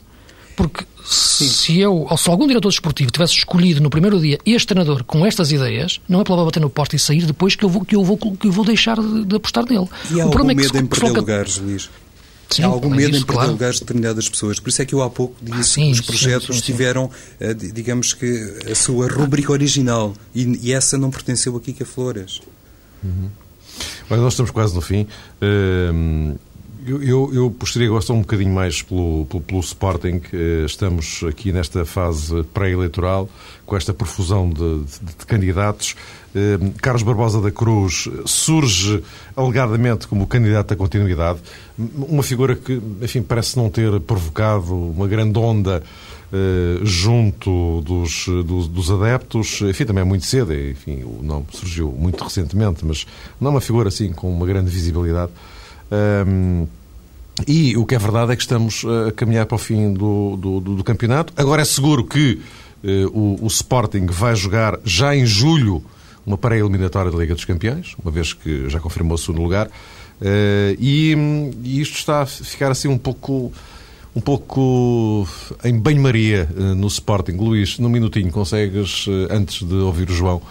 Porque 0.55 0.85
Sim. 1.03 1.47
se 1.47 1.79
eu, 1.79 2.07
ou 2.09 2.17
se 2.17 2.29
algum 2.29 2.47
diretor 2.47 2.69
desportivo 2.69 3.11
tivesse 3.11 3.33
escolhido 3.33 3.81
no 3.81 3.89
primeiro 3.89 4.19
dia 4.19 4.39
este 4.45 4.67
treinador 4.67 5.03
com 5.03 5.25
estas 5.25 5.51
ideias, 5.51 6.01
não 6.07 6.21
é 6.21 6.23
para 6.23 6.35
bater 6.37 6.59
no 6.59 6.69
poste 6.69 6.95
e 6.95 6.99
sair 6.99 7.25
depois 7.25 7.55
que 7.55 7.65
eu 7.65 7.69
vou, 7.69 7.85
que 7.85 7.95
eu 7.95 8.03
vou, 8.03 8.17
que 8.17 8.47
eu 8.47 8.51
vou 8.51 8.65
deixar 8.65 8.99
de, 8.99 9.25
de 9.25 9.35
apostar 9.35 9.65
nele. 9.65 9.87
E 10.11 10.19
há 10.19 10.25
o 10.25 10.27
algum 10.29 10.49
é 10.49 10.53
medo 10.53 10.77
em 10.77 10.85
perder 10.85 11.11
lugares, 11.11 11.57
Luís? 11.57 11.89
Sim, 12.49 12.63
há 12.63 12.67
algum 12.67 12.89
medo 12.89 13.09
isso, 13.09 13.23
em 13.23 13.25
perder 13.25 13.33
claro. 13.33 13.51
lugares 13.51 13.75
de 13.75 13.81
determinadas 13.81 14.29
pessoas. 14.29 14.59
Por 14.59 14.69
isso 14.69 14.81
é 14.81 14.85
que 14.85 14.95
eu 14.95 15.01
há 15.01 15.09
pouco 15.09 15.35
disse 15.41 15.59
ah, 15.59 15.63
sim, 15.63 15.91
que 15.91 15.99
os 15.99 16.01
projetos 16.01 16.57
sim, 16.57 16.61
tiveram, 16.61 17.09
eh, 17.39 17.53
digamos 17.53 18.13
que, 18.13 18.59
a 18.71 18.75
sua 18.75 19.07
rubrica 19.07 19.51
original 19.51 20.13
e, 20.33 20.59
e 20.61 20.71
essa 20.71 20.97
não 20.97 21.09
pertenceu 21.09 21.55
aqui 21.57 21.75
a 21.81 21.85
Flores. 21.85 22.41
Uhum. 23.03 23.29
Olha, 24.09 24.21
nós 24.21 24.33
estamos 24.33 24.51
quase 24.51 24.73
no 24.75 24.81
fim. 24.81 25.07
Uh, 25.41 26.37
eu, 26.85 27.01
eu, 27.01 27.33
eu 27.33 27.49
gostaria 27.49 27.89
gostar 27.89 28.13
um 28.13 28.21
bocadinho 28.21 28.53
mais 28.53 28.81
pelo, 28.81 29.25
pelo, 29.25 29.41
pelo 29.41 29.59
Sporting. 29.59 30.21
Estamos 30.65 31.23
aqui 31.27 31.51
nesta 31.51 31.83
fase 31.85 32.43
pré-eleitoral, 32.53 33.29
com 33.65 33.75
esta 33.75 33.93
profusão 33.93 34.49
de, 34.49 34.83
de, 34.83 35.15
de 35.17 35.25
candidatos. 35.25 35.95
Eh, 36.35 36.59
Carlos 36.81 37.01
Barbosa 37.01 37.41
da 37.41 37.49
Cruz 37.49 38.09
surge 38.25 39.01
alegadamente 39.35 40.05
como 40.05 40.27
candidato 40.27 40.73
à 40.73 40.75
continuidade, 40.75 41.39
uma 41.77 42.21
figura 42.21 42.55
que, 42.55 42.81
enfim, 43.01 43.21
parece 43.21 43.55
não 43.55 43.69
ter 43.69 43.99
provocado 44.01 44.75
uma 44.75 45.07
grande 45.07 45.39
onda 45.39 45.81
eh, 46.33 46.79
junto 46.83 47.81
dos, 47.81 48.25
dos, 48.45 48.67
dos, 48.67 48.91
adeptos, 48.91 49.61
enfim, 49.61 49.85
também 49.85 50.01
é 50.01 50.05
muito 50.05 50.25
cedo, 50.25 50.53
enfim, 50.53 51.03
o 51.03 51.21
nome 51.23 51.45
surgiu 51.53 51.89
muito 51.89 52.21
recentemente, 52.21 52.83
mas 52.83 53.07
não 53.39 53.47
é 53.47 53.51
uma 53.51 53.61
figura 53.61 53.87
assim 53.87 54.11
com 54.11 54.29
uma 54.29 54.45
grande 54.45 54.69
visibilidade. 54.69 55.31
Um, 55.91 56.67
e 57.47 57.75
o 57.75 57.85
que 57.85 57.95
é 57.95 57.99
verdade 57.99 58.31
é 58.31 58.35
que 58.35 58.41
estamos 58.41 58.83
a 59.07 59.11
caminhar 59.11 59.45
para 59.45 59.55
o 59.55 59.57
fim 59.57 59.93
do, 59.93 60.37
do, 60.37 60.59
do 60.59 60.83
campeonato. 60.83 61.33
Agora 61.35 61.61
é 61.61 61.65
seguro 61.65 62.05
que 62.05 62.39
uh, 62.83 63.07
o, 63.07 63.43
o, 63.43 63.47
Sporting 63.47 64.05
vai 64.05 64.35
jogar 64.35 64.79
já 64.85 65.15
em 65.15 65.25
julho 65.25 65.83
uma 66.25 66.37
pré-eliminatória 66.37 67.11
da 67.11 67.17
Liga 67.17 67.35
dos 67.35 67.45
Campeões, 67.45 67.95
uma 68.01 68.09
vez 68.09 68.33
que 68.33 68.69
já 68.69 68.79
confirmou 68.79 69.15
o 69.15 69.17
segundo 69.17 69.41
lugar. 69.41 69.67
Uh, 69.67 70.79
e, 70.79 71.13
e, 71.63 71.81
isto 71.81 71.97
está 71.97 72.21
a 72.21 72.25
ficar 72.25 72.71
assim 72.71 72.87
um 72.87 72.97
pouco 72.97 73.51
um 74.15 74.21
pouco 74.21 75.27
em 75.63 75.77
banho-maria 75.77 76.47
eh, 76.49 76.61
no 76.73 76.87
Sporting. 76.87 77.33
Luís, 77.33 77.77
num 77.79 77.89
minutinho, 77.89 78.31
consegues, 78.31 79.05
eh, 79.09 79.35
antes 79.35 79.61
de 79.61 79.75
ouvir 79.75 80.09
o 80.09 80.13
João, 80.13 80.41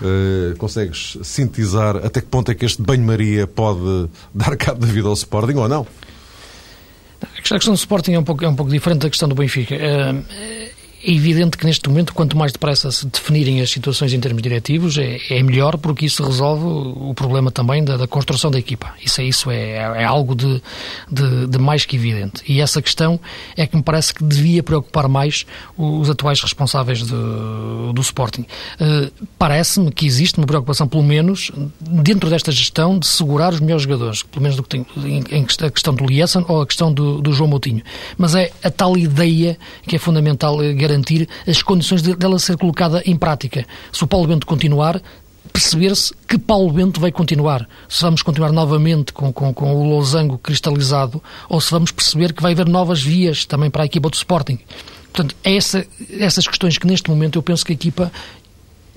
eh, 0.00 0.54
consegues 0.56 1.18
sintetizar 1.22 1.96
até 1.96 2.20
que 2.20 2.28
ponto 2.28 2.50
é 2.52 2.54
que 2.54 2.64
este 2.64 2.80
banho-maria 2.80 3.46
pode 3.46 4.08
dar 4.32 4.56
cabo 4.56 4.80
da 4.80 4.86
vida 4.86 5.08
ao 5.08 5.14
Sporting 5.14 5.56
ou 5.56 5.68
não? 5.68 5.84
A 7.20 7.42
questão 7.42 7.74
do 7.74 7.78
Sporting 7.78 8.12
é 8.12 8.18
um 8.20 8.24
pouco, 8.24 8.44
é 8.44 8.48
um 8.48 8.54
pouco 8.54 8.70
diferente 8.70 9.00
da 9.00 9.10
questão 9.10 9.28
do 9.28 9.34
Benfica. 9.34 9.74
É 11.02 11.12
evidente 11.12 11.56
que 11.56 11.64
neste 11.64 11.88
momento, 11.88 12.12
quanto 12.12 12.36
mais 12.36 12.52
depressa 12.52 12.90
se 12.90 13.06
definirem 13.06 13.60
as 13.60 13.70
situações 13.70 14.12
em 14.12 14.20
termos 14.20 14.42
diretivos, 14.42 14.98
é, 14.98 15.18
é 15.30 15.42
melhor, 15.42 15.78
porque 15.78 16.06
isso 16.06 16.24
resolve 16.24 16.64
o 16.64 17.14
problema 17.14 17.50
também 17.50 17.84
da, 17.84 17.96
da 17.96 18.06
construção 18.06 18.50
da 18.50 18.58
equipa. 18.58 18.94
Isso, 19.04 19.20
é, 19.20 19.24
isso 19.24 19.50
é, 19.50 19.76
é 19.76 20.04
algo 20.04 20.34
de, 20.34 20.60
de, 21.10 21.46
de, 21.46 21.58
mais 21.58 21.84
que 21.84 21.96
evidente. 21.96 22.42
E 22.48 22.60
essa 22.60 22.82
questão 22.82 23.20
é 23.56 23.66
que 23.66 23.76
me 23.76 23.82
parece 23.82 24.12
que 24.12 24.24
devia 24.24 24.62
preocupar 24.62 25.08
mais 25.08 25.46
os 25.76 26.10
atuais 26.10 26.40
responsáveis 26.40 27.02
do, 27.02 27.92
do 27.92 28.00
Sporting. 28.00 28.44
Uh, 28.80 29.28
Parece-me 29.38 29.92
que 29.92 30.04
existe 30.04 30.38
uma 30.38 30.46
preocupação, 30.46 30.88
pelo 30.88 31.04
menos, 31.04 31.52
dentro 31.80 32.28
desta 32.28 32.50
gestão, 32.50 32.98
de 32.98 33.06
segurar 33.06 33.52
os 33.52 33.60
melhores 33.60 33.84
jogadores, 33.84 34.22
pelo 34.24 34.42
menos 34.42 34.56
do 34.56 34.62
que 34.64 34.68
tem, 34.68 34.86
em, 34.96 35.24
em 35.30 35.46
a 35.62 35.70
questão 35.70 35.94
do 35.94 36.04
Liessen 36.04 36.44
ou 36.48 36.62
a 36.62 36.66
questão 36.66 36.92
do, 36.92 37.20
do 37.20 37.32
João 37.32 37.48
Moutinho. 37.48 37.82
Mas 38.16 38.34
é 38.34 38.50
a 38.62 38.70
tal 38.70 38.96
ideia 38.96 39.56
que 39.86 39.96
é 39.96 39.98
fundamental 39.98 40.62
eh, 40.62 40.72
garantir 40.88 41.28
as 41.46 41.62
condições 41.62 42.02
dela 42.02 42.38
ser 42.38 42.56
colocada 42.56 43.02
em 43.04 43.16
prática. 43.16 43.66
Se 43.92 44.02
o 44.02 44.06
Paulo 44.06 44.26
Bento 44.26 44.46
continuar, 44.46 45.00
perceber-se 45.52 46.14
que 46.26 46.38
Paulo 46.38 46.72
Bento 46.72 47.00
vai 47.00 47.12
continuar. 47.12 47.68
Se 47.88 48.02
vamos 48.02 48.22
continuar 48.22 48.52
novamente 48.52 49.12
com, 49.12 49.32
com, 49.32 49.52
com, 49.52 49.74
o 49.74 49.88
losango 49.88 50.38
cristalizado 50.38 51.22
ou 51.48 51.60
se 51.60 51.70
vamos 51.70 51.90
perceber 51.90 52.32
que 52.32 52.42
vai 52.42 52.52
haver 52.52 52.66
novas 52.66 53.02
vias 53.02 53.44
também 53.44 53.70
para 53.70 53.82
a 53.82 53.86
equipa 53.86 54.08
do 54.08 54.14
Sporting. 54.14 54.58
Portanto, 55.12 55.34
é 55.42 55.56
essa, 55.56 55.86
essas 56.10 56.46
questões 56.46 56.78
que 56.78 56.86
neste 56.86 57.10
momento 57.10 57.38
eu 57.38 57.42
penso 57.42 57.64
que 57.64 57.72
a 57.72 57.74
equipa 57.74 58.12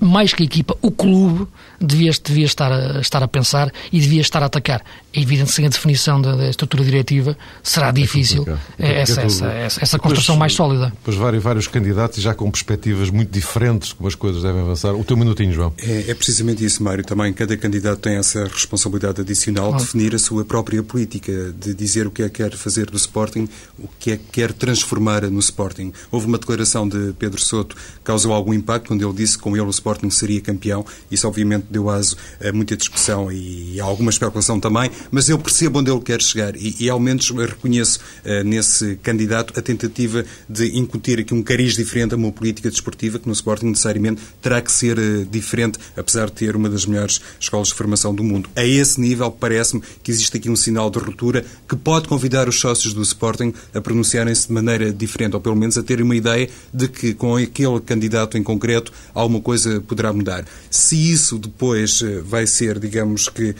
mais 0.02 0.34
que 0.34 0.42
a 0.42 0.46
equipa, 0.46 0.76
o 0.82 0.90
clube 0.90 1.46
devia, 1.80 2.10
devia 2.24 2.44
estar, 2.44 2.72
a, 2.72 3.00
estar 3.00 3.22
a 3.22 3.28
pensar 3.28 3.72
e 3.92 4.00
devia 4.00 4.20
estar 4.20 4.42
a 4.42 4.46
atacar. 4.46 4.82
É 5.14 5.20
evidente 5.20 5.50
que 5.50 5.54
sem 5.54 5.66
a 5.66 5.68
definição 5.68 6.20
da, 6.20 6.34
da 6.34 6.48
estrutura 6.48 6.84
diretiva 6.84 7.36
será 7.62 7.88
é 7.88 7.92
difícil 7.92 8.44
é 8.78 9.02
essa, 9.02 9.22
essa, 9.22 9.46
essa, 9.46 9.82
essa, 9.82 9.98
construção 9.98 10.36
mais 10.36 10.54
sólida. 10.54 10.92
Pois 11.04 11.16
vários, 11.16 11.42
vários 11.42 11.66
candidatos 11.68 12.18
e 12.18 12.20
já 12.20 12.34
com 12.34 12.50
perspectivas 12.50 13.10
muito 13.10 13.30
diferentes 13.30 13.92
como 13.92 14.08
as 14.08 14.14
coisas 14.14 14.42
devem 14.42 14.62
avançar. 14.62 14.94
O 14.94 15.04
teu 15.04 15.16
minutinho, 15.16 15.52
João. 15.52 15.72
É, 15.78 16.10
é 16.10 16.14
precisamente 16.14 16.64
isso, 16.64 16.82
Mário. 16.82 17.04
Também 17.04 17.32
cada 17.32 17.56
candidato 17.56 18.00
tem 18.00 18.16
essa 18.16 18.44
responsabilidade 18.44 19.20
adicional 19.20 19.72
de 19.72 19.82
definir 19.82 20.14
a 20.14 20.18
sua 20.18 20.44
própria 20.44 20.82
política, 20.82 21.54
de 21.58 21.74
dizer 21.74 22.06
o 22.06 22.10
que 22.10 22.22
é 22.22 22.28
que 22.28 22.42
quer 22.42 22.56
fazer 22.56 22.86
do 22.86 22.96
Sporting, 22.96 23.48
o 23.78 23.88
que 23.98 24.12
é 24.12 24.16
que 24.16 24.24
quer 24.32 24.52
transformar 24.52 25.22
no 25.30 25.38
Sporting. 25.38 25.92
Houve 26.10 26.26
uma 26.26 26.38
declaração 26.38 26.88
de 26.88 27.12
Pedro 27.18 27.40
Soto 27.40 27.76
que 27.76 28.00
causou 28.02 28.32
algum 28.32 28.54
impacto 28.54 28.88
quando 28.88 29.06
ele 29.06 29.14
disse 29.14 29.36
que 29.36 29.42
com 29.44 29.56
ele 29.56 29.66
o 29.66 29.70
Sporting 29.70 29.91
Sporting 29.92 30.10
seria 30.10 30.40
campeão. 30.40 30.84
Isso, 31.10 31.26
obviamente, 31.28 31.66
deu 31.70 31.90
aso 31.90 32.16
a 32.42 32.52
muita 32.52 32.76
discussão 32.76 33.30
e 33.30 33.80
a 33.80 33.84
alguma 33.84 34.10
especulação 34.10 34.58
também, 34.58 34.90
mas 35.10 35.28
eu 35.28 35.38
percebo 35.38 35.80
onde 35.80 35.90
ele 35.90 36.00
quer 36.00 36.20
chegar 36.22 36.56
e, 36.56 36.76
e 36.80 36.88
ao 36.88 36.98
menos 36.98 37.30
reconheço 37.30 38.00
uh, 38.24 38.44
nesse 38.44 38.96
candidato 38.96 39.58
a 39.58 39.62
tentativa 39.62 40.24
de 40.48 40.78
incutir 40.78 41.20
aqui 41.20 41.34
um 41.34 41.42
cariz 41.42 41.74
diferente 41.74 42.14
a 42.14 42.16
uma 42.16 42.32
política 42.32 42.70
desportiva 42.70 43.18
que 43.18 43.26
no 43.26 43.32
Sporting 43.32 43.66
necessariamente 43.66 44.22
terá 44.40 44.60
que 44.60 44.72
ser 44.72 44.98
uh, 44.98 45.26
diferente, 45.26 45.78
apesar 45.96 46.26
de 46.26 46.32
ter 46.32 46.56
uma 46.56 46.68
das 46.68 46.86
melhores 46.86 47.20
escolas 47.38 47.68
de 47.68 47.74
formação 47.74 48.14
do 48.14 48.24
mundo. 48.24 48.48
A 48.56 48.64
esse 48.64 49.00
nível, 49.00 49.30
parece-me 49.30 49.82
que 50.02 50.10
existe 50.10 50.36
aqui 50.36 50.48
um 50.48 50.56
sinal 50.56 50.90
de 50.90 50.98
ruptura 50.98 51.44
que 51.68 51.76
pode 51.76 52.08
convidar 52.08 52.48
os 52.48 52.58
sócios 52.58 52.94
do 52.94 53.02
Sporting 53.02 53.52
a 53.74 53.80
pronunciarem-se 53.80 54.46
de 54.46 54.52
maneira 54.52 54.92
diferente, 54.92 55.34
ou 55.34 55.40
pelo 55.40 55.56
menos 55.56 55.76
a 55.76 55.82
terem 55.82 56.04
uma 56.04 56.16
ideia 56.16 56.48
de 56.72 56.88
que 56.88 57.14
com 57.14 57.36
aquele 57.36 57.80
candidato 57.80 58.38
em 58.38 58.42
concreto 58.42 58.92
há 59.14 59.24
uma 59.24 59.40
coisa 59.40 59.81
poderá 59.82 60.12
mudar. 60.12 60.44
Se 60.70 61.12
isso 61.12 61.38
depois 61.38 62.02
vai 62.24 62.46
ser, 62.46 62.78
digamos 62.78 63.28
que, 63.28 63.54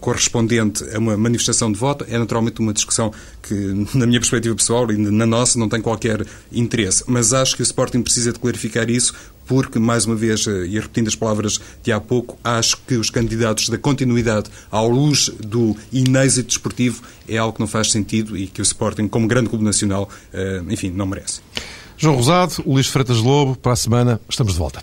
correspondente 0.00 0.84
a 0.94 0.98
uma 0.98 1.16
manifestação 1.16 1.70
de 1.70 1.78
voto, 1.78 2.04
é 2.08 2.18
naturalmente 2.18 2.60
uma 2.60 2.72
discussão 2.72 3.12
que, 3.42 3.54
na 3.94 4.06
minha 4.06 4.20
perspectiva 4.20 4.54
pessoal 4.54 4.90
e 4.90 4.96
na 4.96 5.26
nossa, 5.26 5.58
não 5.58 5.68
tem 5.68 5.80
qualquer 5.80 6.26
interesse. 6.50 7.04
Mas 7.06 7.32
acho 7.32 7.56
que 7.56 7.62
o 7.62 7.64
Sporting 7.64 8.02
precisa 8.02 8.32
de 8.32 8.38
clarificar 8.38 8.88
isso 8.90 9.14
porque, 9.46 9.78
mais 9.78 10.06
uma 10.06 10.14
vez, 10.14 10.46
eh, 10.46 10.66
e 10.66 10.78
repetindo 10.78 11.08
as 11.08 11.16
palavras 11.16 11.60
de 11.82 11.92
há 11.92 12.00
pouco, 12.00 12.38
acho 12.42 12.76
que 12.86 12.94
os 12.94 13.10
candidatos 13.10 13.68
da 13.68 13.78
continuidade 13.78 14.50
à 14.70 14.80
luz 14.80 15.30
do 15.40 15.76
inêxito 15.92 16.48
desportivo 16.48 17.02
é 17.28 17.36
algo 17.36 17.54
que 17.54 17.60
não 17.60 17.66
faz 17.66 17.90
sentido 17.90 18.36
e 18.36 18.46
que 18.46 18.60
o 18.60 18.62
Sporting, 18.62 19.08
como 19.08 19.26
grande 19.26 19.48
clube 19.48 19.64
nacional, 19.64 20.08
eh, 20.32 20.62
enfim, 20.68 20.90
não 20.90 21.06
merece. 21.06 21.40
João 21.96 22.16
Rosado, 22.16 22.62
Luís 22.66 22.88
Freitas 22.88 23.18
Lobo, 23.18 23.56
para 23.56 23.72
a 23.72 23.76
semana 23.76 24.20
estamos 24.28 24.54
de 24.54 24.58
volta. 24.58 24.82